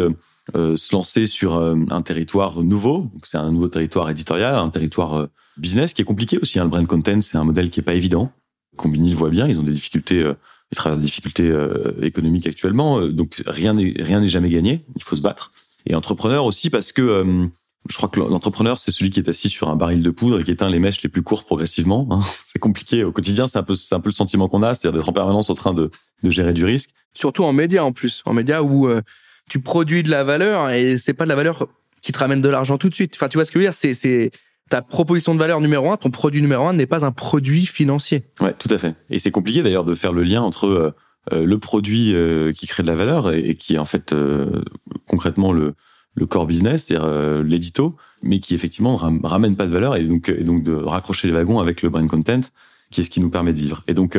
se 0.53 0.95
lancer 0.95 1.27
sur 1.27 1.55
un 1.55 2.01
territoire 2.01 2.61
nouveau. 2.61 3.09
C'est 3.23 3.37
un 3.37 3.51
nouveau 3.51 3.67
territoire 3.67 4.09
éditorial, 4.09 4.55
un 4.55 4.69
territoire 4.69 5.27
business 5.57 5.93
qui 5.93 6.01
est 6.01 6.05
compliqué 6.05 6.37
aussi. 6.39 6.59
Hein. 6.59 6.63
Le 6.63 6.69
brand 6.69 6.87
content, 6.87 7.21
c'est 7.21 7.37
un 7.37 7.43
modèle 7.43 7.69
qui 7.69 7.79
est 7.79 7.83
pas 7.83 7.93
évident. 7.93 8.31
Combini 8.77 9.11
le 9.11 9.15
voit 9.15 9.29
bien, 9.29 9.47
ils 9.47 9.59
ont 9.59 9.63
des 9.63 9.73
difficultés 9.73 10.31
ils 10.71 10.75
traversent 10.75 10.99
des 10.99 11.05
difficultés 11.05 11.49
euh, 11.49 11.93
économiques 12.01 12.47
actuellement, 12.47 12.99
euh, 12.99 13.09
donc 13.09 13.43
rien 13.45 13.73
n'est 13.73 13.93
rien 13.99 14.21
n'est 14.21 14.29
jamais 14.29 14.49
gagné. 14.49 14.85
Il 14.95 15.03
faut 15.03 15.15
se 15.15 15.21
battre. 15.21 15.51
Et 15.85 15.95
entrepreneur 15.95 16.45
aussi 16.45 16.69
parce 16.69 16.91
que 16.91 17.01
euh, 17.01 17.47
je 17.89 17.97
crois 17.97 18.07
que 18.09 18.19
l'entrepreneur 18.19 18.79
c'est 18.79 18.91
celui 18.91 19.09
qui 19.09 19.19
est 19.19 19.27
assis 19.27 19.49
sur 19.49 19.69
un 19.69 19.75
baril 19.75 20.01
de 20.01 20.09
poudre 20.11 20.39
et 20.39 20.43
qui 20.43 20.51
éteint 20.51 20.69
les 20.69 20.79
mèches 20.79 21.01
les 21.03 21.09
plus 21.09 21.23
courtes 21.23 21.45
progressivement. 21.45 22.07
Hein. 22.11 22.21
C'est 22.45 22.59
compliqué 22.59 23.03
au 23.03 23.11
quotidien, 23.11 23.47
c'est 23.47 23.57
un 23.57 23.63
peu 23.63 23.75
c'est 23.75 23.95
un 23.95 23.99
peu 23.99 24.09
le 24.09 24.13
sentiment 24.13 24.47
qu'on 24.47 24.63
a, 24.63 24.75
c'est-à-dire 24.75 24.99
d'être 24.99 25.09
en 25.09 25.13
permanence 25.13 25.49
en 25.49 25.55
train 25.55 25.73
de, 25.73 25.91
de 26.23 26.29
gérer 26.29 26.53
du 26.53 26.63
risque. 26.63 26.91
Surtout 27.13 27.43
en 27.43 27.53
médias 27.53 27.83
en 27.83 27.91
plus, 27.91 28.21
en 28.25 28.33
médias 28.33 28.61
où 28.61 28.87
tu 29.49 29.59
produis 29.59 30.03
de 30.03 30.09
la 30.09 30.23
valeur 30.23 30.69
et 30.69 30.97
c'est 30.97 31.13
pas 31.13 31.25
de 31.25 31.29
la 31.29 31.35
valeur 31.35 31.67
qui 32.01 32.11
te 32.11 32.19
ramène 32.19 32.41
de 32.41 32.49
l'argent 32.49 32.77
tout 32.77 32.89
de 32.89 32.95
suite. 32.95 33.13
Enfin, 33.15 33.27
tu 33.27 33.37
vois 33.37 33.45
ce 33.45 33.51
que 33.51 33.59
je 33.59 33.65
veux 33.65 33.71
dire 33.71 33.73
c'est 33.73 34.31
ta 34.71 34.81
proposition 34.81 35.35
de 35.35 35.39
valeur 35.39 35.59
numéro 35.59 35.91
un, 35.91 35.97
ton 35.97 36.09
produit 36.09 36.41
numéro 36.41 36.65
un 36.65 36.73
n'est 36.73 36.87
pas 36.87 37.05
un 37.05 37.11
produit 37.11 37.65
financier. 37.65 38.23
Ouais, 38.39 38.55
tout 38.57 38.73
à 38.73 38.77
fait. 38.77 38.95
Et 39.09 39.19
c'est 39.19 39.29
compliqué 39.29 39.61
d'ailleurs 39.61 39.83
de 39.83 39.93
faire 39.95 40.13
le 40.13 40.23
lien 40.23 40.41
entre 40.41 40.65
euh, 40.65 40.91
euh, 41.33 41.45
le 41.45 41.57
produit 41.59 42.15
euh, 42.15 42.53
qui 42.53 42.67
crée 42.67 42.81
de 42.81 42.87
la 42.87 42.95
valeur 42.95 43.33
et, 43.33 43.55
qui 43.55 43.75
est 43.75 43.77
en 43.77 43.85
fait 43.85 44.15
concrètement 45.07 45.51
le, 45.51 45.75
le 46.15 46.25
core 46.25 46.47
business, 46.47 46.85
c'est-à-dire 46.85 47.43
l'édito, 47.43 47.97
mais 48.23 48.39
qui 48.39 48.55
effectivement 48.55 48.95
ramène 48.95 49.57
pas 49.57 49.65
de 49.65 49.71
valeur 49.71 49.97
et 49.97 50.05
donc, 50.05 50.29
et 50.29 50.43
donc 50.43 50.63
de 50.63 50.73
raccrocher 50.73 51.27
les 51.27 51.33
wagons 51.33 51.59
avec 51.59 51.81
le 51.81 51.89
brand 51.89 52.07
content, 52.07 52.39
qui 52.91 53.01
est 53.01 53.03
ce 53.03 53.09
qui 53.09 53.19
nous 53.19 53.29
permet 53.29 53.51
de 53.51 53.59
vivre. 53.59 53.83
Et 53.87 53.93
donc 53.93 54.17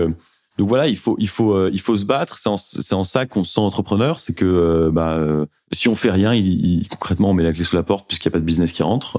donc 0.59 0.69
voilà, 0.69 0.87
il 0.87 0.97
faut 0.97 1.17
il 1.19 1.29
faut 1.29 1.53
euh, 1.55 1.71
il 1.73 1.81
faut 1.81 1.97
se 1.97 2.05
battre. 2.05 2.38
C'est 2.38 2.49
en, 2.49 2.57
c'est 2.57 2.95
en 2.95 3.05
ça 3.05 3.27
qu'on 3.27 3.45
se 3.45 3.55
sent 3.55 3.61
entrepreneur, 3.61 4.21
c'est 4.21 4.35
que 4.35 4.45
euh, 4.45 4.91
bah 4.91 5.12
euh, 5.12 5.47
si 5.73 5.88
on 5.88 5.97
fait 5.97 6.11
rien, 6.11 6.35
il, 6.35 6.47
il, 6.47 6.88
concrètement 6.88 7.31
on 7.31 7.35
met 7.35 7.43
la 7.43 7.53
clé 7.53 7.65
sous 7.65 7.77
la 7.77 7.83
porte 7.83 8.07
puisqu'il 8.07 8.29
n'y 8.29 8.33
a 8.33 8.35
pas 8.35 8.41
de 8.41 8.45
business 8.45 8.73
qui 8.73 8.83
rentre. 8.83 9.19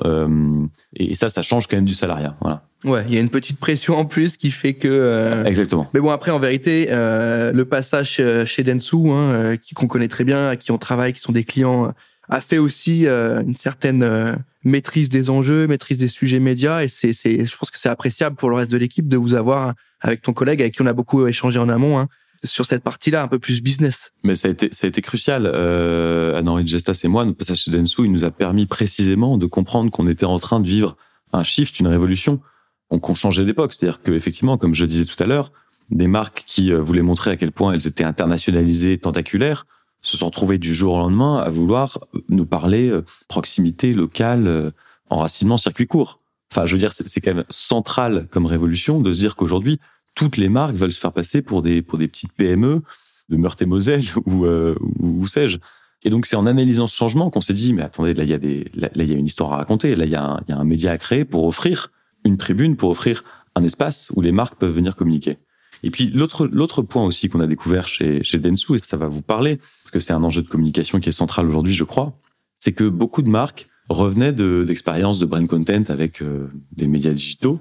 et, 0.95 1.15
ça, 1.15 1.29
ça 1.29 1.41
change 1.41 1.67
quand 1.67 1.75
même 1.75 1.85
du 1.85 1.95
salariat. 1.95 2.35
Voilà. 2.41 2.63
Ouais, 2.85 3.05
il 3.07 3.13
y 3.13 3.17
a 3.17 3.21
une 3.21 3.29
petite 3.29 3.59
pression 3.59 3.95
en 3.97 4.05
plus 4.05 4.35
qui 4.37 4.51
fait 4.51 4.73
que. 4.73 4.87
euh, 4.89 5.45
Exactement. 5.45 5.89
Mais 5.93 6.01
bon, 6.01 6.09
après, 6.11 6.31
en 6.31 6.39
vérité, 6.39 6.87
euh, 6.89 7.51
le 7.53 7.65
passage 7.65 8.21
chez 8.45 8.63
Densu, 8.63 9.09
hein, 9.09 9.31
euh, 9.31 9.55
qui 9.55 9.73
qu'on 9.73 9.87
connaît 9.87 10.09
très 10.09 10.25
bien, 10.25 10.49
à 10.49 10.55
qui 10.57 10.71
on 10.71 10.77
travaille, 10.77 11.13
qui 11.13 11.21
sont 11.21 11.31
des 11.31 11.45
clients, 11.45 11.93
a 12.29 12.41
fait 12.41 12.57
aussi 12.57 13.05
euh, 13.05 13.41
une 13.41 13.55
certaine 13.55 14.03
euh, 14.03 14.33
maîtrise 14.63 15.09
des 15.09 15.29
enjeux, 15.29 15.67
maîtrise 15.67 15.97
des 15.97 16.07
sujets 16.07 16.39
médias, 16.39 16.83
et 16.83 16.87
c'est, 16.87 17.13
c'est, 17.13 17.45
je 17.45 17.57
pense 17.57 17.69
que 17.69 17.79
c'est 17.79 17.89
appréciable 17.89 18.35
pour 18.35 18.49
le 18.49 18.55
reste 18.55 18.71
de 18.71 18.77
l'équipe 18.77 19.07
de 19.07 19.17
vous 19.17 19.33
avoir 19.33 19.73
avec 20.01 20.21
ton 20.21 20.33
collègue, 20.33 20.61
avec 20.61 20.75
qui 20.75 20.81
on 20.81 20.85
a 20.85 20.93
beaucoup 20.93 21.27
échangé 21.27 21.59
en 21.59 21.69
amont, 21.69 21.99
hein, 21.99 22.07
sur 22.43 22.65
cette 22.65 22.83
partie-là, 22.83 23.23
un 23.23 23.27
peu 23.27 23.39
plus 23.39 23.61
business. 23.61 24.11
Mais 24.23 24.35
ça 24.35 24.47
a 24.47 24.51
été, 24.51 24.69
ça 24.71 24.85
a 24.85 24.89
été 24.89 25.01
crucial. 25.01 25.45
Euh, 25.45 26.37
Anne-Henri 26.37 26.67
Gestas 26.67 26.99
et 27.03 27.07
moi, 27.07 27.25
notre 27.25 27.37
passage 27.37 27.63
chez 27.63 27.71
Densu, 27.71 28.03
il 28.03 28.11
nous 28.11 28.25
a 28.25 28.31
permis 28.31 28.65
précisément 28.65 29.37
de 29.37 29.45
comprendre 29.45 29.91
qu'on 29.91 30.07
était 30.07 30.25
en 30.25 30.39
train 30.39 30.59
de 30.59 30.67
vivre 30.67 30.97
un 31.31 31.43
shift, 31.43 31.79
une 31.79 31.87
révolution. 31.87 32.41
On, 32.89 32.99
qu'on 32.99 33.15
changeait 33.15 33.45
d'époque. 33.45 33.73
C'est-à-dire 33.73 34.01
que, 34.01 34.11
effectivement, 34.11 34.57
comme 34.57 34.75
je 34.75 34.85
disais 34.85 35.05
tout 35.05 35.21
à 35.23 35.25
l'heure, 35.25 35.51
des 35.89 36.07
marques 36.07 36.43
qui 36.45 36.71
euh, 36.71 36.81
voulaient 36.81 37.01
montrer 37.01 37.31
à 37.31 37.35
quel 37.37 37.51
point 37.51 37.73
elles 37.73 37.87
étaient 37.87 38.03
internationalisées, 38.03 38.97
tentaculaires, 38.97 39.65
se 40.03 40.17
sont 40.17 40.29
trouvées 40.29 40.59
du 40.59 40.75
jour 40.75 40.95
au 40.95 40.97
lendemain 40.99 41.39
à 41.39 41.49
vouloir 41.49 41.99
nous 42.29 42.45
parler 42.45 42.89
euh, 42.89 43.03
proximité 43.27 43.93
locale, 43.93 44.47
euh, 44.47 44.71
enracinement, 45.09 45.57
circuit 45.57 45.87
court. 45.87 46.19
Enfin, 46.51 46.65
je 46.65 46.73
veux 46.73 46.79
dire, 46.79 46.93
c'est 46.93 47.21
quand 47.21 47.33
même 47.33 47.45
central 47.49 48.27
comme 48.29 48.45
révolution 48.45 48.99
de 48.99 49.11
se 49.11 49.19
dire 49.19 49.35
qu'aujourd'hui, 49.35 49.79
toutes 50.13 50.37
les 50.37 50.49
marques 50.49 50.75
veulent 50.75 50.91
se 50.91 50.99
faire 50.99 51.13
passer 51.13 51.41
pour 51.41 51.63
des 51.63 51.81
pour 51.81 51.97
des 51.97 52.07
petites 52.07 52.33
PME 52.33 52.83
de 53.29 53.37
Meurthe-et-Moselle 53.37 54.03
ou 54.27 54.45
euh, 54.45 54.75
ou, 54.99 55.21
ou 55.21 55.27
sais-je. 55.27 55.57
Et 56.03 56.09
donc 56.09 56.25
c'est 56.25 56.35
en 56.35 56.45
analysant 56.45 56.85
ce 56.85 56.95
changement 56.95 57.29
qu'on 57.29 57.41
s'est 57.41 57.53
dit 57.53 57.73
mais 57.73 57.81
attendez 57.81 58.13
là 58.13 58.23
il 58.23 58.29
y 58.29 58.33
a 58.33 58.37
des 58.37 58.69
là 58.75 58.89
là, 58.93 59.03
y 59.05 59.13
a 59.13 59.15
une 59.15 59.25
histoire 59.25 59.53
à 59.53 59.57
raconter 59.57 59.95
là 59.95 60.03
il 60.03 60.11
y 60.11 60.15
a 60.15 60.41
y 60.49 60.51
a 60.51 60.57
un 60.57 60.63
média 60.65 60.91
à 60.91 60.97
créer 60.97 61.23
pour 61.23 61.45
offrir 61.45 61.91
une 62.25 62.35
tribune 62.35 62.75
pour 62.75 62.89
offrir 62.89 63.23
un 63.55 63.63
espace 63.63 64.11
où 64.13 64.21
les 64.21 64.33
marques 64.33 64.55
peuvent 64.55 64.75
venir 64.75 64.97
communiquer. 64.97 65.37
Et 65.83 65.91
puis 65.91 66.09
l'autre 66.13 66.47
l'autre 66.47 66.81
point 66.81 67.05
aussi 67.05 67.27
qu'on 67.29 67.41
a 67.41 67.47
découvert 67.47 67.87
chez 67.87 68.23
chez 68.23 68.37
Densu 68.37 68.75
et 68.75 68.79
ça 68.79 68.97
va 68.97 69.07
vous 69.07 69.21
parler 69.21 69.57
parce 69.83 69.91
que 69.91 69.99
c'est 69.99 70.13
un 70.13 70.23
enjeu 70.23 70.41
de 70.41 70.47
communication 70.47 70.99
qui 70.99 71.09
est 71.09 71.13
central 71.13 71.47
aujourd'hui 71.47 71.73
je 71.73 71.83
crois, 71.83 72.13
c'est 72.55 72.71
que 72.73 72.85
beaucoup 72.87 73.21
de 73.21 73.29
marques 73.29 73.67
revenaient 73.89 74.31
de 74.33 74.63
d'expériences 74.65 75.19
de 75.19 75.25
brand 75.25 75.45
content 75.45 75.83
avec 75.89 76.21
euh, 76.21 76.47
des 76.71 76.87
médias 76.87 77.11
digitaux 77.11 77.59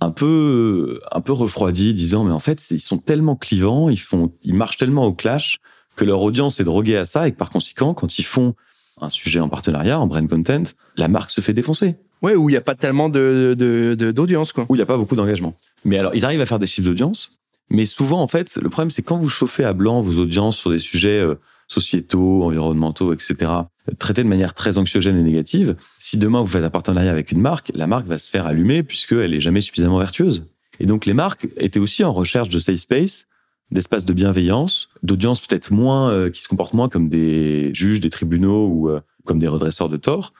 un 0.00 0.10
peu 0.10 1.00
un 1.12 1.20
peu 1.20 1.32
refroidis 1.32 1.94
disant 1.94 2.24
mais 2.24 2.32
en 2.32 2.38
fait 2.40 2.66
ils 2.70 2.80
sont 2.80 2.98
tellement 2.98 3.36
clivants 3.36 3.88
ils 3.88 4.00
font 4.00 4.32
ils 4.42 4.54
marchent 4.54 4.78
tellement 4.78 5.06
au 5.06 5.12
clash 5.12 5.58
que 5.96 6.04
leur 6.04 6.22
audience 6.22 6.58
est 6.58 6.64
droguée 6.64 6.96
à 6.96 7.04
ça 7.04 7.28
et 7.28 7.32
que 7.32 7.36
par 7.36 7.50
conséquent 7.50 7.94
quand 7.94 8.18
ils 8.18 8.24
font 8.24 8.54
un 9.00 9.10
sujet 9.10 9.38
en 9.40 9.48
partenariat 9.48 10.00
en 10.00 10.06
brand 10.08 10.28
content 10.28 10.64
la 10.96 11.06
marque 11.08 11.30
se 11.30 11.40
fait 11.40 11.52
défoncer 11.54 11.96
Ouais, 12.22 12.34
où 12.34 12.50
il 12.50 12.52
n'y 12.52 12.58
a 12.58 12.60
pas 12.60 12.74
tellement 12.74 13.08
de, 13.08 13.54
de, 13.56 13.94
de- 13.98 14.10
d'audience, 14.12 14.52
quoi. 14.52 14.66
où 14.68 14.74
il 14.74 14.78
n'y 14.78 14.82
a 14.82 14.86
pas 14.86 14.98
beaucoup 14.98 15.16
d'engagement 15.16 15.54
mais 15.84 15.98
alors 15.98 16.14
ils 16.14 16.24
arrivent 16.24 16.40
à 16.42 16.46
faire 16.46 16.58
des 16.58 16.66
chiffres 16.66 16.88
d'audience 16.88 17.30
mais 17.70 17.84
souvent 17.84 18.20
en 18.20 18.26
fait 18.26 18.56
le 18.56 18.68
problème 18.68 18.90
c'est 18.90 19.02
quand 19.02 19.16
vous 19.16 19.28
chauffez 19.28 19.64
à 19.64 19.72
blanc 19.72 20.02
vos 20.02 20.20
audiences 20.20 20.58
sur 20.58 20.70
des 20.70 20.78
sujets 20.78 21.20
euh, 21.20 21.36
sociétaux 21.66 22.42
environnementaux 22.42 23.12
etc 23.12 23.52
traités 23.98 24.22
de 24.22 24.28
manière 24.28 24.54
très 24.54 24.78
anxiogène 24.78 25.16
et 25.16 25.22
négative 25.22 25.76
si 25.98 26.18
demain 26.18 26.40
vous 26.40 26.48
faites 26.48 26.64
un 26.64 26.70
partenariat 26.70 27.10
avec 27.10 27.32
une 27.32 27.40
marque 27.40 27.70
la 27.74 27.86
marque 27.86 28.06
va 28.06 28.18
se 28.18 28.30
faire 28.30 28.46
allumer 28.46 28.82
puisqu'elle 28.82 29.34
est 29.34 29.40
jamais 29.40 29.60
suffisamment 29.60 29.98
vertueuse. 29.98 30.44
Et 30.78 30.86
donc 30.86 31.06
les 31.06 31.14
marques 31.14 31.46
étaient 31.56 31.80
aussi 31.80 32.04
en 32.04 32.12
recherche 32.12 32.48
de 32.48 32.58
safe 32.58 32.76
space 32.76 33.26
d'espace 33.70 34.04
de 34.04 34.12
bienveillance 34.12 34.88
d'audience 35.02 35.40
peut-être 35.40 35.72
moins 35.72 36.10
euh, 36.10 36.30
qui 36.30 36.42
se 36.42 36.48
comportent 36.48 36.74
moins 36.74 36.88
comme 36.88 37.08
des 37.08 37.70
juges 37.72 38.00
des 38.00 38.10
tribunaux 38.10 38.66
ou 38.66 38.88
euh, 38.88 39.00
comme 39.24 39.38
des 39.38 39.48
redresseurs 39.48 39.88
de 39.88 39.96
tort 39.96 40.32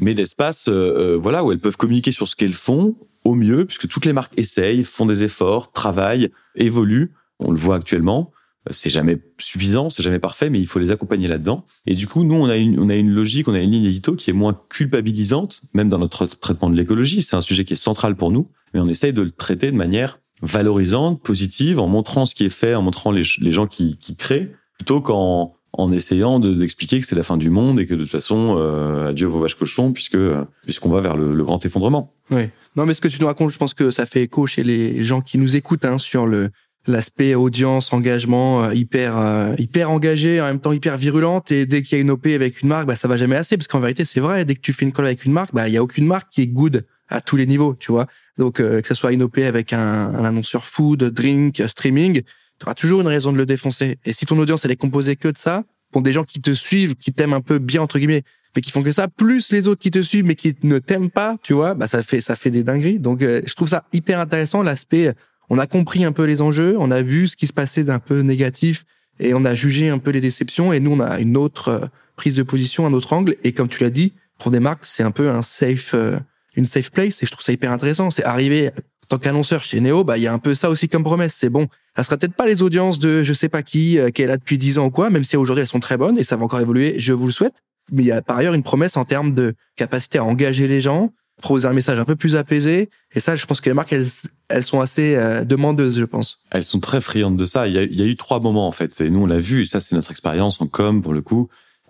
mais 0.00 0.14
d'espace 0.14 0.68
euh, 0.68 1.14
euh, 1.14 1.16
voilà 1.16 1.44
où 1.44 1.52
elles 1.52 1.58
peuvent 1.58 1.76
communiquer 1.76 2.12
sur 2.12 2.28
ce 2.28 2.36
qu'elles 2.36 2.52
font 2.52 2.96
au 3.26 3.34
mieux 3.34 3.64
puisque 3.66 3.88
toutes 3.88 4.06
les 4.06 4.12
marques 4.12 4.32
essayent 4.36 4.84
font 4.84 5.06
des 5.06 5.22
efforts 5.22 5.72
travaillent 5.72 6.30
évoluent. 6.54 7.12
On 7.38 7.50
le 7.50 7.58
voit 7.58 7.76
actuellement. 7.76 8.30
Euh, 8.68 8.72
c'est 8.72 8.90
jamais 8.90 9.16
suffisant 9.38 9.90
c'est 9.90 10.02
jamais 10.02 10.18
parfait 10.18 10.48
mais 10.50 10.60
il 10.60 10.66
faut 10.66 10.78
les 10.78 10.90
accompagner 10.90 11.28
là-dedans. 11.28 11.64
Et 11.86 11.94
du 11.94 12.06
coup 12.06 12.22
nous 12.24 12.34
on 12.44 12.48
a 12.48 12.56
une 12.56 12.78
on 12.78 12.88
a 12.88 12.94
une 12.94 13.10
logique 13.10 13.48
on 13.48 13.54
a 13.54 13.60
une 13.60 13.70
ligne 13.72 13.84
édito 13.84 14.14
qui 14.16 14.30
est 14.30 14.38
moins 14.44 14.54
culpabilisante 14.68 15.62
même 15.74 15.88
dans 15.88 15.98
notre 15.98 16.26
traitement 16.26 16.70
de 16.70 16.76
l'écologie. 16.76 17.20
C'est 17.22 17.36
un 17.36 17.40
sujet 17.50 17.64
qui 17.64 17.72
est 17.74 17.76
central 17.90 18.14
pour 18.16 18.30
nous 18.30 18.48
mais 18.74 18.80
on 18.80 18.88
essaye 18.88 19.12
de 19.12 19.22
le 19.22 19.30
traiter 19.30 19.70
de 19.70 19.76
manière 19.76 20.18
valorisante 20.42 21.22
positive 21.22 21.78
en 21.78 21.86
montrant 21.86 22.26
ce 22.26 22.34
qui 22.34 22.44
est 22.44 22.50
fait 22.50 22.74
en 22.74 22.82
montrant 22.82 23.10
les, 23.10 23.22
les 23.40 23.52
gens 23.52 23.66
qui, 23.66 23.96
qui 23.96 24.16
créent 24.16 24.52
plutôt 24.76 25.00
qu'en 25.00 25.54
en 25.72 25.92
essayant 25.92 26.38
de- 26.40 26.54
d'expliquer 26.54 27.00
que 27.00 27.06
c'est 27.06 27.16
la 27.16 27.22
fin 27.22 27.36
du 27.36 27.50
monde 27.50 27.78
et 27.80 27.86
que 27.86 27.94
de 27.94 28.00
toute 28.02 28.10
façon 28.10 28.56
euh, 28.58 29.10
adieu 29.10 29.26
vos 29.26 29.40
vaches 29.40 29.54
cochons 29.56 29.92
puisque 29.92 30.14
euh, 30.14 30.44
puisqu'on 30.64 30.88
va 30.90 31.00
vers 31.02 31.16
le, 31.16 31.34
le 31.34 31.44
grand 31.44 31.64
effondrement. 31.66 32.14
Ouais. 32.30 32.50
Non, 32.76 32.84
mais 32.84 32.92
ce 32.92 33.00
que 33.00 33.08
tu 33.08 33.20
nous 33.20 33.26
racontes, 33.26 33.50
je 33.50 33.58
pense 33.58 33.72
que 33.72 33.90
ça 33.90 34.04
fait 34.04 34.22
écho 34.22 34.46
chez 34.46 34.62
les 34.62 35.02
gens 35.02 35.22
qui 35.22 35.38
nous 35.38 35.56
écoutent 35.56 35.84
hein, 35.84 35.98
sur 35.98 36.26
le 36.26 36.50
l'aspect 36.88 37.34
audience, 37.34 37.92
engagement, 37.92 38.64
euh, 38.64 38.74
hyper 38.74 39.18
euh, 39.18 39.54
hyper 39.58 39.90
engagé, 39.90 40.40
en 40.40 40.44
même 40.44 40.60
temps 40.60 40.72
hyper 40.72 40.96
virulente. 40.96 41.50
Et 41.50 41.66
dès 41.66 41.82
qu'il 41.82 41.96
y 41.96 41.98
a 41.98 42.02
une 42.02 42.10
OP 42.10 42.26
avec 42.26 42.62
une 42.62 42.68
marque, 42.68 42.86
bah 42.86 42.94
ça 42.94 43.08
va 43.08 43.16
jamais 43.16 43.34
assez, 43.34 43.56
parce 43.56 43.66
qu'en 43.66 43.80
vérité, 43.80 44.04
c'est 44.04 44.20
vrai. 44.20 44.44
Dès 44.44 44.54
que 44.54 44.60
tu 44.60 44.72
fais 44.72 44.84
une 44.84 44.92
colle 44.92 45.06
avec 45.06 45.24
une 45.24 45.32
marque, 45.32 45.52
bah 45.52 45.68
il 45.68 45.74
y 45.74 45.76
a 45.76 45.82
aucune 45.82 46.06
marque 46.06 46.30
qui 46.30 46.42
est 46.42 46.46
good 46.46 46.86
à 47.08 47.20
tous 47.20 47.36
les 47.36 47.46
niveaux, 47.46 47.74
tu 47.78 47.90
vois. 47.90 48.06
Donc 48.38 48.60
euh, 48.60 48.80
que 48.82 48.88
ce 48.88 48.94
soit 48.94 49.12
une 49.12 49.22
OP 49.22 49.38
avec 49.38 49.72
un, 49.72 49.78
un 49.78 50.24
annonceur 50.24 50.64
food, 50.64 51.02
drink, 51.02 51.62
streaming, 51.66 52.22
tu 52.22 52.64
auras 52.64 52.74
toujours 52.74 53.00
une 53.00 53.08
raison 53.08 53.32
de 53.32 53.38
le 53.38 53.46
défoncer. 53.46 53.98
Et 54.04 54.12
si 54.12 54.26
ton 54.26 54.38
audience 54.38 54.64
elle 54.64 54.70
est 54.70 54.76
composée 54.76 55.16
que 55.16 55.28
de 55.28 55.38
ça, 55.38 55.64
pour 55.92 56.02
des 56.02 56.12
gens 56.12 56.24
qui 56.24 56.40
te 56.40 56.52
suivent, 56.52 56.94
qui 56.94 57.12
t'aiment 57.12 57.32
un 57.32 57.40
peu 57.40 57.58
bien 57.58 57.82
entre 57.82 57.98
guillemets, 57.98 58.22
mais 58.56 58.62
qui 58.62 58.72
font 58.72 58.82
que 58.82 58.90
ça, 58.90 59.06
plus 59.06 59.52
les 59.52 59.68
autres 59.68 59.80
qui 59.80 59.90
te 59.90 60.00
suivent 60.00 60.24
mais 60.24 60.34
qui 60.34 60.56
ne 60.62 60.78
t'aiment 60.78 61.10
pas, 61.10 61.36
tu 61.42 61.52
vois, 61.52 61.74
bah 61.74 61.86
ça 61.86 62.02
fait 62.02 62.22
ça 62.22 62.34
fait 62.34 62.50
des 62.50 62.64
dingueries. 62.64 62.98
Donc 62.98 63.22
euh, 63.22 63.42
je 63.46 63.54
trouve 63.54 63.68
ça 63.68 63.84
hyper 63.92 64.18
intéressant 64.18 64.62
l'aspect. 64.62 65.14
On 65.50 65.58
a 65.58 65.66
compris 65.66 66.04
un 66.04 66.12
peu 66.12 66.24
les 66.24 66.40
enjeux, 66.40 66.74
on 66.78 66.90
a 66.90 67.02
vu 67.02 67.28
ce 67.28 67.36
qui 67.36 67.46
se 67.46 67.52
passait 67.52 67.84
d'un 67.84 67.98
peu 67.98 68.20
négatif 68.20 68.84
et 69.20 69.34
on 69.34 69.44
a 69.44 69.54
jugé 69.54 69.90
un 69.90 69.98
peu 69.98 70.10
les 70.10 70.22
déceptions. 70.22 70.72
Et 70.72 70.80
nous 70.80 70.92
on 70.92 71.00
a 71.00 71.20
une 71.20 71.36
autre 71.36 71.68
euh, 71.68 71.86
prise 72.16 72.34
de 72.34 72.42
position, 72.42 72.86
un 72.86 72.92
autre 72.94 73.12
angle. 73.12 73.36
Et 73.44 73.52
comme 73.52 73.68
tu 73.68 73.84
l'as 73.84 73.90
dit, 73.90 74.14
pour 74.38 74.50
des 74.50 74.60
marques 74.60 74.86
c'est 74.86 75.02
un 75.02 75.10
peu 75.10 75.28
un 75.28 75.42
safe, 75.42 75.92
euh, 75.94 76.18
une 76.56 76.64
safe 76.64 76.90
place. 76.90 77.22
Et 77.22 77.26
je 77.26 77.30
trouve 77.30 77.44
ça 77.44 77.52
hyper 77.52 77.70
intéressant. 77.70 78.10
C'est 78.10 78.24
arrivé 78.24 78.70
en 79.06 79.08
tant 79.08 79.18
qu'annonceur 79.18 79.62
chez 79.62 79.80
Neo, 79.80 80.02
bah 80.02 80.16
il 80.16 80.22
y 80.22 80.26
a 80.26 80.32
un 80.32 80.38
peu 80.38 80.54
ça 80.54 80.70
aussi 80.70 80.88
comme 80.88 81.04
promesse. 81.04 81.34
C'est 81.34 81.50
bon, 81.50 81.68
ça 81.94 82.02
sera 82.02 82.16
peut-être 82.16 82.34
pas 82.34 82.46
les 82.46 82.62
audiences 82.62 82.98
de 82.98 83.22
je 83.22 83.32
sais 83.32 83.48
pas 83.48 83.62
qui 83.62 83.98
euh, 83.98 84.10
qui 84.10 84.22
est 84.22 84.26
depuis 84.26 84.58
10 84.58 84.78
ans 84.78 84.86
ou 84.86 84.90
quoi, 84.90 85.10
même 85.10 85.24
si 85.24 85.36
aujourd'hui 85.36 85.60
elles 85.60 85.68
sont 85.68 85.78
très 85.78 85.96
bonnes 85.96 86.18
et 86.18 86.24
ça 86.24 86.36
va 86.36 86.44
encore 86.44 86.60
évoluer. 86.60 86.94
Je 86.98 87.12
vous 87.12 87.26
le 87.26 87.32
souhaite 87.32 87.62
mais 87.92 88.02
il 88.02 88.06
y 88.06 88.12
a 88.12 88.22
par 88.22 88.38
ailleurs 88.38 88.54
une 88.54 88.62
promesse 88.62 88.96
en 88.96 89.04
termes 89.04 89.34
de 89.34 89.54
capacité 89.76 90.18
à 90.18 90.24
engager 90.24 90.68
les 90.68 90.80
gens, 90.80 91.12
proposer 91.40 91.68
un 91.68 91.72
message 91.72 91.98
un 91.98 92.04
peu 92.04 92.16
plus 92.16 92.36
apaisé. 92.36 92.90
Et 93.12 93.20
ça, 93.20 93.36
je 93.36 93.46
pense 93.46 93.60
que 93.60 93.68
les 93.68 93.74
marques, 93.74 93.92
elles, 93.92 94.06
elles 94.48 94.62
sont 94.62 94.80
assez 94.80 95.16
euh, 95.16 95.44
demandeuses, 95.44 95.98
je 95.98 96.04
pense. 96.04 96.40
elles 96.50 96.64
sont 96.64 96.80
très 96.80 97.00
friandes 97.00 97.36
de 97.36 97.44
ça 97.44 97.66
il 97.66 97.74
y 97.74 97.78
a, 97.78 97.82
il 97.82 97.96
y 97.96 98.02
a 98.02 98.06
eu 98.06 98.16
trois 98.16 98.40
moments 98.40 98.68
en 98.68 98.72
fait 98.72 99.00
et 99.00 99.10
nous 99.10 99.20
on 99.20 99.26
l'a 99.26 99.40
vu 99.40 99.62
et 99.62 99.66
ça 99.66 99.80
c'est 99.80 99.94
notre 99.96 100.10
expérience 100.10 100.60
en 100.60 100.66
com 100.66 101.02
pour 101.02 101.12
le 101.12 101.20
coup 101.22 101.48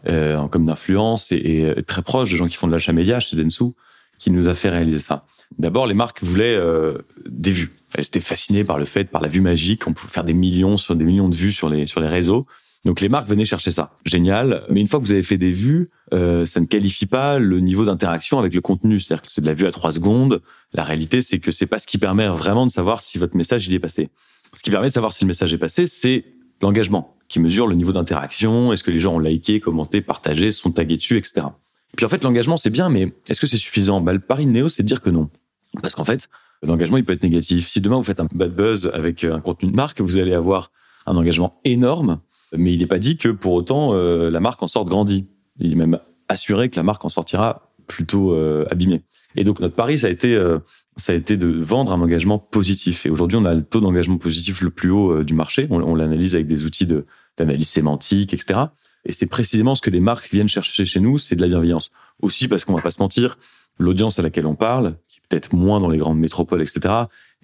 euh, 0.09 0.37
en 0.37 0.49
com 0.49 0.65
d'influence 0.65 1.33
et, 1.33 1.75
et 1.77 1.83
très 1.83 2.03
proche 2.03 2.31
de 2.31 2.37
gens 2.37 2.49
qui 2.49 2.57
font 2.57 2.67
de 2.67 2.73
l'achat 2.73 2.93
média 2.93 3.21
chez 3.21 3.37
Densu 3.37 3.65
qui 4.19 4.31
nous 4.31 4.49
a 4.49 4.55
fait 4.55 4.71
réaliser 4.71 5.01
ça 5.01 5.27
D'abord, 5.59 5.87
les 5.87 5.95
marques 5.95 6.23
voulaient 6.23 6.57
euh, 6.57 6.99
des 7.27 7.53
vues. 7.53 7.71
Elles 7.95 8.05
étaient 8.05 8.21
fascinées 8.21 8.65
par 8.65 8.79
le 8.79 8.85
fait, 8.85 9.05
par 9.05 9.23
la 9.23 9.29
vue 9.29 9.41
magique. 9.41 9.87
On 9.87 9.93
pouvait 9.93 10.13
faire 10.13 10.25
des 10.25 10.35
millions 10.35 10.77
sur 10.77 10.97
des 10.97 11.05
millions 11.05 11.29
de 11.29 11.37
vues 11.37 11.53
sur 11.53 11.69
les 11.69 11.87
sur 11.87 12.01
les 12.01 12.09
réseaux. 12.09 12.47
Donc 12.85 13.01
les 13.01 13.09
marques 13.09 13.29
venaient 13.29 13.45
chercher 13.45 13.73
ça. 13.73 13.97
Génial. 14.05 14.65
Mais 14.71 14.81
une 14.81 14.87
fois 14.87 15.01
que 15.01 15.05
vous 15.05 15.13
avez 15.13 15.23
fait 15.23 15.39
des 15.39 15.51
vues, 15.51 15.91
euh, 16.15 16.47
ça 16.47 16.61
ne 16.61 16.67
qualifie 16.67 17.07
pas 17.07 17.39
le 17.39 17.61
niveau 17.61 17.85
d'interaction 17.85 18.39
avec 18.39 18.55
le 18.55 18.61
contenu. 18.61 19.01
C'est-à-dire 19.01 19.23
que 19.23 19.31
c'est 19.31 19.41
de 19.41 19.47
la 19.47 19.55
vue 19.55 19.67
à 19.67 19.73
trois 19.73 19.93
secondes. 19.93 20.41
La 20.73 20.85
réalité, 20.85 21.23
c'est 21.23 21.41
que 21.41 21.51
c'est 21.51 21.67
pas 21.67 21.79
ce 21.79 21.87
qui 21.87 21.99
permet 21.99 22.29
vraiment 22.29 22.65
de 22.65 22.71
savoir 22.71 23.01
si 23.01 23.19
votre 23.19 23.37
message 23.37 23.67
il 23.67 23.75
est 23.75 23.81
passé. 23.81 24.09
Ce 24.53 24.63
qui 24.63 24.71
permet 24.71 24.89
de 24.89 24.93
savoir 24.93 25.13
si 25.13 25.25
le 25.25 25.29
message 25.29 25.53
est 25.53 25.59
passé, 25.59 25.87
c'est 25.87 26.25
l'engagement, 26.63 27.17
qui 27.29 27.41
mesure 27.41 27.67
le 27.67 27.75
niveau 27.75 27.93
d'interaction. 27.93 28.73
Est-ce 28.73 28.85
que 28.85 28.91
les 28.91 29.01
gens 29.01 29.15
ont 29.15 29.19
liké, 29.19 29.61
commenté, 29.61 30.01
partagé, 30.01 30.51
sont 30.51 30.71
tagués 30.71 30.97
dessus, 30.97 31.17
etc. 31.17 31.47
Puis 31.97 32.07
en 32.07 32.09
fait, 32.09 32.23
l'engagement, 32.23 32.57
c'est 32.57 32.71
bien, 32.71 32.89
mais 32.89 33.13
est-ce 33.29 33.41
que 33.41 33.47
c'est 33.47 33.57
suffisant? 33.57 34.01
Bah, 34.01 34.13
Le 34.13 34.21
pari 34.21 34.47
de 34.47 34.51
Néo, 34.51 34.69
c'est 34.69 34.83
de 34.83 34.89
dire 34.89 35.01
que 35.01 35.11
non. 35.11 35.29
Parce 35.83 35.95
qu'en 35.95 36.05
fait, 36.05 36.29
l'engagement, 36.63 36.97
il 36.97 37.05
peut 37.05 37.13
être 37.13 37.23
négatif. 37.23 37.69
Si 37.69 37.81
demain, 37.81 37.97
vous 37.97 38.05
faites 38.05 38.21
un 38.21 38.29
bad 38.33 38.55
buzz 38.55 38.91
avec 38.95 39.25
un 39.25 39.41
contenu 39.41 39.71
de 39.71 39.77
marque, 39.77 40.01
vous 40.01 40.19
allez 40.19 40.35
avoir 40.35 40.71
un 41.07 41.17
engagement 41.17 41.61
énorme, 41.65 42.21
mais 42.53 42.75
il 42.75 42.81
n'est 42.81 42.87
pas 42.87 42.99
dit 42.99 43.17
que 43.17 43.29
pour 43.29 43.53
autant, 43.55 43.95
euh, 43.95 44.31
la 44.31 44.41
marque 44.41 44.63
en 44.63 44.69
sorte 44.69 44.89
grandie. 44.89 45.27
Il 45.59 45.73
est 45.73 45.77
même 45.77 45.99
assuré 46.29 46.69
que 46.69 46.77
la 46.77 46.83
marque 46.83 47.05
en 47.05 47.09
sortira 47.09 47.73
plutôt 47.87 48.33
euh, 48.33 48.67
abîmée. 48.71 49.03
Et 49.37 49.45
donc, 49.45 49.61
notre 49.61 49.75
pari, 49.75 49.99
ça 49.99 50.07
a 50.09 50.11
été... 50.11 50.35
Euh, 50.35 50.59
ça 50.97 51.13
a 51.13 51.17
été 51.17 51.37
de 51.37 51.47
vendre 51.47 51.93
un 51.93 52.01
engagement 52.01 52.39
positif. 52.39 53.07
Et 53.07 53.11
aujourd'hui, 53.11 53.37
on 53.37 53.45
a 53.45 53.55
le 53.55 53.63
taux 53.63 53.81
d'engagement 53.81 54.17
positif 54.17 54.63
le 54.63 54.71
plus 54.71 54.91
haut 54.91 55.13
euh, 55.13 55.25
du 55.25 55.35
marché. 55.35 55.67
On, 55.71 55.95
l'analyse 55.95 56.35
avec 56.35 56.47
des 56.47 56.65
outils 56.65 56.89
d'analyse 57.37 57.69
sémantique, 57.69 58.33
etc. 58.33 58.61
Et 59.05 59.13
c'est 59.13 59.27
précisément 59.27 59.75
ce 59.75 59.83
que 59.83 59.91
les 59.91 60.01
marques 60.01 60.31
viennent 60.33 60.49
chercher 60.49 60.85
chez 60.85 61.01
nous, 61.01 61.19
c'est 61.19 61.37
de 61.37 61.43
la 61.43 61.49
bienveillance. 61.49 61.91
Aussi 62.21 62.49
parce 62.49 62.65
qu'on 62.65 62.75
va 62.75 62.81
pas 62.81 62.91
se 62.91 63.01
mentir, 63.01 63.39
l'audience 63.79 64.19
à 64.19 64.23
laquelle 64.23 64.47
on 64.47 64.55
parle, 64.55 64.97
qui 65.07 65.19
est 65.19 65.23
peut-être 65.29 65.55
moins 65.55 65.81
dans 65.81 65.91
les 65.91 65.99
grandes 65.99 66.19
métropoles, 66.19 66.63
etc., 66.63 66.95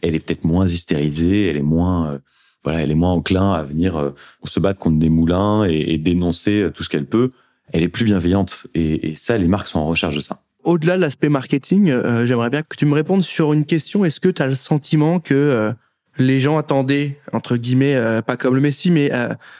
elle 0.00 0.14
est 0.14 0.20
peut-être 0.20 0.44
moins 0.44 0.66
hystérisée, 0.66 1.46
elle 1.46 1.56
est 1.56 1.62
moins, 1.62 2.12
euh, 2.12 2.18
voilà, 2.64 2.80
elle 2.80 2.90
est 2.90 2.96
moins 2.96 3.12
enclin 3.12 3.52
à 3.52 3.62
venir 3.62 3.96
euh, 3.96 4.10
se 4.44 4.60
battre 4.60 4.78
contre 4.78 4.98
des 4.98 5.08
moulins 5.08 5.64
et, 5.68 5.94
et 5.94 5.98
dénoncer 5.98 6.68
tout 6.74 6.82
ce 6.82 6.88
qu'elle 6.88 7.06
peut. 7.06 7.32
Elle 7.72 7.82
est 7.82 7.88
plus 7.88 8.04
bienveillante. 8.04 8.66
Et, 8.74 9.10
et 9.10 9.14
ça, 9.14 9.38
les 9.38 9.48
marques 9.48 9.68
sont 9.68 9.78
en 9.80 9.86
recherche 9.86 10.14
de 10.14 10.20
ça. 10.20 10.42
Au-delà 10.64 10.96
de 10.96 11.00
l'aspect 11.00 11.28
marketing, 11.28 11.90
euh, 11.90 12.24
j'aimerais 12.24 12.50
bien 12.50 12.62
que 12.62 12.76
tu 12.76 12.86
me 12.86 12.94
répondes 12.94 13.22
sur 13.22 13.52
une 13.52 13.64
question. 13.64 14.04
Est-ce 14.04 14.20
que 14.20 14.28
tu 14.28 14.42
as 14.42 14.46
le 14.46 14.54
sentiment 14.54 15.18
que 15.18 15.34
euh, 15.34 15.72
les 16.18 16.38
gens 16.38 16.56
attendaient, 16.56 17.18
entre 17.32 17.56
guillemets, 17.56 17.96
euh, 17.96 18.22
pas 18.22 18.36
comme 18.36 18.54
le 18.54 18.60
Messi, 18.60 18.92
mais 18.92 19.10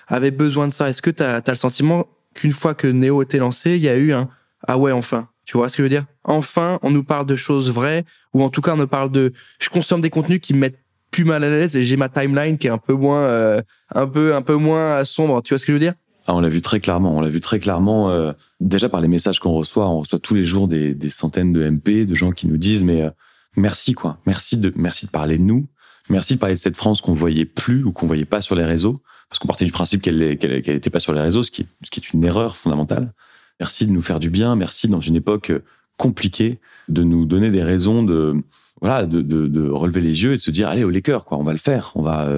avaient 0.06 0.30
besoin 0.30 0.68
de 0.68 0.72
ça? 0.72 0.88
Est-ce 0.88 1.02
que 1.02 1.10
tu 1.10 1.22
as, 1.22 1.42
le 1.44 1.54
sentiment 1.56 2.06
qu'une 2.34 2.52
fois 2.52 2.74
que 2.74 2.86
Neo 2.86 3.20
était 3.22 3.38
lancé, 3.38 3.76
il 3.76 3.82
y 3.82 3.88
a 3.88 3.96
eu 3.96 4.12
un 4.12 4.28
«Ah 4.68 4.78
ouais, 4.78 4.92
enfin». 4.92 5.28
Tu 5.44 5.56
vois 5.56 5.68
ce 5.68 5.76
que 5.76 5.78
je 5.78 5.82
veux 5.82 5.88
dire? 5.88 6.04
Enfin, 6.22 6.78
on 6.82 6.92
nous 6.92 7.02
parle 7.02 7.26
de 7.26 7.34
choses 7.34 7.72
vraies, 7.72 8.04
ou 8.32 8.44
en 8.44 8.48
tout 8.48 8.60
cas, 8.60 8.74
on 8.74 8.76
nous 8.76 8.86
parle 8.86 9.10
de... 9.10 9.32
Je 9.58 9.70
consomme 9.70 10.00
des 10.00 10.10
contenus 10.10 10.40
qui 10.40 10.54
me 10.54 10.60
mettent 10.60 10.78
plus 11.12 11.24
mal 11.24 11.44
à 11.44 11.48
l'aise 11.48 11.76
et 11.76 11.84
j'ai 11.84 11.96
ma 11.96 12.08
timeline 12.08 12.58
qui 12.58 12.66
est 12.66 12.70
un 12.70 12.78
peu 12.78 12.94
moins, 12.94 13.62
un 13.94 14.06
peu, 14.08 14.34
un 14.34 14.42
peu 14.42 14.56
moins 14.56 15.04
sombre. 15.04 15.42
Tu 15.42 15.54
vois 15.54 15.58
ce 15.58 15.66
que 15.66 15.72
je 15.72 15.74
veux 15.74 15.80
dire? 15.80 15.94
Ah, 16.26 16.34
on 16.34 16.40
l'a 16.40 16.48
vu 16.48 16.62
très 16.62 16.80
clairement. 16.80 17.16
On 17.16 17.20
l'a 17.20 17.28
vu 17.28 17.40
très 17.40 17.58
clairement. 17.58 18.10
Euh, 18.10 18.32
déjà 18.60 18.88
par 18.88 19.00
les 19.00 19.08
messages 19.08 19.40
qu'on 19.40 19.52
reçoit, 19.52 19.88
on 19.88 20.00
reçoit 20.00 20.18
tous 20.18 20.34
les 20.34 20.44
jours 20.44 20.68
des, 20.68 20.96
centaines 21.10 21.52
de 21.52 21.68
MP, 21.68 22.06
de 22.06 22.14
gens 22.14 22.32
qui 22.32 22.46
nous 22.46 22.56
disent 22.56 22.84
mais 22.84 23.02
euh, 23.02 23.10
merci 23.56 23.92
quoi, 23.94 24.18
merci 24.26 24.56
de 24.56 24.72
merci 24.76 25.06
de 25.06 25.10
parler 25.10 25.38
de 25.38 25.42
nous, 25.42 25.66
merci 26.08 26.34
de 26.34 26.38
parler 26.38 26.54
de 26.54 26.60
cette 26.60 26.76
France 26.76 27.00
qu'on 27.00 27.14
voyait 27.14 27.44
plus 27.44 27.84
ou 27.84 27.92
qu'on 27.92 28.06
voyait 28.06 28.24
pas 28.24 28.40
sur 28.40 28.54
les 28.54 28.64
réseaux, 28.64 29.02
parce 29.28 29.38
qu'on 29.38 29.48
partait 29.48 29.64
du 29.64 29.72
principe 29.72 30.02
qu'elle 30.02 30.38
qu'elle 30.38 30.62
qu'elle 30.62 30.76
était 30.76 30.90
pas 30.90 31.00
sur 31.00 31.12
les 31.12 31.20
réseaux, 31.20 31.42
ce 31.42 31.50
qui 31.50 31.62
est, 31.62 31.66
ce 31.82 31.90
qui 31.90 32.00
est 32.00 32.12
une 32.12 32.24
erreur 32.24 32.56
fondamentale. 32.56 33.12
Merci 33.58 33.86
de 33.86 33.92
nous 33.92 34.02
faire 34.02 34.20
du 34.20 34.30
bien, 34.30 34.54
merci 34.54 34.88
dans 34.88 35.00
une 35.00 35.16
époque 35.16 35.50
euh, 35.50 35.64
compliquée 35.96 36.58
de 36.88 37.02
nous 37.02 37.26
donner 37.26 37.50
des 37.50 37.62
raisons 37.62 38.02
de 38.02 38.36
voilà 38.82 39.06
de, 39.06 39.22
de, 39.22 39.46
de 39.46 39.68
relever 39.70 40.02
les 40.02 40.22
yeux 40.22 40.34
et 40.34 40.36
de 40.36 40.42
se 40.42 40.50
dire 40.50 40.68
allez 40.68 40.84
au 40.84 40.90
Lakers 40.90 41.24
quoi, 41.24 41.38
on 41.38 41.44
va 41.44 41.52
le 41.52 41.58
faire, 41.58 41.92
on 41.94 42.02
va 42.02 42.28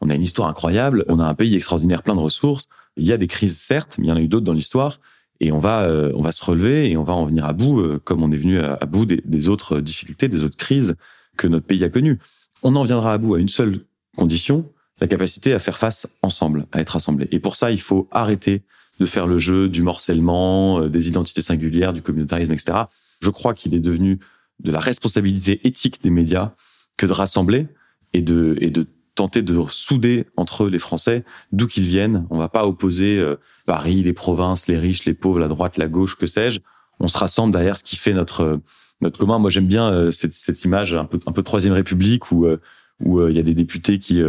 on 0.00 0.08
a 0.08 0.14
une 0.14 0.22
histoire 0.22 0.48
incroyable, 0.48 1.04
on 1.08 1.20
a 1.20 1.24
un 1.24 1.34
pays 1.34 1.54
extraordinaire, 1.54 2.02
plein 2.02 2.16
de 2.16 2.20
ressources 2.20 2.68
il 2.96 3.06
y 3.06 3.12
a 3.12 3.16
des 3.16 3.26
crises, 3.26 3.56
certes, 3.56 3.96
mais 3.98 4.06
il 4.06 4.08
y 4.08 4.12
en 4.12 4.16
a 4.16 4.20
eu 4.20 4.28
d'autres 4.28 4.44
dans 4.44 4.52
l'histoire. 4.52 5.00
Et 5.40 5.52
on 5.52 5.58
va, 5.58 5.82
euh, 5.84 6.12
on 6.14 6.20
va 6.20 6.32
se 6.32 6.44
relever 6.44 6.90
et 6.90 6.96
on 6.96 7.02
va 7.02 7.14
en 7.14 7.24
venir 7.24 7.46
à 7.46 7.52
bout, 7.52 7.80
euh, 7.80 7.98
comme 8.02 8.22
on 8.22 8.30
est 8.30 8.36
venu 8.36 8.60
à, 8.60 8.76
bout 8.84 9.06
des, 9.06 9.48
autres 9.48 9.80
difficultés, 9.80 10.28
des 10.28 10.42
autres 10.42 10.58
crises 10.58 10.96
que 11.36 11.46
notre 11.46 11.66
pays 11.66 11.82
a 11.82 11.88
connues. 11.88 12.18
On 12.62 12.76
en 12.76 12.84
viendra 12.84 13.14
à 13.14 13.18
bout 13.18 13.36
à 13.36 13.38
une 13.38 13.48
seule 13.48 13.80
condition, 14.16 14.70
la 15.00 15.06
capacité 15.06 15.54
à 15.54 15.58
faire 15.58 15.78
face 15.78 16.06
ensemble, 16.20 16.66
à 16.72 16.80
être 16.80 16.96
assemblés. 16.96 17.26
Et 17.30 17.40
pour 17.40 17.56
ça, 17.56 17.70
il 17.70 17.80
faut 17.80 18.06
arrêter 18.10 18.62
de 18.98 19.06
faire 19.06 19.26
le 19.26 19.38
jeu 19.38 19.70
du 19.70 19.80
morcellement, 19.80 20.80
euh, 20.80 20.88
des 20.90 21.08
identités 21.08 21.40
singulières, 21.40 21.94
du 21.94 22.02
communautarisme, 22.02 22.52
etc. 22.52 22.76
Je 23.22 23.30
crois 23.30 23.54
qu'il 23.54 23.74
est 23.74 23.80
devenu 23.80 24.18
de 24.62 24.70
la 24.70 24.80
responsabilité 24.80 25.66
éthique 25.66 26.02
des 26.02 26.10
médias 26.10 26.52
que 26.96 27.06
de 27.06 27.12
rassembler 27.12 27.68
et 28.12 28.22
de, 28.22 28.56
et 28.60 28.70
de 28.70 28.86
tenter 29.14 29.42
de 29.42 29.58
souder 29.68 30.26
entre 30.36 30.68
les 30.68 30.78
Français, 30.78 31.24
d'où 31.52 31.66
qu'ils 31.66 31.86
viennent. 31.86 32.26
On 32.30 32.38
va 32.38 32.48
pas 32.48 32.66
opposer 32.66 33.18
euh, 33.18 33.36
Paris, 33.66 34.02
les 34.02 34.12
provinces, 34.12 34.66
les 34.66 34.78
riches, 34.78 35.04
les 35.04 35.14
pauvres, 35.14 35.38
la 35.38 35.48
droite, 35.48 35.76
la 35.76 35.88
gauche, 35.88 36.16
que 36.16 36.26
sais-je. 36.26 36.60
On 37.00 37.08
se 37.08 37.18
rassemble 37.18 37.52
derrière 37.52 37.76
ce 37.78 37.82
qui 37.82 37.96
fait 37.96 38.12
notre 38.12 38.60
notre 39.02 39.18
commun. 39.18 39.38
Moi, 39.38 39.48
j'aime 39.48 39.66
bien 39.66 39.90
euh, 39.90 40.10
cette, 40.10 40.34
cette, 40.34 40.62
image 40.64 40.92
un 40.94 41.06
peu 41.06 41.18
un 41.26 41.32
peu 41.32 41.42
troisième 41.42 41.72
République 41.72 42.30
où 42.32 42.46
euh, 42.46 42.60
où 43.02 43.26
il 43.26 43.34
y 43.34 43.38
a 43.38 43.42
des 43.42 43.54
députés 43.54 43.98
qui 43.98 44.22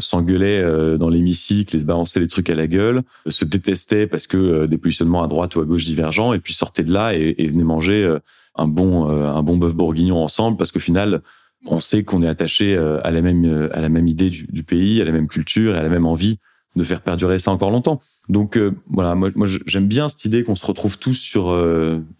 s'engueulaient 0.00 0.98
dans 0.98 1.08
l'hémicycle 1.08 1.76
et 1.76 1.80
se 1.80 1.84
balançaient 1.84 2.20
des 2.20 2.28
trucs 2.28 2.50
à 2.50 2.54
la 2.54 2.66
gueule, 2.66 3.02
se 3.26 3.44
détestaient 3.44 4.06
parce 4.06 4.26
que 4.26 4.66
des 4.66 4.78
positionnements 4.78 5.22
à 5.22 5.28
droite 5.28 5.56
ou 5.56 5.60
à 5.60 5.64
gauche 5.64 5.84
divergents, 5.84 6.34
et 6.34 6.38
puis 6.38 6.52
sortaient 6.52 6.84
de 6.84 6.92
là 6.92 7.14
et, 7.14 7.34
et 7.38 7.48
venaient 7.48 7.64
manger 7.64 8.18
un 8.54 8.68
bon 8.68 9.08
un 9.08 9.42
bon 9.42 9.56
bœuf 9.56 9.74
bourguignon 9.74 10.22
ensemble 10.22 10.56
parce 10.56 10.72
qu'au 10.72 10.80
final 10.80 11.22
on 11.66 11.80
sait 11.80 12.04
qu'on 12.04 12.22
est 12.22 12.28
attaché 12.28 12.74
euh, 12.74 13.00
à 13.04 13.10
la 13.10 13.20
même 13.20 13.44
euh, 13.44 13.76
à 13.76 13.80
la 13.80 13.88
même 13.88 14.06
idée 14.06 14.30
du, 14.30 14.62
pays, 14.62 15.00
à 15.00 15.04
la 15.04 15.12
même 15.12 15.28
culture 15.28 15.74
et 15.74 15.78
à 15.78 15.82
la 15.82 15.88
même 15.88 16.06
envie 16.06 16.38
de 16.76 16.84
faire 16.84 17.00
perdurer 17.00 17.38
ça 17.38 17.50
encore 17.50 17.70
longtemps. 17.70 18.00
Donc 18.28 18.56
euh, 18.56 18.72
voilà, 18.88 19.14
moi, 19.14 19.30
moi 19.34 19.48
j'aime 19.66 19.88
bien 19.88 20.08
cette 20.08 20.24
idée 20.24 20.44
qu'on 20.44 20.54
se 20.54 20.66
retrouve 20.66 20.98
tous 20.98 21.14
sur 21.14 21.50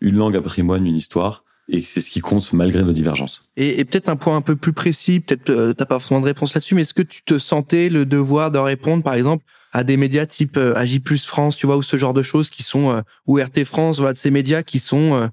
une 0.01 0.17
langue, 0.17 0.37
un 0.37 0.43
patrimoine, 0.43 0.87
une 0.87 0.97
histoire, 0.97 1.45
et 1.69 1.81
c'est 1.81 2.01
ce 2.01 2.11
qui 2.11 2.21
compte 2.21 2.53
malgré 2.53 2.83
nos 2.83 2.93
divergences. 2.93 3.51
Et, 3.57 3.85
peut-être 3.85 4.09
un 4.09 4.17
point 4.17 4.37
un 4.37 4.41
peu 4.41 4.57
plus 4.57 4.73
précis, 4.73 5.21
peut-être 5.21 5.51
euh, 5.51 5.73
t'as 5.73 5.85
pas 5.85 5.99
forcément 5.99 6.21
de 6.21 6.27
réponse 6.27 6.55
là-dessus, 6.55 6.75
mais 6.75 6.83
est-ce 6.83 6.95
que 6.95 7.03
tu 7.03 7.23
te 7.23 7.39
sentais 7.39 7.89
le 7.89 8.07
devoir 8.07 8.51
de 8.51 8.59
répondre, 8.59 9.03
par 9.03 9.15
exemple, 9.15 9.45
à 9.73 9.85
des 9.85 9.97
médias 9.97 10.25
type 10.25 10.57
Agi 10.57 11.01
Plus 11.01 11.27
France, 11.27 11.57
tu 11.57 11.67
vois, 11.67 11.77
ou 11.77 11.83
ce 11.83 11.99
genre 11.99 12.15
de 12.15 12.23
choses 12.23 12.49
qui 12.49 12.63
sont 12.63 13.03
ou 13.27 13.39
RT 13.39 13.65
France, 13.65 13.99
voilà, 13.99 14.15
de 14.15 14.19
ces 14.19 14.31
médias 14.31 14.63
qui 14.63 14.79
sont 14.79 15.29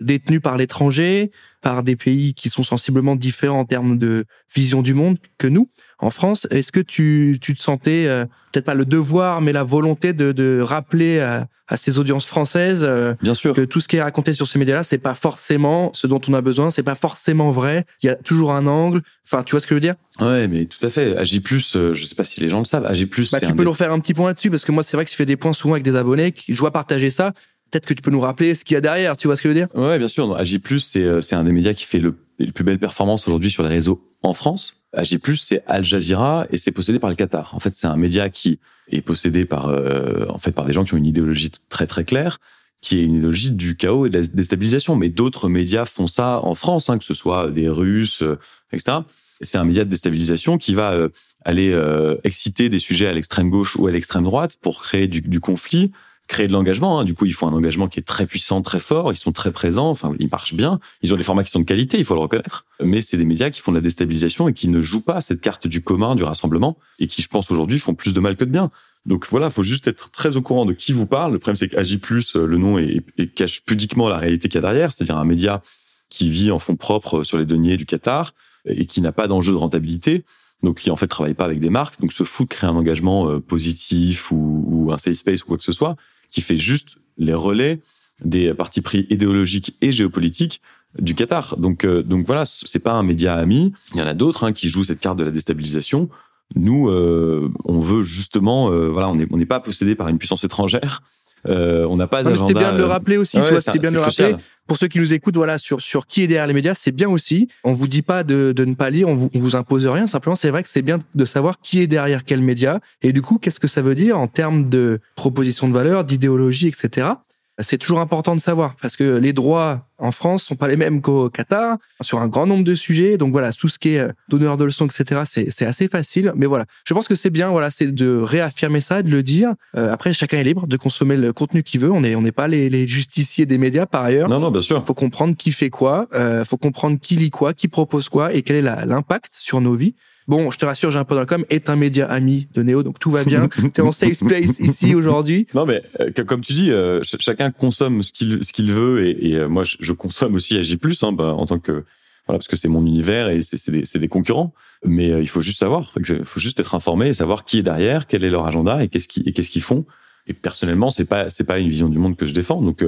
détenus 0.00 0.40
par 0.40 0.56
l'étranger, 0.56 1.30
par 1.62 1.84
des 1.84 1.94
pays 1.94 2.34
qui 2.34 2.50
sont 2.50 2.64
sensiblement 2.64 3.14
différents 3.14 3.60
en 3.60 3.64
termes 3.64 3.96
de 3.96 4.24
vision 4.54 4.82
du 4.82 4.92
monde 4.92 5.18
que 5.38 5.46
nous 5.46 5.68
en 5.98 6.10
France. 6.10 6.46
Est-ce 6.50 6.72
que 6.72 6.80
tu, 6.80 7.38
tu 7.40 7.54
te 7.54 7.60
sentais 7.60 8.06
euh, 8.06 8.24
peut-être 8.52 8.66
pas 8.66 8.74
le 8.74 8.84
devoir, 8.84 9.40
mais 9.40 9.52
la 9.52 9.62
volonté 9.62 10.12
de, 10.12 10.32
de 10.32 10.60
rappeler 10.62 11.20
à, 11.20 11.48
à, 11.68 11.76
ces 11.76 11.98
audiences 11.98 12.26
françaises 12.26 12.84
euh, 12.86 13.14
Bien 13.22 13.34
sûr. 13.34 13.54
que 13.54 13.62
tout 13.62 13.80
ce 13.80 13.88
qui 13.88 13.96
est 13.96 14.02
raconté 14.02 14.32
sur 14.34 14.46
ces 14.46 14.58
médias-là, 14.58 14.82
c'est 14.82 14.98
pas 14.98 15.14
forcément 15.14 15.90
ce 15.94 16.06
dont 16.06 16.20
on 16.28 16.34
a 16.34 16.40
besoin, 16.40 16.70
c'est 16.70 16.82
pas 16.82 16.94
forcément 16.94 17.50
vrai. 17.50 17.84
Il 18.02 18.06
y 18.06 18.10
a 18.10 18.14
toujours 18.14 18.52
un 18.52 18.66
angle. 18.66 19.02
Enfin, 19.24 19.42
tu 19.42 19.52
vois 19.52 19.60
ce 19.60 19.66
que 19.66 19.70
je 19.70 19.76
veux 19.76 19.80
dire? 19.80 19.94
Ouais, 20.20 20.48
mais 20.48 20.66
tout 20.66 20.84
à 20.86 20.90
fait. 20.90 21.14
Plus, 21.40 21.76
euh, 21.76 21.94
je 21.94 22.04
sais 22.04 22.14
pas 22.14 22.24
si 22.24 22.40
les 22.40 22.48
gens 22.48 22.58
le 22.58 22.64
savent. 22.64 22.86
Plus. 23.06 23.30
Bah, 23.30 23.40
tu 23.40 23.52
peux 23.54 23.64
nous 23.64 23.70
refaire 23.70 23.92
un 23.92 24.00
petit 24.00 24.14
point 24.14 24.28
là-dessus 24.28 24.50
parce 24.50 24.64
que 24.64 24.72
moi, 24.72 24.82
c'est 24.82 24.96
vrai 24.96 25.04
que 25.04 25.10
je 25.10 25.16
fais 25.16 25.26
des 25.26 25.36
points 25.36 25.52
souvent 25.52 25.74
avec 25.74 25.84
des 25.84 25.96
abonnés. 25.96 26.34
Je 26.48 26.58
vois 26.58 26.72
partager 26.72 27.10
ça 27.10 27.32
peut-être 27.70 27.86
que 27.86 27.94
tu 27.94 28.02
peux 28.02 28.10
nous 28.10 28.20
rappeler 28.20 28.54
ce 28.54 28.64
qu'il 28.64 28.74
y 28.74 28.78
a 28.78 28.80
derrière, 28.80 29.16
tu 29.16 29.26
vois 29.26 29.36
ce 29.36 29.42
que 29.42 29.48
je 29.48 29.54
veux 29.54 29.58
dire? 29.58 29.68
Ouais, 29.74 29.98
bien 29.98 30.08
sûr. 30.08 30.36
AG+, 30.36 30.60
c'est 30.78 31.02
euh, 31.02 31.20
c'est 31.20 31.34
un 31.34 31.44
des 31.44 31.52
médias 31.52 31.74
qui 31.74 31.84
fait 31.84 31.98
le, 31.98 32.14
les 32.38 32.52
plus 32.52 32.64
belles 32.64 32.78
performances 32.78 33.26
aujourd'hui 33.26 33.50
sur 33.50 33.62
les 33.62 33.68
réseaux 33.68 34.08
en 34.22 34.32
France. 34.32 34.85
AG+, 34.96 35.18
c'est 35.36 35.62
Al 35.66 35.84
Jazeera 35.84 36.46
et 36.50 36.58
c'est 36.58 36.72
possédé 36.72 36.98
par 36.98 37.10
le 37.10 37.16
Qatar. 37.16 37.54
En 37.54 37.60
fait, 37.60 37.76
c'est 37.76 37.86
un 37.86 37.96
média 37.96 38.28
qui 38.28 38.58
est 38.90 39.00
possédé 39.00 39.44
par 39.44 39.68
euh, 39.68 40.26
en 40.28 40.38
fait 40.38 40.52
par 40.52 40.64
des 40.64 40.72
gens 40.72 40.84
qui 40.84 40.94
ont 40.94 40.98
une 40.98 41.06
idéologie 41.06 41.50
très 41.68 41.86
très 41.86 42.04
claire, 42.04 42.38
qui 42.80 42.98
est 42.98 43.02
une 43.02 43.16
idéologie 43.16 43.50
du 43.50 43.76
chaos 43.76 44.06
et 44.06 44.10
de 44.10 44.18
la 44.18 44.26
déstabilisation. 44.26 44.96
Mais 44.96 45.08
d'autres 45.08 45.48
médias 45.48 45.84
font 45.84 46.06
ça 46.06 46.40
en 46.42 46.54
France, 46.54 46.88
hein, 46.88 46.98
que 46.98 47.04
ce 47.04 47.14
soit 47.14 47.50
des 47.50 47.68
Russes, 47.68 48.22
euh, 48.22 48.38
etc. 48.72 48.98
C'est 49.42 49.58
un 49.58 49.64
média 49.64 49.84
de 49.84 49.90
déstabilisation 49.90 50.56
qui 50.56 50.74
va 50.74 50.96
aller 51.44 51.78
exciter 52.24 52.70
des 52.70 52.78
sujets 52.78 53.06
à 53.06 53.12
l'extrême 53.12 53.50
gauche 53.50 53.76
ou 53.76 53.86
à 53.86 53.90
l'extrême 53.90 54.24
droite 54.24 54.56
pour 54.62 54.80
créer 54.80 55.08
du, 55.08 55.20
du 55.20 55.40
conflit 55.40 55.92
créer 56.26 56.48
de 56.48 56.52
l'engagement. 56.52 56.98
Hein. 56.98 57.04
Du 57.04 57.14
coup, 57.14 57.24
il 57.26 57.32
faut 57.32 57.46
un 57.46 57.52
engagement 57.52 57.88
qui 57.88 58.00
est 58.00 58.02
très 58.04 58.26
puissant, 58.26 58.62
très 58.62 58.80
fort. 58.80 59.12
Ils 59.12 59.16
sont 59.16 59.32
très 59.32 59.52
présents. 59.52 59.90
Enfin, 59.90 60.12
ils 60.18 60.28
marchent 60.28 60.54
bien. 60.54 60.80
Ils 61.02 61.14
ont 61.14 61.16
des 61.16 61.22
formats 61.22 61.44
qui 61.44 61.50
sont 61.50 61.60
de 61.60 61.64
qualité, 61.64 61.98
il 61.98 62.04
faut 62.04 62.14
le 62.14 62.20
reconnaître. 62.20 62.66
Mais 62.80 63.00
c'est 63.00 63.16
des 63.16 63.24
médias 63.24 63.50
qui 63.50 63.60
font 63.60 63.72
de 63.72 63.76
la 63.76 63.82
déstabilisation 63.82 64.48
et 64.48 64.52
qui 64.52 64.68
ne 64.68 64.82
jouent 64.82 65.04
pas 65.04 65.20
cette 65.20 65.40
carte 65.40 65.66
du 65.66 65.82
commun, 65.82 66.14
du 66.14 66.24
rassemblement, 66.24 66.76
et 66.98 67.06
qui, 67.06 67.22
je 67.22 67.28
pense, 67.28 67.50
aujourd'hui, 67.50 67.78
font 67.78 67.94
plus 67.94 68.14
de 68.14 68.20
mal 68.20 68.36
que 68.36 68.44
de 68.44 68.50
bien. 68.50 68.70
Donc 69.04 69.26
voilà, 69.28 69.50
faut 69.50 69.62
juste 69.62 69.86
être 69.86 70.10
très 70.10 70.36
au 70.36 70.42
courant 70.42 70.66
de 70.66 70.72
qui 70.72 70.92
vous 70.92 71.06
parle. 71.06 71.32
Le 71.32 71.38
problème, 71.38 71.56
c'est 71.56 71.68
qu'Agi 71.68 71.98
Plus, 71.98 72.34
euh, 72.36 72.44
le 72.44 72.58
nom, 72.58 72.78
et 72.78 73.02
cache 73.34 73.62
pudiquement 73.64 74.08
la 74.08 74.18
réalité 74.18 74.48
qu'il 74.48 74.56
y 74.56 74.58
a 74.58 74.62
derrière, 74.62 74.92
c'est-à-dire 74.92 75.16
un 75.16 75.24
média 75.24 75.62
qui 76.10 76.28
vit 76.28 76.50
en 76.50 76.58
fonds 76.58 76.76
propres 76.76 77.22
sur 77.22 77.38
les 77.38 77.46
deniers 77.46 77.76
du 77.76 77.86
Qatar 77.86 78.32
et 78.64 78.86
qui 78.86 79.00
n'a 79.00 79.12
pas 79.12 79.28
d'enjeu 79.28 79.52
de 79.52 79.58
rentabilité 79.58 80.24
donc 80.62 80.80
qui 80.80 80.90
en 80.90 80.96
fait 80.96 81.06
travaille 81.06 81.34
pas 81.34 81.44
avec 81.44 81.60
des 81.60 81.70
marques, 81.70 82.00
donc 82.00 82.12
se 82.12 82.24
fout 82.24 82.48
de 82.48 82.54
créer 82.54 82.68
un 82.68 82.76
engagement 82.76 83.28
euh, 83.28 83.40
positif 83.40 84.30
ou, 84.30 84.64
ou, 84.66 84.92
un 84.92 84.98
safe 84.98 85.14
space 85.14 85.44
ou 85.44 85.46
quoi 85.46 85.56
que 85.56 85.62
ce 85.62 85.72
soit, 85.72 85.96
qui 86.36 86.42
fait 86.42 86.58
juste 86.58 86.98
les 87.16 87.32
relais 87.32 87.80
des 88.22 88.52
partis 88.52 88.82
pris 88.82 89.06
idéologiques 89.08 89.74
et 89.80 89.90
géopolitiques 89.90 90.60
du 90.98 91.14
Qatar. 91.14 91.56
Donc, 91.56 91.86
euh, 91.86 92.02
donc 92.02 92.26
voilà, 92.26 92.44
c'est 92.44 92.78
pas 92.78 92.92
un 92.92 93.02
média 93.02 93.36
ami. 93.36 93.72
Il 93.94 94.00
y 94.00 94.02
en 94.02 94.06
a 94.06 94.12
d'autres 94.12 94.44
hein, 94.44 94.52
qui 94.52 94.68
jouent 94.68 94.84
cette 94.84 95.00
carte 95.00 95.18
de 95.18 95.24
la 95.24 95.30
déstabilisation. 95.30 96.10
Nous, 96.54 96.90
euh, 96.90 97.50
on 97.64 97.80
veut 97.80 98.02
justement, 98.02 98.70
euh, 98.70 98.88
voilà, 98.88 99.08
on 99.08 99.14
n'est 99.14 99.26
on 99.30 99.38
n'est 99.38 99.46
pas 99.46 99.60
possédé 99.60 99.94
par 99.94 100.08
une 100.08 100.18
puissance 100.18 100.44
étrangère. 100.44 101.02
Euh, 101.48 101.86
on 101.86 101.96
n'a 101.96 102.06
pas 102.06 102.22
d'agenda. 102.22 102.48
C'était 102.48 102.58
bien 102.58 102.72
de 102.72 102.78
le 102.78 102.84
rappeler 102.84 103.16
aussi, 103.16 103.38
toi. 103.38 103.58
C'était 103.58 103.78
bien 103.78 103.90
de 103.90 103.96
le 103.96 104.02
rappeler. 104.02 104.36
Pour 104.66 104.76
ceux 104.76 104.88
qui 104.88 104.98
nous 104.98 105.14
écoutent, 105.14 105.36
voilà, 105.36 105.58
sur 105.58 105.80
sur 105.80 106.06
qui 106.06 106.22
est 106.22 106.26
derrière 106.26 106.46
les 106.46 106.54
médias, 106.54 106.74
c'est 106.74 106.92
bien 106.92 107.08
aussi. 107.08 107.48
On 107.64 107.72
vous 107.72 107.88
dit 107.88 108.02
pas 108.02 108.24
de, 108.24 108.52
de 108.54 108.64
ne 108.64 108.74
pas 108.74 108.90
lire, 108.90 109.08
on 109.08 109.14
vous, 109.14 109.30
vous 109.34 109.56
impose 109.56 109.86
rien. 109.86 110.06
Simplement, 110.06 110.36
c'est 110.36 110.50
vrai 110.50 110.62
que 110.62 110.68
c'est 110.68 110.82
bien 110.82 110.98
de 111.14 111.24
savoir 111.24 111.60
qui 111.60 111.80
est 111.80 111.86
derrière 111.86 112.24
quel 112.24 112.40
média 112.40 112.80
et 113.02 113.12
du 113.12 113.22
coup, 113.22 113.38
qu'est-ce 113.38 113.60
que 113.60 113.68
ça 113.68 113.82
veut 113.82 113.94
dire 113.94 114.18
en 114.18 114.26
termes 114.26 114.68
de 114.68 115.00
proposition 115.14 115.68
de 115.68 115.72
valeur, 115.72 116.04
d'idéologie, 116.04 116.68
etc 116.68 117.08
c'est 117.58 117.78
toujours 117.78 118.00
important 118.00 118.36
de 118.36 118.40
savoir 118.40 118.76
parce 118.80 118.96
que 118.96 119.16
les 119.16 119.32
droits 119.32 119.86
en 119.98 120.12
France 120.12 120.42
sont 120.42 120.56
pas 120.56 120.68
les 120.68 120.76
mêmes 120.76 121.00
qu'au 121.00 121.30
Qatar 121.30 121.78
sur 122.02 122.18
un 122.18 122.28
grand 122.28 122.46
nombre 122.46 122.64
de 122.64 122.74
sujets. 122.74 123.16
Donc 123.16 123.32
voilà, 123.32 123.52
tout 123.52 123.68
ce 123.68 123.78
qui 123.78 123.94
est 123.94 124.00
euh, 124.00 124.12
donneur 124.28 124.56
de 124.56 124.64
leçons, 124.64 124.86
etc., 124.86 125.22
c'est 125.24 125.66
assez 125.66 125.88
facile. 125.88 126.32
Mais 126.36 126.46
voilà, 126.46 126.66
je 126.84 126.92
pense 126.92 127.08
que 127.08 127.14
c'est 127.14 127.30
bien, 127.30 127.50
voilà, 127.50 127.70
c'est 127.70 127.92
de 127.92 128.16
réaffirmer 128.16 128.80
ça, 128.80 129.02
de 129.02 129.10
le 129.10 129.22
dire. 129.22 129.54
Euh, 129.76 129.92
après, 129.92 130.12
chacun 130.12 130.38
est 130.38 130.44
libre 130.44 130.66
de 130.66 130.76
consommer 130.76 131.16
le 131.16 131.32
contenu 131.32 131.62
qu'il 131.62 131.80
veut. 131.80 131.90
On 131.90 132.04
est 132.04 132.14
on 132.14 132.22
n'est 132.22 132.32
pas 132.32 132.48
les, 132.48 132.68
les, 132.68 132.86
justiciers 132.86 133.46
des 133.46 133.58
médias 133.58 133.86
par 133.86 134.04
ailleurs. 134.04 134.28
Non, 134.28 134.38
non, 134.38 134.50
bien 134.50 134.60
sûr. 134.60 134.84
Faut 134.84 134.94
comprendre 134.94 135.34
qui 135.36 135.52
fait 135.52 135.70
quoi, 135.70 136.08
euh, 136.14 136.44
faut 136.44 136.58
comprendre 136.58 136.98
qui 137.00 137.16
lit 137.16 137.30
quoi, 137.30 137.54
qui 137.54 137.68
propose 137.68 138.08
quoi 138.08 138.34
et 138.34 138.42
quel 138.42 138.56
est 138.56 138.86
l'impact 138.86 139.32
sur 139.38 139.60
nos 139.60 139.74
vies. 139.74 139.94
Bon, 140.28 140.50
je 140.50 140.58
te 140.58 140.66
rassure, 140.66 140.90
j'ai 140.90 140.98
un 140.98 141.04
peu 141.04 141.14
dans 141.14 141.20
le 141.20 141.26
com, 141.26 141.44
est 141.50 141.70
un 141.70 141.76
média 141.76 142.06
ami 142.06 142.48
de 142.52 142.62
Néo, 142.62 142.82
donc 142.82 142.98
tout 142.98 143.12
va 143.12 143.22
bien. 143.24 143.48
T'es 143.72 143.82
en 143.82 143.92
safe 143.92 144.24
place 144.24 144.58
ici 144.58 144.94
aujourd'hui. 144.94 145.46
Non, 145.54 145.66
mais 145.66 145.82
euh, 146.00 146.10
comme 146.24 146.40
tu 146.40 146.52
dis, 146.52 146.72
euh, 146.72 147.00
chacun 147.20 147.52
consomme 147.52 148.02
ce 148.02 148.12
qu'il 148.12 148.42
ce 148.42 148.52
qu'il 148.52 148.72
veut, 148.72 149.06
et, 149.06 149.28
et 149.28 149.36
euh, 149.36 149.48
moi, 149.48 149.62
je, 149.64 149.92
consomme 149.92 150.34
aussi 150.34 150.58
AG+, 150.58 150.76
hein, 151.02 151.12
bah, 151.12 151.32
en 151.32 151.46
tant 151.46 151.60
que 151.60 151.84
voilà, 152.26 152.38
parce 152.38 152.48
que 152.48 152.56
c'est 152.56 152.68
mon 152.68 152.84
univers 152.84 153.28
et 153.28 153.40
c'est 153.40 153.70
des, 153.70 153.84
des 153.84 154.08
concurrents. 154.08 154.52
Mais 154.84 155.10
il 155.10 155.28
faut 155.28 155.40
juste 155.40 155.60
savoir, 155.60 155.92
il 155.96 156.24
faut 156.24 156.40
juste 156.40 156.58
être 156.58 156.74
informé 156.74 157.08
et 157.08 157.14
savoir 157.14 157.44
qui 157.44 157.58
est 157.58 157.62
derrière, 157.62 158.08
quel 158.08 158.24
est 158.24 158.30
leur 158.30 158.46
agenda 158.46 158.82
et 158.82 158.88
qu'est-ce 158.88 159.06
qu'ils 159.06 159.28
et 159.28 159.32
qu'est-ce 159.32 159.50
qu'ils 159.50 159.62
font. 159.62 159.86
Et 160.26 160.32
personnellement, 160.32 160.90
c'est 160.90 161.04
pas 161.04 161.30
c'est 161.30 161.44
pas 161.44 161.60
une 161.60 161.68
vision 161.68 161.88
du 161.88 161.98
monde 161.98 162.16
que 162.16 162.26
je 162.26 162.32
défends. 162.32 162.60
Donc 162.60 162.84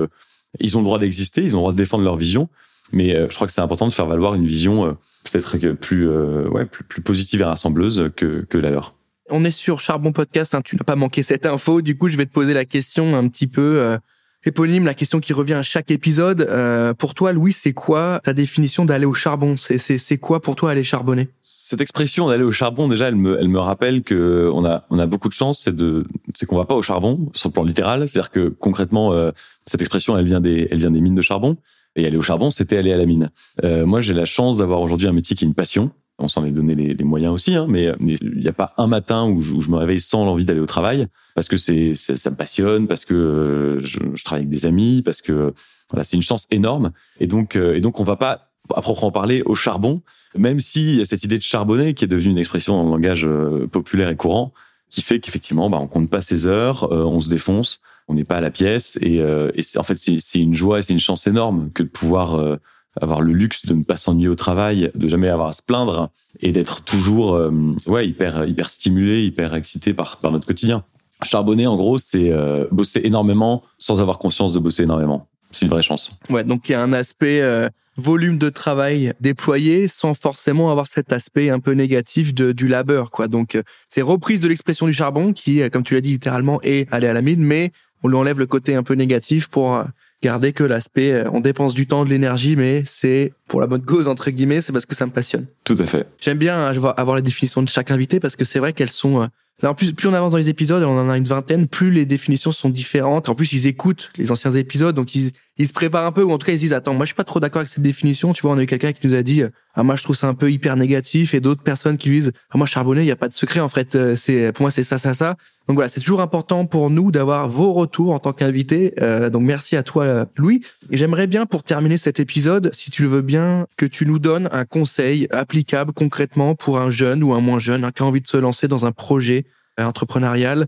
Ils 0.59 0.76
ont 0.76 0.80
le 0.80 0.86
droit 0.86 0.99
d'exister, 0.99 1.43
ils 1.43 1.55
ont 1.55 1.59
le 1.59 1.62
droit 1.62 1.72
de 1.72 1.76
défendre 1.76 2.03
leur 2.03 2.16
vision, 2.16 2.49
mais 2.91 3.14
je 3.14 3.34
crois 3.36 3.47
que 3.47 3.53
c'est 3.53 3.61
important 3.61 3.86
de 3.86 3.93
faire 3.93 4.07
valoir 4.07 4.34
une 4.34 4.47
vision 4.47 4.97
peut-être 5.25 5.57
plus, 5.75 6.09
ouais, 6.09 6.64
plus, 6.64 6.85
plus 6.85 7.03
positive 7.03 7.41
et 7.41 7.45
rassembleuse 7.45 8.11
que, 8.16 8.47
que 8.49 8.59
la 8.59 8.71
leur. 8.71 8.95
On 9.31 9.45
est 9.45 9.51
sur 9.51 9.81
Charbon 9.81 10.12
Podcast, 10.12 10.55
hein, 10.55 10.62
tu 10.62 10.77
n'as 10.77 10.85
pas 10.85 10.97
manqué 10.97 11.23
cette 11.23 11.45
info. 11.45 11.83
Du 11.83 11.97
coup, 11.97 12.09
je 12.09 12.16
vais 12.16 12.27
te 12.27 12.33
poser 12.33 12.55
la 12.55 12.64
question 12.64 13.14
un 13.14 13.29
petit 13.29 13.47
peu 13.47 13.79
euh, 13.79 13.99
éponyme, 14.45 14.87
la 14.87 14.95
question 14.95 15.21
qui 15.21 15.33
revient 15.33 15.55
à 15.55 15.62
chaque 15.62 15.91
épisode. 15.91 16.47
Euh, 16.49 16.95
pour 16.95 17.14
toi, 17.14 17.33
Louis, 17.33 17.53
c'est 17.53 17.75
quoi 17.75 18.21
ta 18.25 18.33
définition 18.33 18.85
d'aller 18.85 19.05
au 19.05 19.14
charbon? 19.14 19.55
C'est 19.57 20.19
quoi 20.19 20.41
pour 20.41 20.57
toi 20.57 20.71
aller 20.71 20.85
charbonner? 20.85 21.29
Cette 21.69 21.81
expression 21.83 22.29
d'aller 22.29 22.45
au 22.45 22.53
charbon, 22.53 22.89
déjà, 22.89 23.09
elle 23.09 23.16
me, 23.16 23.39
elle 23.39 23.49
me 23.49 23.59
rappelle 23.59 24.03
que 24.03 24.51
on 24.55 24.64
a, 24.64 24.87
on 24.91 24.99
a 24.99 25.07
beaucoup 25.07 25.29
de 25.29 25.35
chance, 25.35 25.61
c'est 25.64 25.77
de, 25.77 26.07
c'est 26.35 26.47
qu'on 26.47 26.57
va 26.57 26.64
pas 26.64 26.75
au 26.75 26.83
charbon 26.83 27.31
sur 27.35 27.51
le 27.51 27.53
plan 27.53 27.62
littéral. 27.62 28.09
C'est-à-dire 28.09 28.31
que 28.31 28.49
concrètement, 28.49 29.12
euh, 29.12 29.31
cette 29.66 29.81
expression, 29.81 30.16
elle 30.16 30.25
vient 30.25 30.41
des, 30.41 30.69
elle 30.71 30.79
vient 30.79 30.91
des 30.91 31.01
mines 31.01 31.14
de 31.14 31.23
charbon. 31.23 31.59
Et 31.97 32.07
aller 32.07 32.16
au 32.16 32.23
charbon, 32.23 32.51
c'était 32.51 32.77
aller 32.79 32.93
à 32.93 32.97
la 32.97 33.07
mine. 33.07 33.31
moi, 33.62 34.01
j'ai 34.01 34.14
la 34.14 34.25
chance 34.25 34.57
d'avoir 34.57 34.81
aujourd'hui 34.81 35.09
un 35.09 35.12
métier 35.12 35.35
qui 35.35 35.45
est 35.45 35.49
une 35.49 35.55
passion 35.55 35.91
on 36.19 36.29
s'en 36.29 36.45
est 36.45 36.51
donné 36.51 36.75
les, 36.75 36.95
les 36.95 37.05
moyens 37.05 37.33
aussi, 37.33 37.55
hein, 37.55 37.66
mais 37.69 37.93
il 38.01 38.41
n'y 38.41 38.49
a 38.49 38.53
pas 38.53 38.75
un 38.77 38.89
matin 38.89 39.29
où 39.29 39.41
je, 39.41 39.55
où 39.55 39.61
je 39.61 39.71
me 39.71 39.77
réveille 39.77 40.01
sans 40.01 40.25
l'envie 40.25 40.45
d'aller 40.45 40.61
au 40.61 40.66
travail, 40.66 41.07
parce 41.35 41.47
que 41.49 41.57
c'est 41.57 41.95
ça 41.95 42.31
me 42.31 42.37
passionne, 42.37 42.89
parce 42.89 43.05
que 43.05 43.14
euh, 43.14 43.81
je, 43.83 44.01
je, 44.14 44.25
travaille 44.25 44.43
avec 44.43 44.51
des 44.51 44.66
amis, 44.66 45.03
parce 45.03 45.23
que 45.23 45.55
voilà, 45.91 46.03
c'est 46.05 46.16
une 46.16 46.23
chance 46.23 46.47
énorme. 46.51 46.91
Et 47.21 47.27
donc, 47.27 47.55
euh, 47.55 47.77
et 47.77 47.81
donc 47.81 48.01
on 48.01 48.05
va 48.05 48.16
pas 48.16 48.47
à 48.75 48.83
proprement 48.83 49.11
parler 49.11 49.43
au 49.45 49.55
charbon, 49.55 50.03
même 50.37 50.61
s'il 50.61 50.97
y 50.97 51.01
a 51.01 51.05
cette 51.05 51.25
idée 51.25 51.39
de 51.39 51.43
charbonner 51.43 51.95
qui 51.95 52.05
est 52.05 52.09
devenue 52.09 52.33
une 52.33 52.39
expression 52.39 52.77
dans 52.77 52.85
le 52.85 52.91
langage 52.91 53.27
euh, 53.27 53.66
populaire 53.66 54.09
et 54.09 54.16
courant, 54.16 54.53
qui 54.91 55.03
fait 55.03 55.21
qu'effectivement, 55.21 55.69
bah, 55.69 55.79
on 55.81 55.87
compte 55.87 56.09
pas 56.09 56.21
ses 56.21 56.47
heures, 56.47 56.91
on 56.91 57.21
se 57.21 57.29
défonce, 57.29 57.81
on 58.09 58.14
n'est 58.14 58.25
pas 58.25 58.37
à 58.37 58.41
la 58.41 58.51
pièce, 58.51 58.99
et, 59.03 59.16
et 59.16 59.79
en 59.79 59.83
fait 59.83 59.99
c'est 59.99 60.39
une 60.39 60.55
joie 60.55 60.79
et 60.79 60.83
c'est 60.83 60.95
une 60.95 60.99
chance 60.99 61.27
énorme 61.27 61.71
que 61.75 61.83
de 61.83 61.89
pouvoir 61.89 62.59
avoir 63.01 63.21
le 63.21 63.33
luxe 63.33 63.66
de 63.66 63.75
ne 63.75 63.85
pas 63.85 63.97
s'ennuyer 63.97 64.29
au 64.29 64.35
travail, 64.35 64.91
de 64.95 65.09
jamais 65.09 65.29
avoir 65.29 65.49
à 65.49 65.53
se 65.53 65.62
plaindre 65.62 66.11
et 66.41 66.53
d'être 66.53 66.83
toujours 66.83 67.35
euh, 67.35 67.53
ouais 67.87 68.09
hyper 68.09 68.47
hyper 68.47 68.71
stimulé, 68.71 69.25
hyper 69.25 69.55
excité 69.55 69.95
par 69.95 70.19
par 70.19 70.31
notre 70.33 70.47
quotidien. 70.47 70.85
Charbonner 71.23 71.66
en 71.66 71.77
gros, 71.77 71.99
c'est 71.99 72.31
euh, 72.31 72.66
bosser 72.71 73.01
énormément 73.05 73.62
sans 73.79 74.01
avoir 74.01 74.19
conscience 74.19 74.55
de 74.55 74.59
bosser 74.59 74.85
énormément. 74.85 75.27
C'est 75.51 75.64
une 75.64 75.71
vraie 75.71 75.83
chance. 75.83 76.12
Ouais, 76.29 76.45
donc 76.45 76.69
il 76.69 76.73
y 76.73 76.75
a 76.75 76.83
un 76.83 76.93
aspect 76.93 77.41
euh, 77.41 77.69
volume 77.99 78.38
de 78.38 78.49
travail 78.49 79.12
déployé 79.20 79.88
sans 79.88 80.14
forcément 80.14 80.70
avoir 80.70 80.86
cet 80.86 81.12
aspect 81.12 81.51
un 81.51 81.61
peu 81.61 81.72
négatif 81.72 82.32
de, 82.32 82.53
du 82.53 82.68
labeur 82.68 83.11
quoi. 83.11 83.28
Donc 83.28 83.61
c'est 83.88 84.03
reprise 84.03 84.40
de 84.40 84.49
l'expression 84.49 84.86
du 84.86 84.92
charbon 84.92 85.32
qui 85.32 85.68
comme 85.70 85.82
tu 85.82 85.94
l'as 85.94 86.01
dit 86.01 86.12
littéralement 86.12 86.61
est 86.62 86.90
aller 86.92 87.09
à 87.09 87.12
la 87.12 87.22
mine 87.22 87.44
mais 87.44 87.72
on 88.03 88.09
lui 88.09 88.16
enlève 88.16 88.38
le 88.38 88.46
côté 88.46 88.74
un 88.74 88.82
peu 88.82 88.94
négatif 88.94 89.49
pour 89.49 89.84
garder 90.22 90.53
que 90.53 90.64
l'aspect 90.64 91.12
euh, 91.12 91.30
on 91.32 91.40
dépense 91.40 91.74
du 91.74 91.86
temps, 91.86 92.05
de 92.05 92.11
l'énergie, 92.11 92.57
mais 92.57 92.82
c'est 92.86 93.32
pour 93.46 93.61
la 93.61 93.66
bonne 93.66 93.84
cause 93.84 94.09
entre 94.09 94.30
guillemets, 94.30 94.61
c'est 94.61 94.72
parce 94.72 94.86
que 94.86 94.94
ça 94.94 95.07
me 95.07 95.12
passionne. 95.12 95.46
Tout 95.64 95.76
à 95.78 95.84
fait. 95.84 96.07
J'aime 96.20 96.38
bien 96.38 96.59
hein, 96.59 96.92
avoir 96.96 97.16
la 97.16 97.22
définition 97.22 97.62
de 97.62 97.68
chaque 97.68 97.90
invité 97.90 98.20
parce 98.20 98.36
que 98.36 98.44
c'est 98.44 98.59
vrai 98.59 98.72
qu'elles 98.72 98.90
sont 98.90 99.22
euh, 99.22 99.26
Là, 99.61 99.70
en 99.70 99.74
plus, 99.74 99.92
plus 99.92 100.06
on 100.06 100.14
avance 100.14 100.30
dans 100.30 100.36
les 100.36 100.48
épisodes, 100.48 100.84
on 100.84 100.96
en 100.96 101.09
a 101.09 101.16
une 101.16 101.24
vingtaine, 101.24 101.66
plus 101.66 101.90
les 101.90 102.06
définitions 102.06 102.52
sont 102.52 102.68
différentes. 102.68 103.28
En 103.28 103.34
plus, 103.34 103.52
ils 103.52 103.66
écoutent 103.66 104.12
les 104.16 104.30
anciens 104.30 104.52
épisodes, 104.52 104.94
donc 104.94 105.16
ils, 105.16 105.32
se 105.66 105.72
préparent 105.72 106.06
un 106.06 106.12
peu, 106.12 106.22
ou 106.22 106.30
en 106.30 106.38
tout 106.38 106.46
cas, 106.46 106.52
ils 106.52 106.59
disent, 106.59 106.72
attends, 106.72 106.94
moi, 106.94 107.04
je 107.04 107.09
suis 107.09 107.16
pas 107.16 107.24
trop 107.24 107.40
d'accord 107.40 107.61
avec 107.61 107.68
cette 107.68 107.82
définition. 107.82 108.32
Tu 108.32 108.42
vois, 108.42 108.52
on 108.52 108.59
a 108.59 108.62
eu 108.62 108.66
quelqu'un 108.66 108.92
qui 108.92 109.04
nous 109.04 109.14
a 109.14 109.22
dit, 109.24 109.42
ah, 109.74 109.82
moi, 109.82 109.96
je 109.96 110.04
trouve 110.04 110.14
ça 110.14 110.28
un 110.28 110.34
peu 110.34 110.52
hyper 110.52 110.76
négatif, 110.76 111.34
et 111.34 111.40
d'autres 111.40 111.62
personnes 111.62 111.98
qui 111.98 112.09
lui 112.09 112.20
disent, 112.20 112.32
ah, 112.50 112.59
moi, 112.59 112.68
charbonner, 112.68 113.02
il 113.02 113.09
y 113.09 113.11
a 113.11 113.16
pas 113.16 113.28
de 113.28 113.34
secret, 113.34 113.59
en 113.59 113.68
fait. 113.68 113.96
Euh, 113.96 114.14
c'est, 114.14 114.52
pour 114.52 114.62
moi, 114.62 114.70
c'est 114.70 114.84
ça, 114.84 114.96
ça, 114.96 115.12
ça. 115.12 115.36
Donc 115.69 115.77
voilà, 115.77 115.89
c'est 115.91 116.01
toujours 116.01 116.23
important 116.23 116.64
pour 116.64 116.89
nous 116.89 117.11
d'avoir 117.11 117.49
vos 117.49 117.75
retours 117.75 118.12
en 118.12 118.19
tant 118.19 118.33
qu'invité. 118.33 118.95
Euh, 119.01 119.29
donc 119.29 119.43
merci 119.43 119.77
à 119.77 119.83
toi, 119.83 120.27
Louis. 120.37 120.62
Et 120.91 120.97
j'aimerais 120.97 121.27
bien, 121.27 121.45
pour 121.45 121.62
terminer 121.62 121.99
cet 121.99 122.21
épisode, 122.21 122.71
si 122.73 122.91
tu 122.91 123.03
le 123.03 123.09
veux 123.09 123.23
bien, 123.23 123.66
que 123.77 123.85
tu 123.85 124.07
nous 124.07 124.19
donnes 124.19 124.49
un 124.51 124.64
conseil 124.64 125.29
applicable 125.31 125.93
concrètement 125.93 126.55
pour 126.55 126.79
un 126.79 126.91
jeune 126.91 127.23
ou 127.23 127.35
un 127.35 127.41
moins 127.41 127.59
jeune 127.59 127.85
hein, 127.85 127.93
qui 127.93 128.03
a 128.03 128.07
envie 128.07 128.23
de 128.23 128.27
se 128.27 128.39
lancer 128.39 128.66
dans 128.66 128.87
un 128.87 128.93
projet 128.93 129.45
entrepreneurial. 129.87 130.66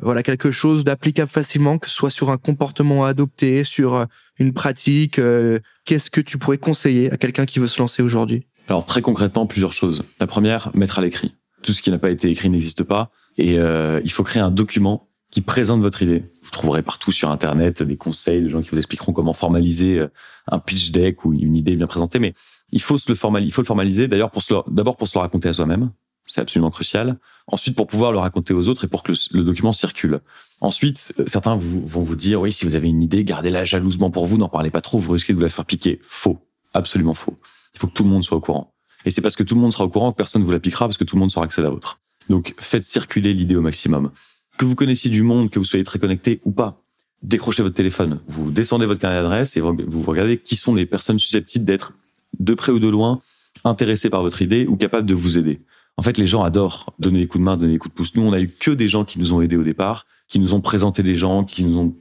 Voilà, 0.00 0.22
quelque 0.22 0.50
chose 0.50 0.84
d'applicable 0.84 1.30
facilement, 1.30 1.78
que 1.78 1.88
ce 1.88 1.94
soit 1.94 2.10
sur 2.10 2.30
un 2.30 2.36
comportement 2.36 3.04
à 3.04 3.10
adopter, 3.10 3.62
sur 3.62 3.94
euh, 3.94 4.04
une 4.38 4.52
pratique. 4.52 5.18
Euh, 5.18 5.60
qu'est-ce 5.84 6.10
que 6.10 6.20
tu 6.20 6.38
pourrais 6.38 6.58
conseiller 6.58 7.10
à 7.12 7.16
quelqu'un 7.16 7.46
qui 7.46 7.60
veut 7.60 7.68
se 7.68 7.78
lancer 7.78 8.02
aujourd'hui? 8.02 8.44
Alors 8.68 8.84
très 8.84 9.00
concrètement, 9.00 9.46
plusieurs 9.46 9.72
choses. 9.72 10.04
La 10.18 10.26
première, 10.26 10.70
mettre 10.74 10.98
à 10.98 11.02
l'écrit. 11.02 11.34
Tout 11.62 11.72
ce 11.72 11.82
qui 11.82 11.90
n'a 11.90 11.98
pas 11.98 12.10
été 12.10 12.28
écrit 12.28 12.50
n'existe 12.50 12.82
pas. 12.82 13.12
Et 13.38 13.58
euh, 13.58 14.00
il 14.04 14.10
faut 14.10 14.22
créer 14.22 14.42
un 14.42 14.50
document 14.50 15.08
qui 15.30 15.40
présente 15.40 15.80
votre 15.80 16.02
idée. 16.02 16.24
Vous 16.42 16.50
trouverez 16.50 16.82
partout 16.82 17.10
sur 17.10 17.30
Internet 17.30 17.82
des 17.82 17.96
conseils, 17.96 18.42
des 18.42 18.50
gens 18.50 18.60
qui 18.60 18.70
vous 18.70 18.76
expliqueront 18.76 19.12
comment 19.12 19.32
formaliser 19.32 20.04
un 20.46 20.58
pitch 20.58 20.90
deck 20.90 21.24
ou 21.24 21.32
une 21.32 21.56
idée 21.56 21.74
bien 21.74 21.86
présentée. 21.86 22.18
Mais 22.18 22.34
il 22.70 22.82
faut 22.82 22.98
se 22.98 23.10
le 23.10 23.14
formaliser. 23.14 24.08
D'ailleurs 24.08 24.30
d'abord 24.68 24.96
pour 24.98 25.08
se 25.08 25.16
le 25.16 25.20
raconter 25.22 25.48
à 25.48 25.54
soi-même 25.54 25.90
c'est 26.24 26.40
absolument 26.40 26.70
crucial. 26.70 27.18
Ensuite, 27.46 27.74
pour 27.74 27.86
pouvoir 27.86 28.12
le 28.12 28.18
raconter 28.18 28.54
aux 28.54 28.68
autres 28.68 28.84
et 28.84 28.88
pour 28.88 29.02
que 29.02 29.12
le, 29.32 29.42
document 29.42 29.72
circule. 29.72 30.20
Ensuite, 30.60 31.12
euh, 31.18 31.24
certains 31.26 31.56
vont 31.56 32.02
vous 32.02 32.16
dire, 32.16 32.40
oui, 32.40 32.52
si 32.52 32.64
vous 32.64 32.76
avez 32.76 32.88
une 32.88 33.02
idée, 33.02 33.24
gardez-la 33.24 33.64
jalousement 33.64 34.10
pour 34.10 34.26
vous, 34.26 34.38
n'en 34.38 34.48
parlez 34.48 34.70
pas 34.70 34.80
trop, 34.80 34.98
vous 34.98 35.12
risquez 35.12 35.32
de 35.32 35.38
vous 35.38 35.42
la 35.42 35.48
faire 35.48 35.64
piquer. 35.64 35.98
Faux. 36.02 36.38
Absolument 36.74 37.14
faux. 37.14 37.38
Il 37.74 37.80
faut 37.80 37.88
que 37.88 37.92
tout 37.92 38.04
le 38.04 38.10
monde 38.10 38.22
soit 38.22 38.36
au 38.36 38.40
courant. 38.40 38.74
Et 39.04 39.10
c'est 39.10 39.20
parce 39.20 39.34
que 39.34 39.42
tout 39.42 39.54
le 39.54 39.60
monde 39.60 39.72
sera 39.72 39.84
au 39.84 39.88
courant 39.88 40.12
que 40.12 40.16
personne 40.16 40.42
ne 40.42 40.46
vous 40.46 40.52
la 40.52 40.60
piquera, 40.60 40.86
parce 40.86 40.96
que 40.96 41.04
tout 41.04 41.16
le 41.16 41.20
monde 41.20 41.30
saura 41.30 41.48
que 41.48 41.54
c'est 41.54 41.62
la 41.62 41.70
vôtre. 41.70 42.00
Donc, 42.28 42.54
faites 42.58 42.84
circuler 42.84 43.34
l'idée 43.34 43.56
au 43.56 43.60
maximum. 43.60 44.10
Que 44.58 44.64
vous 44.64 44.74
connaissiez 44.74 45.10
du 45.10 45.22
monde, 45.22 45.50
que 45.50 45.58
vous 45.58 45.64
soyez 45.64 45.84
très 45.84 45.98
connecté 45.98 46.40
ou 46.44 46.52
pas, 46.52 46.82
décrochez 47.22 47.62
votre 47.62 47.74
téléphone, 47.74 48.20
vous 48.26 48.50
descendez 48.50 48.86
votre 48.86 49.00
carnet 49.00 49.22
d'adresse 49.22 49.56
et 49.56 49.60
vous 49.60 50.02
regardez 50.02 50.38
qui 50.38 50.56
sont 50.56 50.74
les 50.74 50.86
personnes 50.86 51.18
susceptibles 51.18 51.64
d'être, 51.64 51.94
de 52.38 52.54
près 52.54 52.72
ou 52.72 52.78
de 52.78 52.88
loin, 52.88 53.20
intéressées 53.64 54.10
par 54.10 54.22
votre 54.22 54.42
idée 54.42 54.66
ou 54.66 54.76
capables 54.76 55.06
de 55.06 55.14
vous 55.14 55.38
aider. 55.38 55.60
En 55.96 56.02
fait, 56.02 56.18
les 56.18 56.26
gens 56.26 56.42
adorent 56.42 56.92
donner 56.98 57.20
des 57.20 57.26
coups 57.26 57.40
de 57.40 57.44
main, 57.44 57.56
donner 57.56 57.72
des 57.72 57.78
coups 57.78 57.94
de 57.94 57.96
pouce. 57.96 58.14
Nous, 58.14 58.22
on 58.22 58.32
a 58.32 58.40
eu 58.40 58.48
que 58.48 58.70
des 58.70 58.88
gens 58.88 59.04
qui 59.04 59.18
nous 59.18 59.32
ont 59.32 59.40
aidés 59.40 59.56
au 59.56 59.62
départ, 59.62 60.06
qui 60.28 60.38
nous 60.38 60.54
ont 60.54 60.60
présenté 60.60 61.02
des 61.02 61.16
gens, 61.16 61.44
qui 61.44 61.64
nous 61.64 61.78
ont 61.78 61.94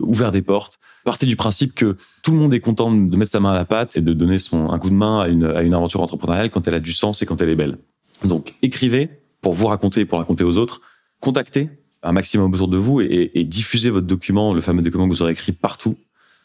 ouvert 0.00 0.32
des 0.32 0.42
portes. 0.42 0.78
Partez 1.04 1.26
du 1.26 1.36
principe 1.36 1.74
que 1.74 1.96
tout 2.22 2.30
le 2.30 2.38
monde 2.38 2.54
est 2.54 2.60
content 2.60 2.90
de 2.90 3.16
mettre 3.16 3.30
sa 3.30 3.40
main 3.40 3.50
à 3.50 3.54
la 3.54 3.66
pâte 3.66 3.96
et 3.96 4.00
de 4.00 4.12
donner 4.12 4.38
son, 4.38 4.70
un 4.70 4.78
coup 4.78 4.88
de 4.88 4.94
main 4.94 5.20
à 5.20 5.28
une, 5.28 5.44
à 5.44 5.62
une 5.62 5.74
aventure 5.74 6.00
entrepreneuriale 6.00 6.50
quand 6.50 6.66
elle 6.66 6.74
a 6.74 6.80
du 6.80 6.92
sens 6.92 7.20
et 7.22 7.26
quand 7.26 7.40
elle 7.42 7.50
est 7.50 7.56
belle. 7.56 7.78
Donc, 8.24 8.54
écrivez 8.62 9.10
pour 9.44 9.52
vous 9.52 9.66
raconter 9.66 10.00
et 10.00 10.04
pour 10.06 10.18
raconter 10.18 10.42
aux 10.42 10.56
autres. 10.56 10.80
Contactez 11.20 11.68
un 12.02 12.12
maximum 12.12 12.52
autour 12.54 12.66
de 12.66 12.78
vous 12.78 13.02
et, 13.02 13.44
diffusez 13.44 13.90
votre 13.90 14.06
document, 14.06 14.54
le 14.54 14.62
fameux 14.62 14.80
document 14.80 15.04
que 15.06 15.12
vous 15.12 15.20
aurez 15.20 15.32
écrit 15.32 15.52
partout. 15.52 15.96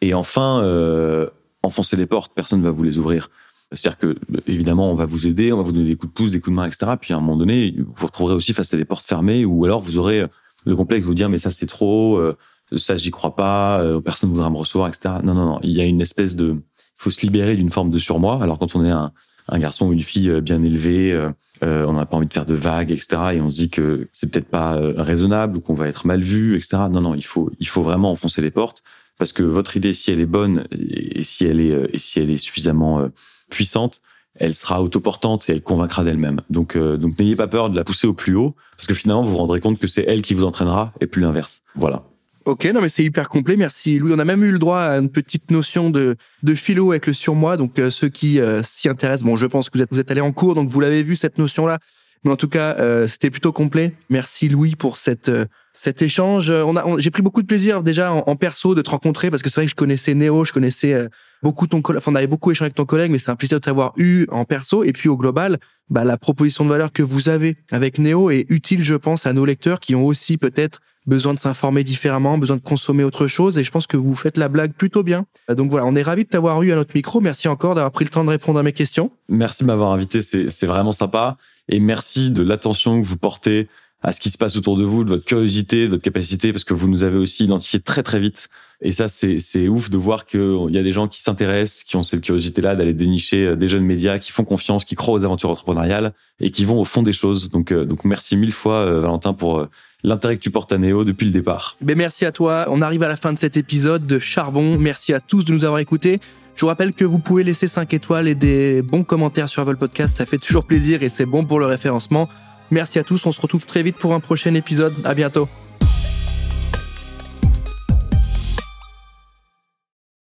Et 0.02 0.14
enfin, 0.14 0.62
euh, 0.64 1.30
enfoncez 1.64 1.96
les 1.96 2.06
portes, 2.06 2.34
personne 2.36 2.60
ne 2.60 2.66
va 2.66 2.72
vous 2.72 2.84
les 2.84 2.98
ouvrir. 2.98 3.30
C'est-à-dire 3.72 4.00
que, 4.00 4.18
évidemment, 4.48 4.92
on 4.92 4.96
va 4.96 5.06
vous 5.06 5.28
aider, 5.28 5.54
on 5.54 5.58
va 5.58 5.64
vous 5.64 5.72
donner 5.72 5.88
des 5.88 5.96
coups 5.96 6.12
de 6.12 6.16
pouce, 6.16 6.32
des 6.32 6.42
coups 6.42 6.52
de 6.52 6.56
main, 6.62 6.68
etc. 6.68 6.92
Puis 7.00 7.14
à 7.14 7.18
un 7.18 7.20
moment 7.22 7.38
donné, 7.38 7.74
vous 7.78 7.94
vous 7.96 8.06
retrouverez 8.08 8.34
aussi 8.34 8.52
face 8.52 8.74
à 8.74 8.78
des 8.78 8.86
portes 8.86 9.06
fermées, 9.06 9.46
ou 9.46 9.64
alors 9.64 9.80
vous 9.80 9.98
aurez 9.98 10.26
le 10.66 10.76
complexe 10.76 11.04
de 11.04 11.08
vous 11.08 11.16
dire, 11.16 11.30
mais 11.30 11.38
ça 11.38 11.52
c'est 11.52 11.68
trop, 11.68 12.18
euh, 12.18 12.36
ça 12.76 12.98
j'y 12.98 13.12
crois 13.12 13.34
pas, 13.36 13.80
euh, 13.80 14.02
personne 14.02 14.30
ne 14.30 14.34
voudra 14.36 14.50
me 14.50 14.58
recevoir, 14.58 14.90
etc. 14.90 15.16
Non, 15.24 15.36
non, 15.36 15.46
non. 15.46 15.60
Il 15.64 15.72
y 15.72 15.80
a 15.80 15.86
une 15.86 16.02
espèce 16.02 16.36
de, 16.36 16.52
il 16.52 16.98
faut 16.98 17.12
se 17.12 17.22
libérer 17.22 17.56
d'une 17.56 17.72
forme 17.72 17.92
de 17.92 18.00
surmoi. 18.00 18.44
Alors 18.44 18.60
quand 18.60 18.76
on 18.76 18.84
est 18.84 18.92
un, 18.92 19.14
un 19.48 19.60
garçon 19.60 19.88
ou 19.88 19.94
une 19.94 20.02
fille 20.02 20.30
euh, 20.30 20.42
bien 20.42 20.62
élevée, 20.64 21.18
euh, 21.64 21.86
on 21.86 21.94
n'a 21.94 22.06
pas 22.06 22.18
envie 22.18 22.28
de 22.28 22.34
faire 22.34 22.46
de 22.46 22.56
vagues, 22.56 22.92
etc. 22.92 23.18
Et 23.34 23.42
on 23.42 23.50
se 23.50 23.58
dit 23.58 23.70
que 23.70 24.08
c'est 24.12 24.32
peut-être 24.32 24.50
pas 24.50 24.80
raisonnable 24.98 25.58
ou 25.58 25.62
qu'on 25.62 25.74
va 25.74 25.88
être 25.88 26.06
mal 26.06 26.22
vu, 26.22 26.56
etc. 26.56 26.78
Non, 26.92 27.02
non, 27.02 27.16
il 27.16 27.26
faut, 27.26 27.52
il 27.60 27.68
faut 27.68 27.82
vraiment 27.82 28.12
enfoncer 28.12 28.42
les 28.42 28.52
portes 28.52 28.84
parce 29.18 29.34
que 29.34 29.44
votre 29.44 29.76
idée, 29.76 29.94
si 29.94 30.12
elle 30.12 30.22
est 30.22 30.26
bonne 30.26 30.66
et 30.72 31.24
si 31.24 31.46
elle 31.46 31.60
est, 31.60 31.90
et 31.94 31.98
si 31.98 32.20
elle 32.20 32.30
est 32.30 32.38
suffisamment 32.38 33.10
puissante, 33.50 34.02
elle 34.40 34.56
sera 34.56 34.82
autoportante 34.82 35.50
et 35.50 35.54
elle 35.54 35.62
convaincra 35.62 36.04
d'elle-même. 36.04 36.42
Donc, 36.50 36.76
euh, 36.76 36.98
donc 36.98 37.20
n'ayez 37.20 37.36
pas 37.36 37.48
peur 37.48 37.70
de 37.70 37.76
la 37.76 37.84
pousser 37.84 38.08
au 38.08 38.14
plus 38.14 38.36
haut, 38.36 38.56
parce 38.76 38.88
que 38.88 38.94
finalement, 38.94 39.24
vous 39.24 39.32
vous 39.32 39.38
rendrez 39.38 39.60
compte 39.60 39.80
que 39.80 39.88
c'est 39.88 40.06
elle 40.08 40.22
qui 40.22 40.34
vous 40.34 40.46
entraînera 40.46 40.94
et 41.02 41.08
plus 41.08 41.22
l'inverse. 41.22 41.62
Voilà. 41.76 42.04
Ok, 42.46 42.66
non 42.66 42.82
mais 42.82 42.90
c'est 42.90 43.04
hyper 43.04 43.30
complet, 43.30 43.58
merci 43.58 44.00
Louis. 44.00 44.14
On 44.16 44.20
a 44.20 44.26
même 44.26 44.44
eu 44.44 44.52
le 44.52 44.60
droit 44.60 44.80
à 44.80 44.98
une 44.98 45.10
petite 45.10 45.52
notion 45.52 45.90
de, 45.90 46.16
de 46.44 46.56
philo 46.56 46.92
avec 46.92 47.06
le 47.06 47.14
surmoi, 47.14 47.58
donc 47.58 47.80
euh, 47.80 47.90
ceux 47.90 48.10
qui 48.10 48.40
euh, 48.40 48.64
s'y 48.64 48.90
intéressent, 48.90 49.26
bon 49.26 49.38
je 49.38 49.46
pense 49.46 49.70
que 49.70 49.78
vous 49.78 49.84
êtes, 49.84 49.90
vous 49.92 50.00
êtes 50.00 50.10
allé 50.10 50.22
en 50.22 50.32
cours, 50.32 50.56
donc 50.56 50.70
vous 50.70 50.80
l'avez 50.80 51.04
vu 51.04 51.16
cette 51.16 51.38
notion-là, 51.38 51.80
mais 52.24 52.32
en 52.32 52.36
tout 52.36 52.50
cas, 52.50 52.76
euh, 52.80 53.08
c'était 53.08 53.30
plutôt 53.30 53.52
complet. 53.52 53.94
Merci 54.10 54.50
Louis 54.50 54.76
pour 54.76 54.98
cette 54.98 55.30
euh, 55.30 55.46
cet 55.74 56.02
échange. 56.02 56.52
On 56.52 56.76
a, 56.76 56.84
j'ai 56.98 57.12
pris 57.12 57.22
beaucoup 57.22 57.42
de 57.42 57.48
plaisir 57.48 57.82
déjà 57.84 58.12
en, 58.12 58.36
perso 58.36 58.76
de 58.76 58.82
te 58.82 58.90
rencontrer 58.90 59.32
parce 59.32 59.42
que 59.42 59.50
c'est 59.50 59.62
vrai 59.62 59.66
que 59.66 59.72
je 59.72 59.76
connaissais 59.76 60.14
Néo, 60.14 60.44
je 60.44 60.52
connaissais 60.52 60.94
euh, 60.94 61.08
beaucoup 61.42 61.68
ton 61.68 61.82
collègue, 61.82 62.02
enfin 62.02 62.12
on 62.12 62.16
avait 62.16 62.28
beaucoup 62.28 62.52
échangé 62.52 62.66
avec 62.66 62.76
ton 62.76 62.86
collègue, 62.86 63.12
mais 63.12 63.18
c'est 63.18 63.32
un 63.32 63.38
plaisir 63.38 63.60
de 63.60 63.64
t'avoir 63.64 63.94
eu 63.96 64.26
en 64.30 64.44
perso. 64.44 64.84
Et 64.84 64.92
puis 64.92 65.08
au 65.08 65.16
global, 65.16 65.60
bah, 65.90 66.04
la 66.04 66.18
proposition 66.18 66.66
de 66.66 66.70
valeur 66.70 66.92
que 66.92 67.04
vous 67.04 67.30
avez 67.30 67.56
avec 67.72 67.98
Néo 67.98 68.30
est 68.30 68.46
utile, 68.50 68.84
je 68.84 68.96
pense, 68.96 69.26
à 69.26 69.32
nos 69.32 69.46
lecteurs 69.46 69.80
qui 69.80 69.96
ont 69.96 70.06
aussi 70.06 70.38
peut-être 70.38 70.82
besoin 71.10 71.34
de 71.34 71.40
s'informer 71.40 71.84
différemment, 71.84 72.38
besoin 72.38 72.56
de 72.56 72.62
consommer 72.62 73.04
autre 73.04 73.28
chose. 73.28 73.58
Et 73.58 73.64
je 73.64 73.72
pense 73.72 73.88
que 73.88 73.98
vous 73.98 74.14
faites 74.14 74.38
la 74.38 74.48
blague 74.48 74.74
plutôt 74.74 75.04
bien. 75.04 75.26
Donc 75.50 75.70
voilà, 75.70 75.86
on 75.86 75.96
est 75.96 76.02
ravi 76.02 76.24
de 76.24 76.30
t'avoir 76.30 76.62
eu 76.62 76.72
à 76.72 76.76
notre 76.76 76.96
micro. 76.96 77.20
Merci 77.20 77.48
encore 77.50 77.76
d'avoir 77.76 77.92
pris 77.92 78.06
le 78.06 78.12
temps 78.12 78.24
de 78.24 78.30
répondre 78.30 78.60
à 78.60 78.64
mes 78.64 78.74
questions. 78.74 79.12
Merci 79.28 79.64
de 79.64 79.68
m'avoir 79.68 79.92
invité, 79.92 80.22
c'est 80.22 80.66
vraiment 80.66 80.94
sympa. 80.94 81.38
Et 81.68 81.80
merci 81.80 82.32
de 82.32 82.42
l'attention 82.42 83.02
que 83.02 83.06
vous 83.06 83.18
portez 83.18 83.68
à 84.02 84.14
ce 84.14 84.22
qui 84.22 84.30
se 84.30 84.38
passe 84.38 84.56
autour 84.56 84.78
de 84.78 84.86
vous, 84.86 85.04
de 85.04 85.10
votre 85.10 85.26
curiosité, 85.26 85.86
de 85.86 85.92
votre 85.92 86.04
capacité, 86.04 86.54
parce 86.54 86.64
que 86.64 86.74
vous 86.74 86.88
nous 86.88 87.04
avez 87.04 87.18
aussi 87.18 87.44
identifié 87.44 87.82
très 87.82 88.02
très 88.02 88.20
vite. 88.20 88.48
Et 88.82 88.94
ça, 88.94 89.10
c'est 89.10 89.68
ouf 89.68 89.90
de 89.90 89.98
voir 89.98 90.26
qu'il 90.26 90.70
y 90.70 90.78
a 90.78 90.84
des 90.84 90.94
gens 90.94 91.10
qui 91.10 91.22
s'intéressent, 91.22 91.84
qui 91.84 91.98
ont 91.98 92.04
cette 92.04 92.22
curiosité-là 92.22 92.76
d'aller 92.76 92.94
dénicher 92.94 93.48
euh, 93.48 93.56
des 93.58 93.68
jeunes 93.68 93.84
médias, 93.84 94.20
qui 94.20 94.32
font 94.32 94.46
confiance, 94.46 94.86
qui 94.86 94.96
croient 94.96 95.16
aux 95.16 95.26
aventures 95.26 95.50
entrepreneuriales 95.50 96.14
et 96.40 96.50
qui 96.50 96.64
vont 96.64 96.80
au 96.80 96.86
fond 96.86 97.04
des 97.04 97.12
choses. 97.12 97.50
Donc, 97.50 97.74
euh, 97.74 97.84
donc 97.84 98.06
merci 98.06 98.38
mille 98.38 98.54
fois, 98.54 98.76
euh, 98.76 99.02
Valentin, 99.02 99.34
pour 99.34 99.68
l'intérêt 100.04 100.38
que 100.38 100.42
tu 100.42 100.52
portes 100.52 100.72
à 100.72 100.78
Néo 100.78 101.04
depuis 101.04 101.26
le 101.26 101.32
départ. 101.32 101.78
Mais 101.82 101.96
merci 101.96 102.26
à 102.26 102.32
toi. 102.32 102.66
On 102.70 102.82
arrive 102.82 103.04
à 103.04 103.08
la 103.08 103.16
fin 103.16 103.34
de 103.34 103.38
cet 103.38 103.58
épisode 103.58 104.08
de 104.08 104.20
Charbon. 104.20 104.78
Merci 104.78 105.14
à 105.14 105.20
tous 105.20 105.44
de 105.46 105.54
nous 105.54 105.66
avoir 105.66 105.80
écoutés. 105.80 106.20
Je 106.56 106.62
vous 106.62 106.68
rappelle 106.68 106.94
que 106.94 107.06
vous 107.06 107.20
pouvez 107.20 107.44
laisser 107.44 107.68
5 107.68 107.94
étoiles 107.94 108.28
et 108.28 108.36
des 108.36 108.82
bons 108.82 109.04
commentaires 109.04 109.48
sur 109.48 109.62
Apple 109.62 109.78
Podcast. 109.78 110.18
Ça 110.18 110.26
fait 110.26 110.38
toujours 110.38 110.66
plaisir 110.66 111.04
et 111.04 111.10
c'est 111.10 111.26
bon 111.26 111.44
pour 111.44 111.60
le 111.60 111.66
référencement. 111.66 112.28
Merci 112.72 113.00
à 113.00 113.04
tous. 113.04 113.26
On 113.26 113.32
se 113.32 113.42
retrouve 113.42 113.66
très 113.66 113.82
vite 113.82 113.96
pour 113.96 114.14
un 114.14 114.20
prochain 114.20 114.54
épisode. 114.54 114.94
À 115.06 115.14
bientôt. 115.14 115.48